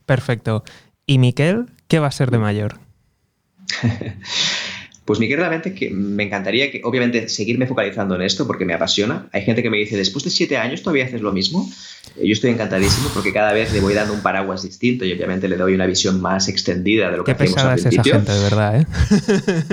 Perfecto. 0.05 0.65
¿Y 1.07 1.19
Miquel, 1.19 1.67
qué 1.87 2.01
va 2.01 2.09
a 2.09 2.11
ser 2.11 2.33
de 2.33 2.39
mayor? 2.39 2.92
Pues 5.05 5.19
Miguel, 5.19 5.39
realmente 5.39 5.75
que 5.75 5.91
me 5.91 6.23
encantaría 6.23 6.71
que, 6.71 6.81
obviamente, 6.85 7.29
seguirme 7.29 7.67
focalizando 7.67 8.15
en 8.15 8.23
esto 8.23 8.47
porque 8.47 8.65
me 8.65 8.73
apasiona. 8.73 9.29
Hay 9.33 9.43
gente 9.43 9.61
que 9.61 9.69
me 9.69 9.77
dice, 9.79 9.97
después 9.97 10.23
de 10.23 10.31
siete 10.31 10.57
años 10.57 10.83
todavía 10.83 11.07
haces 11.07 11.21
lo 11.21 11.33
mismo. 11.33 11.69
Eh, 12.17 12.29
yo 12.29 12.33
estoy 12.33 12.51
encantadísimo 12.51 13.09
porque 13.13 13.33
cada 13.33 13.53
vez 13.53 13.73
le 13.73 13.81
voy 13.81 13.95
dando 13.95 14.15
un 14.15 14.23
paraguas 14.23 14.63
distinto 14.63 15.05
y 15.05 15.13
obviamente 15.13 15.49
le 15.49 15.57
doy 15.57 15.75
una 15.75 15.87
visión 15.87 16.21
más 16.21 16.47
extendida 16.47 17.11
de 17.11 17.17
lo 17.17 17.25
que 17.25 17.33
hacemos 17.33 17.59
al 17.59 17.81
principio. 17.81 18.01
esa 18.01 18.19
gente, 18.19 18.33
de 18.33 18.43
verdad, 18.43 18.81
¿eh? 18.81 18.87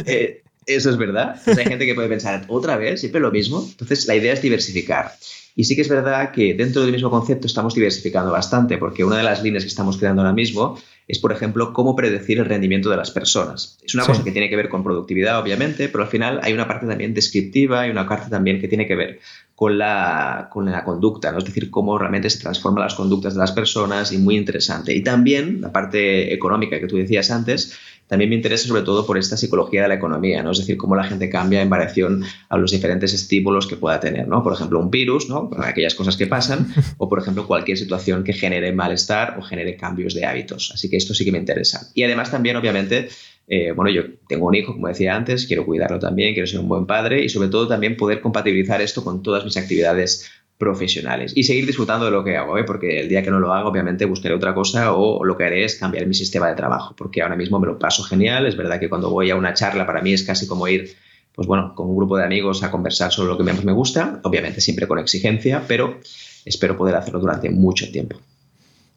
eh 0.07 0.43
eso 0.75 0.89
es 0.89 0.97
verdad. 0.97 1.41
hay 1.45 1.65
gente 1.65 1.85
que 1.85 1.95
puede 1.95 2.07
pensar, 2.07 2.45
otra 2.47 2.77
vez, 2.77 2.99
siempre 2.99 3.21
lo 3.21 3.31
mismo. 3.31 3.65
Entonces, 3.69 4.07
la 4.07 4.15
idea 4.15 4.33
es 4.33 4.41
diversificar. 4.41 5.11
Y 5.55 5.65
sí 5.65 5.75
que 5.75 5.81
es 5.81 5.89
verdad 5.89 6.31
que 6.31 6.53
dentro 6.53 6.81
del 6.83 6.91
mismo 6.91 7.09
concepto 7.09 7.47
estamos 7.47 7.75
diversificando 7.75 8.31
bastante, 8.31 8.77
porque 8.77 9.03
una 9.03 9.17
de 9.17 9.23
las 9.23 9.43
líneas 9.43 9.63
que 9.63 9.69
estamos 9.69 9.97
creando 9.97 10.21
ahora 10.21 10.33
mismo 10.33 10.79
es, 11.09 11.19
por 11.19 11.31
ejemplo, 11.31 11.73
cómo 11.73 11.95
predecir 11.95 12.37
el 12.37 12.45
rendimiento 12.45 12.89
de 12.89 12.95
las 12.95 13.09
personas. 13.11 13.77
Es 13.83 13.95
una 13.95 14.05
cosa 14.05 14.23
que 14.23 14.31
tiene 14.31 14.47
que 14.47 14.55
ver 14.55 14.69
con 14.69 14.83
productividad, 14.83 15.39
obviamente, 15.39 15.89
pero 15.89 16.03
al 16.03 16.09
final 16.09 16.39
hay 16.43 16.53
una 16.53 16.67
parte 16.67 16.85
también 16.85 17.15
descriptiva 17.15 17.87
y 17.87 17.89
una 17.89 18.07
parte 18.07 18.29
también 18.29 18.61
que 18.61 18.67
tiene 18.67 18.87
que 18.87 18.95
ver 18.95 19.19
con 19.55 19.77
la, 19.77 20.49
con 20.49 20.71
la 20.71 20.85
conducta, 20.85 21.31
¿no? 21.31 21.39
es 21.39 21.45
decir, 21.45 21.69
cómo 21.69 21.97
realmente 21.97 22.29
se 22.29 22.39
transforman 22.39 22.83
las 22.83 22.95
conductas 22.95 23.33
de 23.33 23.39
las 23.39 23.51
personas 23.51 24.13
y 24.13 24.17
muy 24.17 24.37
interesante. 24.37 24.93
Y 24.93 25.03
también 25.03 25.59
la 25.59 25.73
parte 25.73 26.33
económica 26.33 26.79
que 26.79 26.87
tú 26.87 26.95
decías 26.95 27.31
antes, 27.31 27.77
también 28.09 28.31
me 28.31 28.35
interesa 28.35 28.67
sobre 28.67 28.81
todo 28.81 29.05
por 29.05 29.19
esta 29.19 29.37
psicología 29.37 29.83
de 29.83 29.87
la 29.87 29.93
economía, 29.93 30.41
¿no? 30.41 30.51
Es 30.51 30.57
decir, 30.57 30.77
cómo 30.77 30.95
la 30.95 31.03
gente 31.03 31.29
cambia 31.29 31.61
en 31.61 31.69
variación 31.69 32.23
a 32.49 32.57
los 32.57 32.71
diferentes 32.71 33.13
estímulos 33.13 33.67
que 33.67 33.75
pueda 33.75 33.99
tener, 33.99 34.27
¿no? 34.27 34.41
Por 34.41 34.51
ejemplo, 34.51 34.79
un 34.79 34.89
virus, 34.89 35.29
¿no? 35.29 35.51
Aquellas 35.59 35.93
cosas 35.93 36.17
que 36.17 36.25
pasan, 36.25 36.73
o 36.97 37.07
por 37.07 37.19
ejemplo, 37.19 37.45
cualquier 37.45 37.77
situación 37.77 38.23
que 38.23 38.33
genere 38.33 38.71
malestar 38.73 39.37
o 39.37 39.43
genere 39.43 39.77
cambios 39.77 40.15
de 40.15 40.25
hábitos. 40.25 40.71
Así 40.73 40.89
que 40.89 40.97
esto 40.97 41.13
sí 41.13 41.23
que 41.23 41.31
me 41.31 41.37
interesa. 41.37 41.91
Y 41.93 42.01
además 42.01 42.31
también, 42.31 42.55
obviamente, 42.55 43.09
eh, 43.47 43.73
bueno, 43.73 43.91
yo 43.91 44.03
tengo 44.27 44.47
un 44.47 44.55
hijo, 44.55 44.73
como 44.73 44.87
decía 44.87 45.15
antes, 45.15 45.45
quiero 45.45 45.65
cuidarlo 45.65 45.99
también, 45.99 46.33
quiero 46.33 46.47
ser 46.47 46.59
un 46.59 46.67
buen 46.67 46.87
padre 46.87 47.23
y 47.23 47.29
sobre 47.29 47.49
todo 47.49 47.67
también 47.67 47.95
poder 47.95 48.21
compatibilizar 48.21 48.81
esto 48.81 49.03
con 49.03 49.23
todas 49.23 49.45
mis 49.45 49.57
actividades 49.57 50.29
profesionales 50.59 51.31
y 51.35 51.43
seguir 51.43 51.65
disfrutando 51.65 52.05
de 52.05 52.11
lo 52.11 52.21
que 52.21 52.35
hago, 52.35 52.57
¿eh? 52.57 52.65
porque 52.65 52.99
el 52.99 53.07
día 53.07 53.23
que 53.23 53.31
no 53.31 53.39
lo 53.39 53.53
hago, 53.53 53.69
obviamente 53.69 54.03
buscaré 54.03 54.35
otra 54.35 54.53
cosa 54.53 54.91
o 54.91 55.23
lo 55.23 55.37
que 55.37 55.45
haré 55.45 55.63
es 55.63 55.75
cambiar 55.75 56.05
mi 56.05 56.13
sistema 56.13 56.49
de 56.49 56.55
trabajo, 56.55 56.93
porque 56.97 57.21
ahora 57.21 57.37
mismo 57.37 57.59
me 57.59 57.67
lo 57.67 57.79
paso 57.79 58.03
genial. 58.03 58.45
Es 58.45 58.57
verdad 58.57 58.77
que 58.77 58.89
cuando 58.89 59.09
voy 59.09 59.31
a 59.31 59.37
una 59.37 59.53
charla 59.53 59.87
para 59.87 60.01
mí 60.01 60.11
es 60.11 60.23
casi 60.23 60.47
como 60.47 60.67
ir, 60.67 60.93
pues 61.33 61.47
bueno, 61.47 61.73
con 61.73 61.87
un 61.87 61.95
grupo 61.95 62.17
de 62.17 62.25
amigos 62.25 62.61
a 62.61 62.71
conversar 62.71 63.13
sobre 63.13 63.29
lo 63.29 63.37
que 63.37 63.43
más 63.45 63.63
me 63.63 63.71
gusta, 63.71 64.19
obviamente 64.23 64.59
siempre 64.59 64.85
con 64.85 64.99
exigencia, 64.99 65.63
pero 65.65 66.01
espero 66.43 66.75
poder 66.77 66.95
hacerlo 66.95 67.21
durante 67.21 67.49
mucho 67.49 67.89
tiempo. 67.89 68.17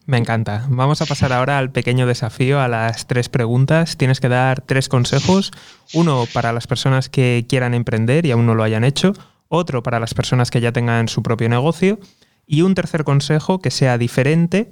Me 0.05 0.17
encanta. 0.17 0.65
Vamos 0.67 1.01
a 1.01 1.05
pasar 1.05 1.31
ahora 1.31 1.57
al 1.59 1.71
pequeño 1.71 2.05
desafío, 2.05 2.59
a 2.59 2.67
las 2.67 3.07
tres 3.07 3.29
preguntas. 3.29 3.95
Tienes 3.95 4.19
que 4.19 4.27
dar 4.27 4.59
tres 4.59 4.89
consejos. 4.89 5.51
Uno 5.93 6.25
para 6.33 6.51
las 6.51 6.67
personas 6.67 7.07
que 7.07 7.45
quieran 7.47 7.73
emprender 7.73 8.25
y 8.25 8.31
aún 8.31 8.45
no 8.45 8.53
lo 8.53 8.63
hayan 8.63 8.83
hecho 8.83 9.13
otro 9.53 9.83
para 9.83 9.99
las 9.99 10.13
personas 10.13 10.51
que 10.51 10.61
ya 10.61 10.71
tengan 10.71 11.07
su 11.07 11.23
propio 11.23 11.49
negocio 11.49 11.99
y 12.45 12.61
un 12.61 12.75
tercer 12.75 13.03
consejo 13.03 13.59
que 13.59 13.71
sea 13.71 13.97
diferente, 13.97 14.71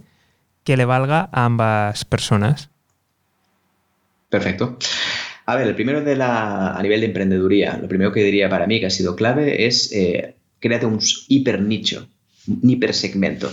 que 0.63 0.77
le 0.77 0.85
valga 0.85 1.29
a 1.31 1.45
ambas 1.45 2.05
personas. 2.05 2.69
Perfecto. 4.29 4.77
A 5.45 5.55
ver, 5.55 5.67
el 5.67 5.75
primero 5.75 6.01
de 6.01 6.15
la, 6.15 6.75
a 6.75 6.81
nivel 6.81 7.01
de 7.01 7.07
emprendeduría, 7.07 7.77
lo 7.81 7.87
primero 7.87 8.11
que 8.11 8.23
diría 8.23 8.49
para 8.49 8.67
mí 8.67 8.79
que 8.79 8.85
ha 8.85 8.91
sido 8.91 9.15
clave 9.15 9.65
es 9.65 9.91
eh, 9.91 10.35
créate 10.59 10.85
un 10.85 10.99
hiper 11.27 11.61
nicho, 11.61 12.07
un 12.47 12.69
hiper 12.69 12.93
segmento. 12.93 13.51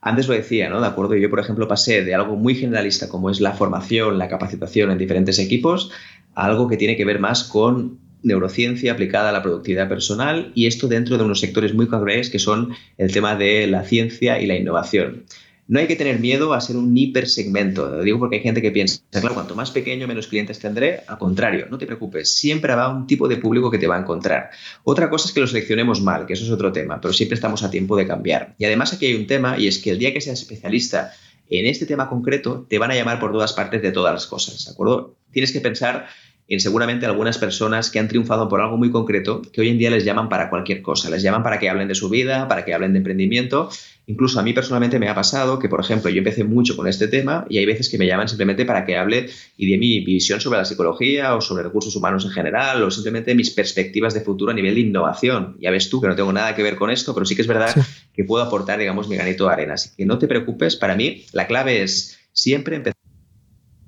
Antes 0.00 0.28
lo 0.28 0.34
decía, 0.34 0.70
¿no? 0.70 0.80
De 0.80 0.86
acuerdo, 0.86 1.14
yo 1.16 1.28
por 1.28 1.40
ejemplo 1.40 1.68
pasé 1.68 2.04
de 2.04 2.14
algo 2.14 2.36
muy 2.36 2.54
generalista 2.54 3.08
como 3.08 3.30
es 3.30 3.40
la 3.40 3.52
formación, 3.52 4.18
la 4.18 4.28
capacitación 4.28 4.90
en 4.90 4.98
diferentes 4.98 5.38
equipos, 5.38 5.90
a 6.34 6.46
algo 6.46 6.68
que 6.68 6.76
tiene 6.76 6.96
que 6.96 7.04
ver 7.04 7.18
más 7.18 7.44
con 7.44 7.98
neurociencia 8.22 8.92
aplicada 8.92 9.30
a 9.30 9.32
la 9.32 9.42
productividad 9.42 9.88
personal 9.88 10.52
y 10.54 10.66
esto 10.66 10.88
dentro 10.88 11.18
de 11.18 11.24
unos 11.24 11.40
sectores 11.40 11.74
muy 11.74 11.86
concretos 11.86 12.30
que 12.30 12.38
son 12.38 12.74
el 12.98 13.12
tema 13.12 13.36
de 13.36 13.66
la 13.66 13.84
ciencia 13.84 14.40
y 14.40 14.46
la 14.46 14.56
innovación. 14.56 15.24
No 15.70 15.78
hay 15.78 15.86
que 15.86 15.94
tener 15.94 16.18
miedo 16.18 16.52
a 16.52 16.60
ser 16.60 16.76
un 16.76 16.96
hipersegmento. 16.96 17.88
Lo 17.88 18.02
digo 18.02 18.18
porque 18.18 18.36
hay 18.36 18.42
gente 18.42 18.60
que 18.60 18.72
piensa, 18.72 19.02
claro, 19.08 19.34
cuanto 19.34 19.54
más 19.54 19.70
pequeño, 19.70 20.08
menos 20.08 20.26
clientes 20.26 20.58
tendré. 20.58 21.02
Al 21.06 21.16
contrario, 21.16 21.68
no 21.70 21.78
te 21.78 21.86
preocupes, 21.86 22.34
siempre 22.34 22.72
habrá 22.72 22.88
un 22.88 23.06
tipo 23.06 23.28
de 23.28 23.36
público 23.36 23.70
que 23.70 23.78
te 23.78 23.86
va 23.86 23.96
a 23.96 24.00
encontrar. 24.00 24.50
Otra 24.82 25.08
cosa 25.08 25.28
es 25.28 25.32
que 25.32 25.38
lo 25.38 25.46
seleccionemos 25.46 26.00
mal, 26.00 26.26
que 26.26 26.32
eso 26.32 26.44
es 26.44 26.50
otro 26.50 26.72
tema, 26.72 27.00
pero 27.00 27.14
siempre 27.14 27.36
estamos 27.36 27.62
a 27.62 27.70
tiempo 27.70 27.96
de 27.96 28.04
cambiar. 28.04 28.56
Y 28.58 28.64
además 28.64 28.92
aquí 28.92 29.06
hay 29.06 29.14
un 29.14 29.28
tema, 29.28 29.60
y 29.60 29.68
es 29.68 29.78
que 29.78 29.90
el 29.90 30.00
día 30.00 30.12
que 30.12 30.20
seas 30.20 30.40
especialista 30.40 31.12
en 31.48 31.66
este 31.66 31.86
tema 31.86 32.08
concreto, 32.08 32.66
te 32.68 32.78
van 32.80 32.90
a 32.90 32.96
llamar 32.96 33.20
por 33.20 33.30
todas 33.30 33.52
partes 33.52 33.80
de 33.80 33.92
todas 33.92 34.12
las 34.12 34.26
cosas, 34.26 34.64
¿de 34.64 34.72
acuerdo? 34.72 35.14
Tienes 35.30 35.52
que 35.52 35.60
pensar 35.60 36.08
en 36.50 36.58
seguramente 36.58 37.06
algunas 37.06 37.38
personas 37.38 37.90
que 37.90 38.00
han 38.00 38.08
triunfado 38.08 38.48
por 38.48 38.60
algo 38.60 38.76
muy 38.76 38.90
concreto 38.90 39.40
que 39.40 39.60
hoy 39.60 39.68
en 39.68 39.78
día 39.78 39.88
les 39.88 40.04
llaman 40.04 40.28
para 40.28 40.50
cualquier 40.50 40.82
cosa, 40.82 41.08
les 41.08 41.22
llaman 41.22 41.44
para 41.44 41.60
que 41.60 41.70
hablen 41.70 41.86
de 41.86 41.94
su 41.94 42.08
vida, 42.08 42.48
para 42.48 42.64
que 42.64 42.74
hablen 42.74 42.92
de 42.92 42.98
emprendimiento. 42.98 43.70
Incluso 44.06 44.40
a 44.40 44.42
mí 44.42 44.52
personalmente 44.52 44.98
me 44.98 45.08
ha 45.08 45.14
pasado 45.14 45.60
que, 45.60 45.68
por 45.68 45.78
ejemplo, 45.78 46.10
yo 46.10 46.18
empecé 46.18 46.42
mucho 46.42 46.76
con 46.76 46.88
este 46.88 47.06
tema 47.06 47.46
y 47.48 47.58
hay 47.58 47.66
veces 47.66 47.88
que 47.88 47.98
me 47.98 48.06
llaman 48.08 48.26
simplemente 48.26 48.64
para 48.64 48.84
que 48.84 48.96
hable 48.96 49.30
y 49.56 49.70
de 49.70 49.78
mi 49.78 50.04
visión 50.04 50.40
sobre 50.40 50.58
la 50.58 50.64
psicología 50.64 51.36
o 51.36 51.40
sobre 51.40 51.62
recursos 51.62 51.94
humanos 51.94 52.24
en 52.24 52.32
general 52.32 52.82
o 52.82 52.90
simplemente 52.90 53.32
mis 53.36 53.50
perspectivas 53.50 54.12
de 54.12 54.20
futuro 54.20 54.50
a 54.50 54.54
nivel 54.54 54.74
de 54.74 54.80
innovación. 54.80 55.56
Ya 55.60 55.70
ves 55.70 55.88
tú 55.88 56.00
que 56.00 56.08
no 56.08 56.16
tengo 56.16 56.32
nada 56.32 56.56
que 56.56 56.64
ver 56.64 56.74
con 56.74 56.90
esto, 56.90 57.14
pero 57.14 57.24
sí 57.26 57.36
que 57.36 57.42
es 57.42 57.48
verdad 57.48 57.72
que 58.12 58.24
puedo 58.24 58.42
aportar, 58.42 58.80
digamos, 58.80 59.08
mi 59.08 59.14
granito 59.14 59.46
de 59.46 59.52
arena. 59.52 59.74
Así 59.74 59.90
que 59.96 60.04
no 60.04 60.18
te 60.18 60.26
preocupes, 60.26 60.74
para 60.74 60.96
mí 60.96 61.26
la 61.32 61.46
clave 61.46 61.84
es 61.84 62.18
siempre 62.32 62.74
empezar 62.74 62.96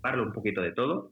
a 0.04 0.08
hablar 0.10 0.24
un 0.28 0.32
poquito 0.32 0.60
de 0.60 0.70
todo 0.70 1.10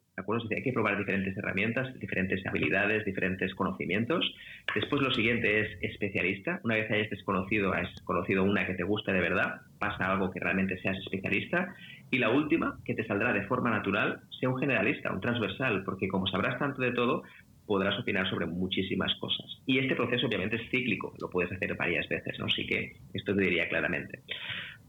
hay 0.50 0.62
que 0.62 0.72
probar 0.72 0.98
diferentes 0.98 1.36
herramientas, 1.36 1.98
diferentes 1.98 2.44
habilidades, 2.46 3.04
diferentes 3.04 3.54
conocimientos. 3.54 4.34
Después 4.74 5.02
lo 5.02 5.12
siguiente 5.12 5.60
es 5.60 5.78
especialista. 5.82 6.60
Una 6.64 6.76
vez 6.76 6.90
hayas 6.90 7.10
desconocido, 7.10 7.72
has 7.72 7.88
conocido 8.02 8.44
una 8.44 8.66
que 8.66 8.74
te 8.74 8.82
gusta 8.82 9.12
de 9.12 9.20
verdad, 9.20 9.60
pasa 9.78 10.10
algo 10.10 10.30
que 10.30 10.40
realmente 10.40 10.78
seas 10.80 10.98
especialista. 10.98 11.74
Y 12.10 12.18
la 12.18 12.30
última, 12.30 12.78
que 12.84 12.94
te 12.94 13.06
saldrá 13.06 13.32
de 13.32 13.42
forma 13.42 13.70
natural, 13.70 14.20
sea 14.38 14.48
un 14.48 14.58
generalista, 14.58 15.12
un 15.12 15.20
transversal, 15.20 15.84
porque 15.84 16.08
como 16.08 16.26
sabrás 16.26 16.58
tanto 16.58 16.82
de 16.82 16.92
todo, 16.92 17.22
podrás 17.66 17.96
opinar 18.00 18.28
sobre 18.28 18.46
muchísimas 18.46 19.14
cosas. 19.20 19.46
Y 19.64 19.78
este 19.78 19.94
proceso 19.94 20.26
obviamente 20.26 20.56
es 20.56 20.68
cíclico, 20.70 21.14
lo 21.20 21.30
puedes 21.30 21.52
hacer 21.52 21.76
varias 21.76 22.08
veces, 22.08 22.36
¿no? 22.38 22.46
Así 22.46 22.66
que 22.66 22.96
esto 23.14 23.34
te 23.34 23.42
diría 23.42 23.68
claramente. 23.68 24.20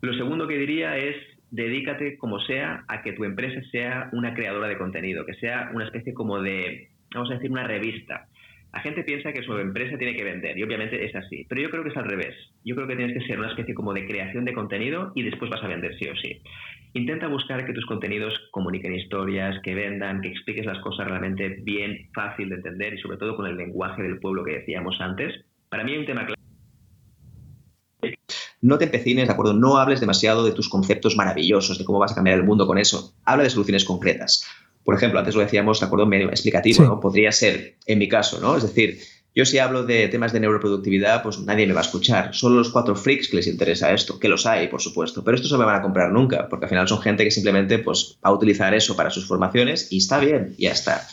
Lo 0.01 0.13
segundo 0.15 0.47
que 0.47 0.57
diría 0.57 0.97
es 0.97 1.15
dedícate 1.51 2.17
como 2.17 2.39
sea 2.39 2.85
a 2.87 3.01
que 3.03 3.13
tu 3.13 3.23
empresa 3.25 3.61
sea 3.71 4.09
una 4.13 4.33
creadora 4.33 4.67
de 4.67 4.77
contenido, 4.77 5.25
que 5.25 5.35
sea 5.35 5.69
una 5.73 5.85
especie 5.85 6.13
como 6.13 6.41
de, 6.41 6.89
vamos 7.13 7.29
a 7.29 7.35
decir, 7.35 7.51
una 7.51 7.67
revista. 7.67 8.27
La 8.73 8.79
gente 8.79 9.03
piensa 9.03 9.33
que 9.33 9.43
su 9.43 9.57
empresa 9.57 9.97
tiene 9.97 10.15
que 10.15 10.23
vender 10.23 10.57
y 10.57 10.63
obviamente 10.63 11.03
es 11.05 11.13
así, 11.13 11.45
pero 11.49 11.61
yo 11.61 11.69
creo 11.69 11.83
que 11.83 11.89
es 11.89 11.97
al 11.97 12.05
revés. 12.05 12.33
Yo 12.63 12.73
creo 12.75 12.87
que 12.87 12.95
tienes 12.95 13.17
que 13.17 13.27
ser 13.27 13.37
una 13.37 13.49
especie 13.49 13.73
como 13.73 13.93
de 13.93 14.07
creación 14.07 14.45
de 14.45 14.53
contenido 14.53 15.11
y 15.13 15.23
después 15.23 15.51
vas 15.51 15.61
a 15.61 15.67
vender 15.67 15.93
sí 15.99 16.07
o 16.07 16.15
sí. 16.15 16.41
Intenta 16.93 17.27
buscar 17.27 17.65
que 17.65 17.73
tus 17.73 17.85
contenidos 17.85 18.33
comuniquen 18.51 18.95
historias, 18.95 19.61
que 19.61 19.75
vendan, 19.75 20.21
que 20.21 20.29
expliques 20.29 20.65
las 20.65 20.79
cosas 20.79 21.07
realmente 21.07 21.59
bien, 21.63 22.09
fácil 22.13 22.47
de 22.49 22.55
entender 22.55 22.93
y 22.93 22.97
sobre 22.99 23.17
todo 23.17 23.35
con 23.35 23.45
el 23.45 23.57
lenguaje 23.57 24.03
del 24.03 24.19
pueblo 24.19 24.45
que 24.45 24.59
decíamos 24.59 24.99
antes. 25.01 25.45
Para 25.69 25.83
mí 25.83 25.91
hay 25.91 25.99
un 25.99 26.05
tema 26.05 26.25
clave 26.25 26.40
no 28.61 28.77
te 28.77 28.85
empecines, 28.85 29.27
¿de 29.27 29.33
acuerdo? 29.33 29.53
No 29.53 29.77
hables 29.77 29.99
demasiado 29.99 30.45
de 30.45 30.51
tus 30.51 30.69
conceptos 30.69 31.15
maravillosos, 31.15 31.77
de 31.77 31.85
cómo 31.85 31.99
vas 31.99 32.11
a 32.11 32.15
cambiar 32.15 32.37
el 32.37 32.43
mundo 32.43 32.67
con 32.67 32.77
eso. 32.77 33.13
Habla 33.25 33.43
de 33.43 33.49
soluciones 33.49 33.85
concretas. 33.85 34.45
Por 34.83 34.95
ejemplo, 34.95 35.19
antes 35.19 35.35
lo 35.35 35.41
decíamos, 35.41 35.79
¿de 35.79 35.85
acuerdo? 35.85 36.05
Medio 36.05 36.29
explicativo, 36.29 36.83
¿no? 36.83 36.99
Podría 36.99 37.31
ser, 37.31 37.77
en 37.85 37.99
mi 37.99 38.07
caso, 38.07 38.39
¿no? 38.39 38.57
Es 38.57 38.63
decir, 38.63 38.99
yo 39.33 39.45
si 39.45 39.59
hablo 39.59 39.83
de 39.83 40.07
temas 40.09 40.33
de 40.33 40.41
neuroproductividad, 40.41 41.23
pues 41.23 41.39
nadie 41.39 41.65
me 41.65 41.73
va 41.73 41.79
a 41.79 41.83
escuchar. 41.83 42.33
Solo 42.33 42.55
los 42.55 42.69
cuatro 42.69 42.95
freaks 42.95 43.29
que 43.29 43.37
les 43.37 43.47
interesa 43.47 43.93
esto, 43.93 44.19
que 44.19 44.27
los 44.27 44.45
hay, 44.45 44.67
por 44.67 44.81
supuesto, 44.81 45.23
pero 45.23 45.35
estos 45.35 45.51
no 45.51 45.57
me 45.57 45.65
van 45.65 45.77
a 45.77 45.81
comprar 45.81 46.11
nunca, 46.11 46.49
porque 46.49 46.65
al 46.65 46.69
final 46.69 46.87
son 46.87 47.01
gente 47.01 47.23
que 47.23 47.31
simplemente 47.31 47.79
pues, 47.79 48.17
va 48.25 48.29
a 48.29 48.33
utilizar 48.33 48.73
eso 48.73 48.95
para 48.95 49.09
sus 49.09 49.25
formaciones 49.25 49.87
y 49.91 49.97
está 49.97 50.19
bien, 50.19 50.55
ya 50.57 50.71
está. 50.71 51.07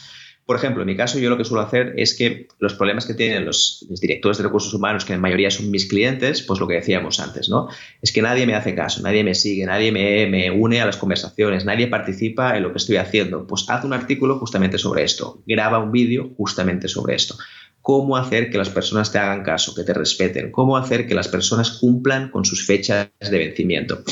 Por 0.49 0.57
ejemplo, 0.57 0.81
en 0.81 0.87
mi 0.87 0.97
caso, 0.97 1.19
yo 1.19 1.29
lo 1.29 1.37
que 1.37 1.45
suelo 1.45 1.61
hacer 1.61 1.93
es 1.99 2.17
que 2.17 2.49
los 2.59 2.73
problemas 2.73 3.05
que 3.05 3.13
tienen 3.13 3.45
los, 3.45 3.85
directores 4.01 4.39
de 4.39 4.45
recursos 4.45 4.73
humanos, 4.73 5.05
que 5.05 5.13
en 5.13 5.21
mayoría 5.21 5.51
son 5.51 5.71
mis 5.71 5.85
clientes, 5.85 6.41
pues 6.41 6.59
lo 6.59 6.67
que 6.67 6.77
decíamos 6.77 7.21
antes, 7.21 7.51
¿no? 7.51 7.69
Es 8.01 8.13
que 8.13 8.23
nadie 8.23 8.47
me 8.47 8.55
hace 8.55 8.75
caso, 8.75 9.03
nadie 9.03 9.23
me 9.23 9.35
sigue, 9.35 9.67
nadie 9.67 9.93
me, 9.93 10.51
une 10.51 10.81
a 10.81 10.87
las 10.87 10.97
conversaciones, 10.97 11.67
nadie 11.67 11.87
participa 11.89 12.57
en 12.57 12.63
lo 12.63 12.73
que 12.73 12.79
estoy 12.79 12.97
haciendo. 12.97 13.47
Pues 13.47 13.67
haz 13.69 13.85
un 13.85 13.93
artículo 13.93 14.39
justamente 14.39 14.79
sobre 14.79 15.05
esto, 15.05 15.43
graba 15.47 15.81
un 15.81 15.93
vídeo 15.93 16.31
justamente 16.39 16.89
sobre 16.89 17.17
esto 17.17 17.37
cómo 17.81 18.19
hacer 18.19 18.51
que 18.51 18.59
las 18.59 18.69
personas 18.69 19.11
te 19.13 19.19
hagan 19.19 19.43
caso, 19.43 19.75
que 19.75 19.83
te 19.83 19.95
respeten, 19.95 20.51
cómo 20.51 20.77
hacer 20.77 21.07
que 21.07 21.15
las 21.15 21.29
personas 21.29 21.71
cumplan 21.71 22.31
con 22.31 22.45
sus 22.45 22.67
fechas 22.67 23.09
de 23.19 23.39
vencimiento. 23.39 24.03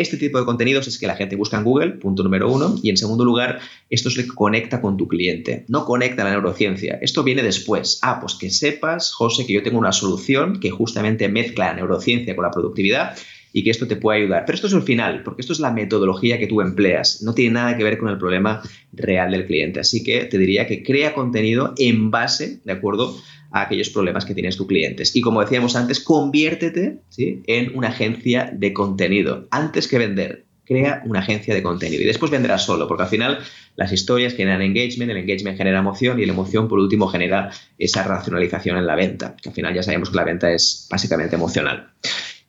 Este 0.00 0.16
tipo 0.16 0.38
de 0.38 0.44
contenidos 0.44 0.86
es 0.86 0.98
que 0.98 1.06
la 1.06 1.16
gente 1.16 1.36
busca 1.36 1.58
en 1.58 1.64
Google, 1.64 1.90
punto 1.92 2.22
número 2.22 2.50
uno, 2.50 2.76
y 2.82 2.90
en 2.90 2.96
segundo 2.96 3.24
lugar, 3.24 3.58
esto 3.90 4.08
es 4.08 4.16
lo 4.16 4.22
que 4.22 4.28
conecta 4.28 4.80
con 4.80 4.96
tu 4.96 5.08
cliente, 5.08 5.64
no 5.68 5.84
conecta 5.84 6.24
la 6.24 6.30
neurociencia. 6.30 6.98
Esto 7.02 7.24
viene 7.24 7.42
después. 7.42 7.98
Ah, 8.02 8.20
pues 8.20 8.34
que 8.34 8.50
sepas, 8.50 9.12
José, 9.12 9.46
que 9.46 9.52
yo 9.52 9.62
tengo 9.62 9.78
una 9.78 9.92
solución 9.92 10.60
que 10.60 10.70
justamente 10.70 11.28
mezcla 11.28 11.66
la 11.66 11.74
neurociencia 11.74 12.36
con 12.36 12.44
la 12.44 12.50
productividad 12.50 13.16
y 13.52 13.64
que 13.64 13.70
esto 13.70 13.88
te 13.88 13.96
puede 13.96 14.20
ayudar. 14.20 14.44
Pero 14.46 14.54
esto 14.54 14.66
es 14.66 14.72
el 14.72 14.82
final, 14.82 15.22
porque 15.22 15.40
esto 15.40 15.52
es 15.52 15.60
la 15.60 15.72
metodología 15.72 16.38
que 16.38 16.46
tú 16.46 16.60
empleas. 16.60 17.22
No 17.22 17.34
tiene 17.34 17.54
nada 17.54 17.76
que 17.76 17.84
ver 17.84 17.98
con 17.98 18.08
el 18.08 18.18
problema 18.18 18.62
real 18.92 19.30
del 19.32 19.46
cliente. 19.46 19.80
Así 19.80 20.04
que 20.04 20.24
te 20.26 20.38
diría 20.38 20.66
que 20.66 20.82
crea 20.82 21.14
contenido 21.14 21.74
en 21.78 22.10
base, 22.10 22.60
¿de 22.64 22.72
acuerdo? 22.72 23.16
A 23.50 23.62
aquellos 23.62 23.90
problemas 23.90 24.24
que 24.24 24.34
tienes 24.34 24.56
tus 24.56 24.66
clientes. 24.66 25.14
Y 25.16 25.20
como 25.20 25.40
decíamos 25.40 25.76
antes, 25.76 26.00
conviértete 26.00 26.98
en 27.16 27.76
una 27.76 27.88
agencia 27.88 28.50
de 28.52 28.72
contenido. 28.72 29.48
Antes 29.50 29.88
que 29.88 29.98
vender, 29.98 30.44
crea 30.68 31.02
una 31.06 31.20
agencia 31.20 31.54
de 31.54 31.62
contenido 31.62 32.02
y 32.02 32.06
después 32.06 32.30
vendrás 32.30 32.64
solo, 32.66 32.86
porque 32.86 33.04
al 33.04 33.08
final 33.08 33.38
las 33.74 33.90
historias 33.90 34.34
generan 34.34 34.60
engagement, 34.60 35.10
el 35.10 35.16
engagement 35.16 35.56
genera 35.56 35.78
emoción 35.78 36.20
y 36.20 36.26
la 36.26 36.34
emoción 36.34 36.68
por 36.68 36.78
último 36.78 37.08
genera 37.08 37.50
esa 37.78 38.02
racionalización 38.02 38.76
en 38.76 38.86
la 38.86 38.94
venta, 38.94 39.34
que 39.42 39.48
al 39.48 39.54
final 39.54 39.74
ya 39.74 39.82
sabemos 39.82 40.10
que 40.10 40.16
la 40.16 40.24
venta 40.24 40.52
es 40.52 40.86
básicamente 40.90 41.36
emocional. 41.36 41.92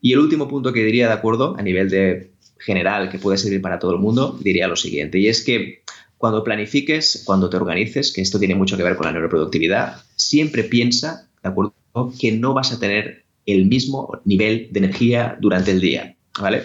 Y 0.02 0.12
el 0.14 0.20
último 0.20 0.50
punto 0.50 0.74
que 0.74 0.84
diría 0.84 1.08
de 1.08 1.14
acuerdo 1.14 1.56
a 1.58 1.62
nivel 1.62 1.90
de 1.90 2.32
general 2.58 3.10
que 3.10 3.20
puede 3.20 3.38
servir 3.38 3.62
para 3.62 3.80
todo 3.80 3.94
el 3.94 4.00
mundo, 4.00 4.38
diría 4.42 4.68
lo 4.68 4.76
siguiente, 4.76 5.18
y 5.18 5.30
es 5.30 5.44
que 5.44 5.82
cuando 6.20 6.44
planifiques, 6.44 7.24
cuando 7.24 7.50
te 7.50 7.56
organices, 7.56 8.12
que 8.12 8.22
esto 8.22 8.38
tiene 8.38 8.54
mucho 8.54 8.76
que 8.76 8.84
ver 8.84 8.98
con 8.98 9.06
la 9.06 9.14
neuroproductividad, 9.14 10.04
siempre 10.18 10.66
piensa, 10.66 11.30
¿de 11.42 11.50
acuerdo?, 11.50 11.74
que 12.20 12.34
no 12.34 12.54
vas 12.54 12.74
a 12.74 12.80
tener 12.80 13.24
el 13.46 13.66
mismo 13.66 14.20
nivel 14.26 14.68
de 14.70 14.80
energía 14.80 15.38
durante 15.40 15.72
el 15.72 15.80
día, 15.80 16.18
¿vale? 16.38 16.64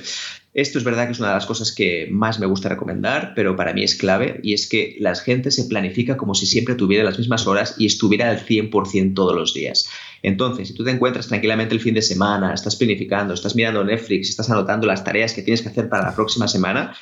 Esto 0.54 0.78
es 0.78 0.84
verdad 0.84 1.06
que 1.06 1.12
es 1.12 1.18
una 1.18 1.28
de 1.28 1.34
las 1.34 1.46
cosas 1.46 1.72
que 1.72 2.08
más 2.10 2.38
me 2.38 2.46
gusta 2.46 2.68
recomendar, 2.68 3.32
pero 3.34 3.56
para 3.56 3.72
mí 3.72 3.82
es 3.82 3.94
clave 3.94 4.40
y 4.42 4.54
es 4.54 4.68
que 4.68 4.96
la 5.00 5.14
gente 5.14 5.50
se 5.50 5.64
planifica 5.64 6.16
como 6.16 6.34
si 6.34 6.46
siempre 6.46 6.74
tuviera 6.74 7.02
las 7.02 7.18
mismas 7.18 7.46
horas 7.46 7.74
y 7.78 7.86
estuviera 7.86 8.30
al 8.30 8.44
100% 8.44 9.14
todos 9.14 9.34
los 9.34 9.54
días. 9.54 9.88
Entonces, 10.22 10.68
si 10.68 10.74
tú 10.74 10.84
te 10.84 10.92
encuentras 10.92 11.26
tranquilamente 11.26 11.74
el 11.74 11.80
fin 11.80 11.94
de 11.94 12.02
semana, 12.02 12.54
estás 12.54 12.76
planificando, 12.76 13.34
estás 13.34 13.56
mirando 13.56 13.84
Netflix, 13.84 14.30
estás 14.30 14.48
anotando 14.48 14.86
las 14.86 15.02
tareas 15.02 15.34
que 15.34 15.42
tienes 15.42 15.60
que 15.60 15.70
hacer 15.70 15.88
para 15.88 16.04
la 16.04 16.14
próxima 16.14 16.46
semana, 16.46 16.94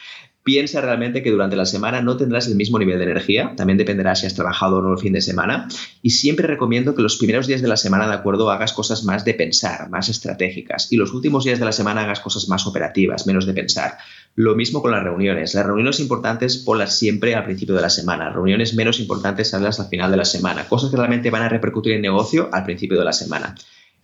piensa 0.45 0.81
realmente 0.81 1.23
que 1.23 1.31
durante 1.31 1.57
la 1.57 1.67
semana 1.67 2.03
no 2.03 2.17
tendrás 2.17 2.49
el 2.49 2.57
mismo 2.57 2.79
nivel 2.79 2.99
de 2.99 3.05
energía, 3.05 3.55
también 3.57 3.79
dependerá 3.79 4.15
si 4.15 4.27
has 4.27 4.35
trabajado 4.35 4.79
o 4.79 4.83
no 4.83 4.93
el 4.93 4.99
fin 4.99 5.13
de 5.13 5.21
semana, 5.21 5.69
y 6.03 6.11
siempre 6.11 6.47
recomiendo 6.47 6.95
que 6.95 7.03
los 7.03 7.17
primeros 7.17 7.47
días 7.47 7.63
de 7.63 7.69
la 7.69 7.77
semana, 7.77 8.09
de 8.09 8.15
acuerdo, 8.15 8.51
hagas 8.51 8.73
cosas 8.73 9.05
más 9.05 9.25
de 9.25 9.35
pensar, 9.35 9.89
más 9.91 10.09
estratégicas, 10.09 10.93
y 10.93 10.97
los 10.97 11.13
últimos 11.13 11.45
días 11.45 11.59
de 11.59 11.65
la 11.65 11.73
semana 11.73 12.03
hagas 12.03 12.21
cosas 12.21 12.49
más 12.49 12.67
operativas, 12.67 13.27
menos 13.27 13.47
de 13.47 13.55
pensar. 13.55 13.99
Lo 14.35 14.55
mismo 14.55 14.81
con 14.81 14.93
las 14.93 15.05
reuniones. 15.05 15.55
Las 15.55 15.67
reuniones 15.67 16.01
importantes 16.01 16.57
ponlas 16.57 16.99
siempre 16.99 17.35
al 17.35 17.45
principio 17.45 17.75
de 17.75 17.83
la 17.83 17.91
semana. 17.91 18.31
Reuniones 18.31 18.75
menos 18.75 18.99
importantes 18.99 19.53
hazlas 19.53 19.79
al 19.79 19.89
final 19.89 20.11
de 20.11 20.17
la 20.17 20.25
semana. 20.25 20.67
Cosas 20.69 20.91
que 20.91 20.97
realmente 20.97 21.31
van 21.31 21.43
a 21.43 21.51
repercutir 21.51 21.93
en 21.93 22.01
negocio 22.01 22.49
al 22.51 22.65
principio 22.65 22.99
de 22.99 23.05
la 23.05 23.13
semana. 23.13 23.55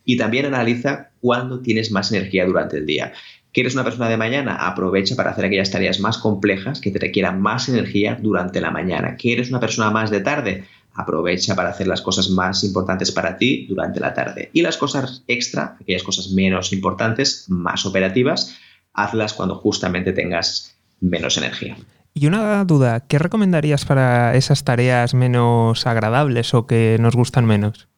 Y 0.05 0.17
también 0.17 0.45
analiza 0.45 1.09
cuándo 1.19 1.61
tienes 1.61 1.91
más 1.91 2.11
energía 2.11 2.45
durante 2.45 2.77
el 2.77 2.85
día. 2.85 3.11
¿Quieres 3.51 3.73
una 3.73 3.83
persona 3.83 4.09
de 4.09 4.17
mañana? 4.17 4.55
Aprovecha 4.55 5.15
para 5.15 5.31
hacer 5.31 5.45
aquellas 5.45 5.71
tareas 5.71 5.99
más 5.99 6.19
complejas 6.19 6.79
que 6.79 6.91
te 6.91 6.99
requieran 6.99 7.41
más 7.41 7.67
energía 7.67 8.17
durante 8.21 8.61
la 8.61 8.69
mañana. 8.69 9.15
¿Quieres 9.15 9.49
una 9.49 9.59
persona 9.59 9.89
más 9.89 10.11
de 10.11 10.21
tarde? 10.21 10.65
Aprovecha 10.93 11.55
para 11.55 11.69
hacer 11.69 11.87
las 11.87 12.01
cosas 12.01 12.29
más 12.29 12.63
importantes 12.63 13.11
para 13.11 13.37
ti 13.37 13.65
durante 13.67 13.99
la 13.99 14.13
tarde. 14.13 14.51
Y 14.53 14.61
las 14.61 14.77
cosas 14.77 15.23
extra, 15.27 15.77
aquellas 15.81 16.03
cosas 16.03 16.29
menos 16.29 16.71
importantes, 16.73 17.45
más 17.47 17.85
operativas, 17.87 18.55
hazlas 18.93 19.33
cuando 19.33 19.55
justamente 19.55 20.13
tengas 20.13 20.75
menos 21.01 21.37
energía. 21.37 21.75
Y 22.13 22.27
una 22.27 22.63
duda, 22.65 22.99
¿qué 23.01 23.17
recomendarías 23.17 23.85
para 23.85 24.35
esas 24.35 24.63
tareas 24.63 25.13
menos 25.13 25.87
agradables 25.87 26.53
o 26.53 26.67
que 26.67 26.97
nos 26.99 27.15
gustan 27.15 27.45
menos? 27.45 27.88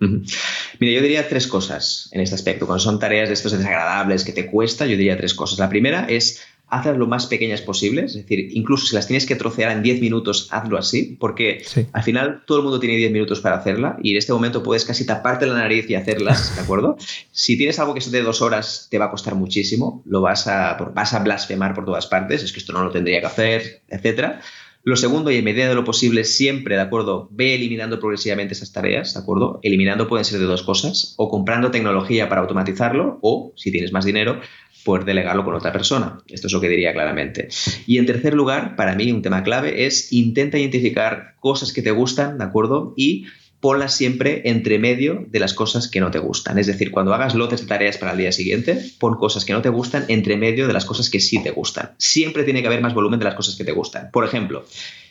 Mira, 0.00 0.92
yo 0.94 1.02
diría 1.02 1.28
tres 1.28 1.46
cosas 1.46 2.08
en 2.12 2.20
este 2.20 2.34
aspecto. 2.34 2.66
Cuando 2.66 2.82
son 2.82 2.98
tareas 2.98 3.28
de 3.28 3.34
estos 3.34 3.52
desagradables 3.52 4.24
que 4.24 4.32
te 4.32 4.46
cuesta, 4.46 4.86
yo 4.86 4.96
diría 4.96 5.16
tres 5.16 5.34
cosas. 5.34 5.58
La 5.58 5.68
primera 5.68 6.06
es 6.08 6.40
hazlas 6.70 6.98
lo 6.98 7.06
más 7.06 7.26
pequeñas 7.26 7.62
posibles, 7.62 8.14
es 8.14 8.22
decir, 8.22 8.50
incluso 8.52 8.86
si 8.86 8.94
las 8.94 9.06
tienes 9.06 9.26
que 9.26 9.36
trocear 9.36 9.72
en 9.72 9.82
10 9.82 10.00
minutos, 10.00 10.48
hazlo 10.50 10.76
así, 10.76 11.16
porque 11.18 11.64
al 11.92 12.02
final 12.02 12.42
todo 12.46 12.58
el 12.58 12.64
mundo 12.64 12.78
tiene 12.78 12.96
10 12.96 13.12
minutos 13.12 13.40
para 13.40 13.56
hacerla 13.56 13.96
y 14.02 14.12
en 14.12 14.18
este 14.18 14.32
momento 14.32 14.62
puedes 14.62 14.84
casi 14.84 15.06
taparte 15.06 15.46
la 15.46 15.54
nariz 15.54 15.88
y 15.88 15.94
hacerlas, 15.94 16.56
¿de 16.56 16.62
acuerdo? 16.62 16.96
si 17.32 17.56
tienes 17.56 17.78
algo 17.78 17.94
que 17.94 18.00
es 18.00 18.10
de 18.10 18.22
dos 18.22 18.42
horas, 18.42 18.88
te 18.90 18.98
va 18.98 19.06
a 19.06 19.10
costar 19.10 19.34
muchísimo, 19.34 20.02
lo 20.04 20.20
vas 20.20 20.46
a, 20.46 20.74
vas 20.94 21.14
a 21.14 21.20
blasfemar 21.20 21.74
por 21.74 21.86
todas 21.86 22.06
partes, 22.06 22.42
es 22.42 22.52
que 22.52 22.58
esto 22.58 22.72
no 22.72 22.84
lo 22.84 22.90
tendría 22.90 23.20
que 23.20 23.26
hacer, 23.26 23.82
etcétera. 23.88 24.40
Lo 24.88 24.96
segundo, 24.96 25.30
y 25.30 25.36
en 25.36 25.44
medida 25.44 25.68
de 25.68 25.74
lo 25.74 25.84
posible, 25.84 26.24
siempre, 26.24 26.76
¿de 26.76 26.80
acuerdo? 26.80 27.28
Ve 27.30 27.54
eliminando 27.54 28.00
progresivamente 28.00 28.54
esas 28.54 28.72
tareas, 28.72 29.12
¿de 29.12 29.20
acuerdo? 29.20 29.60
Eliminando 29.62 30.08
pueden 30.08 30.24
ser 30.24 30.38
de 30.38 30.46
dos 30.46 30.62
cosas, 30.62 31.12
o 31.18 31.28
comprando 31.28 31.70
tecnología 31.70 32.30
para 32.30 32.40
automatizarlo, 32.40 33.18
o, 33.20 33.52
si 33.54 33.70
tienes 33.70 33.92
más 33.92 34.06
dinero, 34.06 34.40
poder 34.86 35.04
delegarlo 35.04 35.44
con 35.44 35.52
otra 35.52 35.74
persona. 35.74 36.22
Esto 36.26 36.46
es 36.46 36.54
lo 36.54 36.62
que 36.62 36.70
diría 36.70 36.94
claramente. 36.94 37.48
Y 37.86 37.98
en 37.98 38.06
tercer 38.06 38.32
lugar, 38.32 38.76
para 38.76 38.94
mí 38.94 39.12
un 39.12 39.20
tema 39.20 39.42
clave 39.42 39.84
es 39.84 40.10
intenta 40.10 40.58
identificar 40.58 41.34
cosas 41.38 41.74
que 41.74 41.82
te 41.82 41.90
gustan, 41.90 42.38
¿de 42.38 42.44
acuerdo? 42.44 42.94
Y 42.96 43.26
ponlas 43.60 43.94
siempre 43.94 44.42
entre 44.44 44.78
medio 44.78 45.26
de 45.28 45.40
las 45.40 45.52
cosas 45.52 45.88
que 45.88 46.00
no 46.00 46.10
te 46.10 46.18
gustan. 46.18 46.58
Es 46.58 46.66
decir, 46.66 46.90
cuando 46.90 47.12
hagas 47.12 47.34
lotes 47.34 47.60
de 47.60 47.66
tareas 47.66 47.98
para 47.98 48.12
el 48.12 48.18
día 48.18 48.32
siguiente, 48.32 48.80
pon 48.98 49.16
cosas 49.16 49.44
que 49.44 49.52
no 49.52 49.62
te 49.62 49.68
gustan 49.68 50.04
entre 50.08 50.36
medio 50.36 50.66
de 50.66 50.72
las 50.72 50.84
cosas 50.84 51.10
que 51.10 51.20
sí 51.20 51.42
te 51.42 51.50
gustan. 51.50 51.92
Siempre 51.98 52.44
tiene 52.44 52.60
que 52.60 52.68
haber 52.68 52.80
más 52.80 52.94
volumen 52.94 53.18
de 53.18 53.24
las 53.24 53.34
cosas 53.34 53.56
que 53.56 53.64
te 53.64 53.72
gustan. 53.72 54.10
Por 54.12 54.24
ejemplo, 54.24 54.64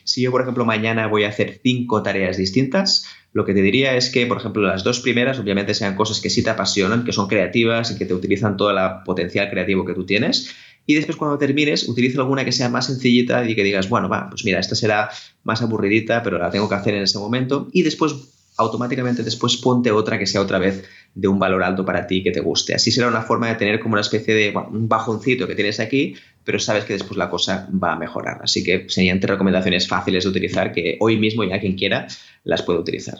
si 0.04 0.22
yo, 0.22 0.30
por 0.30 0.40
ejemplo, 0.40 0.64
mañana 0.64 1.06
voy 1.06 1.24
a 1.24 1.28
hacer 1.28 1.60
cinco 1.62 2.02
tareas 2.02 2.38
distintas, 2.38 3.04
lo 3.32 3.44
que 3.44 3.52
te 3.52 3.60
diría 3.60 3.94
es 3.96 4.08
que, 4.08 4.26
por 4.26 4.38
ejemplo, 4.38 4.62
las 4.62 4.82
dos 4.82 5.00
primeras 5.00 5.38
obviamente 5.38 5.74
sean 5.74 5.94
cosas 5.94 6.20
que 6.20 6.30
sí 6.30 6.42
te 6.42 6.48
apasionan, 6.48 7.04
que 7.04 7.12
son 7.12 7.28
creativas 7.28 7.90
y 7.90 7.98
que 7.98 8.06
te 8.06 8.14
utilizan 8.14 8.56
todo 8.56 8.70
el 8.70 8.78
potencial 9.04 9.50
creativo 9.50 9.84
que 9.84 9.92
tú 9.92 10.06
tienes. 10.06 10.54
Y 10.86 10.94
después 10.94 11.18
cuando 11.18 11.36
termines, 11.36 11.86
utiliza 11.86 12.18
alguna 12.18 12.46
que 12.46 12.52
sea 12.52 12.70
más 12.70 12.86
sencillita 12.86 13.46
y 13.46 13.54
que 13.54 13.62
digas, 13.62 13.90
bueno, 13.90 14.08
va, 14.08 14.30
pues 14.30 14.46
mira, 14.46 14.58
esta 14.58 14.74
será 14.74 15.10
más 15.44 15.60
aburridita, 15.60 16.22
pero 16.22 16.38
la 16.38 16.50
tengo 16.50 16.66
que 16.66 16.76
hacer 16.76 16.94
en 16.94 17.02
ese 17.02 17.18
momento. 17.18 17.68
Y 17.72 17.82
después 17.82 18.37
automáticamente 18.58 19.22
después 19.22 19.56
ponte 19.56 19.90
otra 19.90 20.18
que 20.18 20.26
sea 20.26 20.40
otra 20.40 20.58
vez 20.58 20.84
de 21.14 21.28
un 21.28 21.38
valor 21.38 21.62
alto 21.62 21.84
para 21.84 22.06
ti 22.06 22.22
que 22.22 22.30
te 22.30 22.40
guste. 22.40 22.74
Así 22.74 22.90
será 22.90 23.08
una 23.08 23.22
forma 23.22 23.48
de 23.48 23.54
tener 23.54 23.80
como 23.80 23.94
una 23.94 24.02
especie 24.02 24.34
de 24.34 24.54
un 24.56 24.88
bajoncito 24.88 25.46
que 25.46 25.54
tienes 25.54 25.80
aquí, 25.80 26.16
pero 26.44 26.58
sabes 26.58 26.84
que 26.84 26.92
después 26.92 27.16
la 27.16 27.30
cosa 27.30 27.68
va 27.72 27.92
a 27.92 27.96
mejorar. 27.96 28.40
Así 28.42 28.62
que 28.62 28.86
serían 28.88 29.20
tres 29.20 29.30
recomendaciones 29.30 29.88
fáciles 29.88 30.24
de 30.24 30.30
utilizar 30.30 30.72
que 30.72 30.96
hoy 31.00 31.16
mismo 31.18 31.44
ya 31.44 31.60
quien 31.60 31.76
quiera 31.76 32.06
las 32.44 32.62
puede 32.62 32.80
utilizar. 32.80 33.18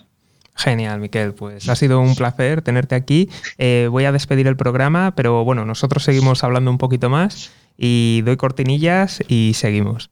Genial, 0.54 0.98
Miquel. 0.98 1.34
Pues 1.34 1.68
ha 1.68 1.76
sido 1.76 2.00
un 2.00 2.16
placer 2.16 2.62
tenerte 2.62 2.96
aquí. 2.96 3.30
Eh, 3.58 3.86
voy 3.90 4.04
a 4.04 4.12
despedir 4.12 4.48
el 4.48 4.56
programa, 4.56 5.14
pero 5.14 5.44
bueno, 5.44 5.64
nosotros 5.64 6.02
seguimos 6.02 6.42
hablando 6.42 6.70
un 6.70 6.78
poquito 6.78 7.08
más 7.08 7.52
y 7.76 8.22
doy 8.24 8.36
cortinillas 8.36 9.22
y 9.28 9.52
seguimos. 9.54 10.10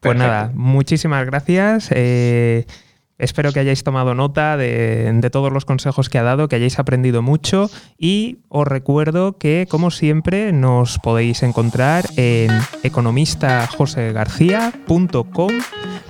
Pues 0.00 0.16
nada, 0.16 0.50
muchísimas 0.54 1.24
gracias. 1.26 1.88
Eh, 1.90 2.64
Espero 3.22 3.52
que 3.52 3.60
hayáis 3.60 3.84
tomado 3.84 4.16
nota 4.16 4.56
de, 4.56 5.28
todos 5.30 5.52
los 5.52 5.64
consejos 5.64 6.08
que 6.08 6.18
ha 6.18 6.24
dado, 6.24 6.48
que 6.48 6.56
hayáis 6.56 6.80
aprendido 6.80 7.22
mucho 7.22 7.70
y 7.96 8.38
os 8.48 8.66
recuerdo 8.66 9.38
que, 9.38 9.68
como 9.70 9.92
siempre, 9.92 10.52
nos 10.52 10.98
podéis 10.98 11.44
encontrar 11.44 12.04
en 12.16 12.50
economistajosegarcía.com. 12.82 15.52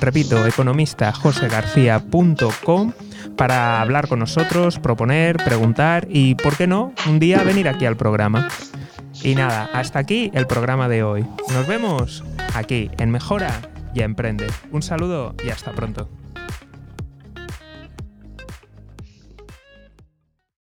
Repito, 0.00 0.46
economistajosegarcía.com 0.46 2.92
para 3.36 3.82
hablar 3.82 4.08
con 4.08 4.20
nosotros, 4.20 4.78
proponer, 4.78 5.36
preguntar 5.36 6.08
y, 6.08 6.34
¿por 6.36 6.56
qué 6.56 6.66
no?, 6.66 6.94
un 7.06 7.18
día 7.18 7.42
venir 7.42 7.68
aquí 7.68 7.84
al 7.84 7.98
programa. 7.98 8.48
Y 9.22 9.34
nada, 9.34 9.68
hasta 9.74 9.98
aquí 9.98 10.30
el 10.32 10.46
programa 10.46 10.88
de 10.88 11.02
hoy. 11.02 11.26
Nos 11.52 11.66
vemos 11.66 12.24
aquí 12.54 12.90
en 12.96 13.10
Mejora 13.10 13.60
y 13.94 14.00
Emprende. 14.00 14.46
Un 14.70 14.80
saludo 14.80 15.34
y 15.44 15.50
hasta 15.50 15.72
pronto. 15.72 16.08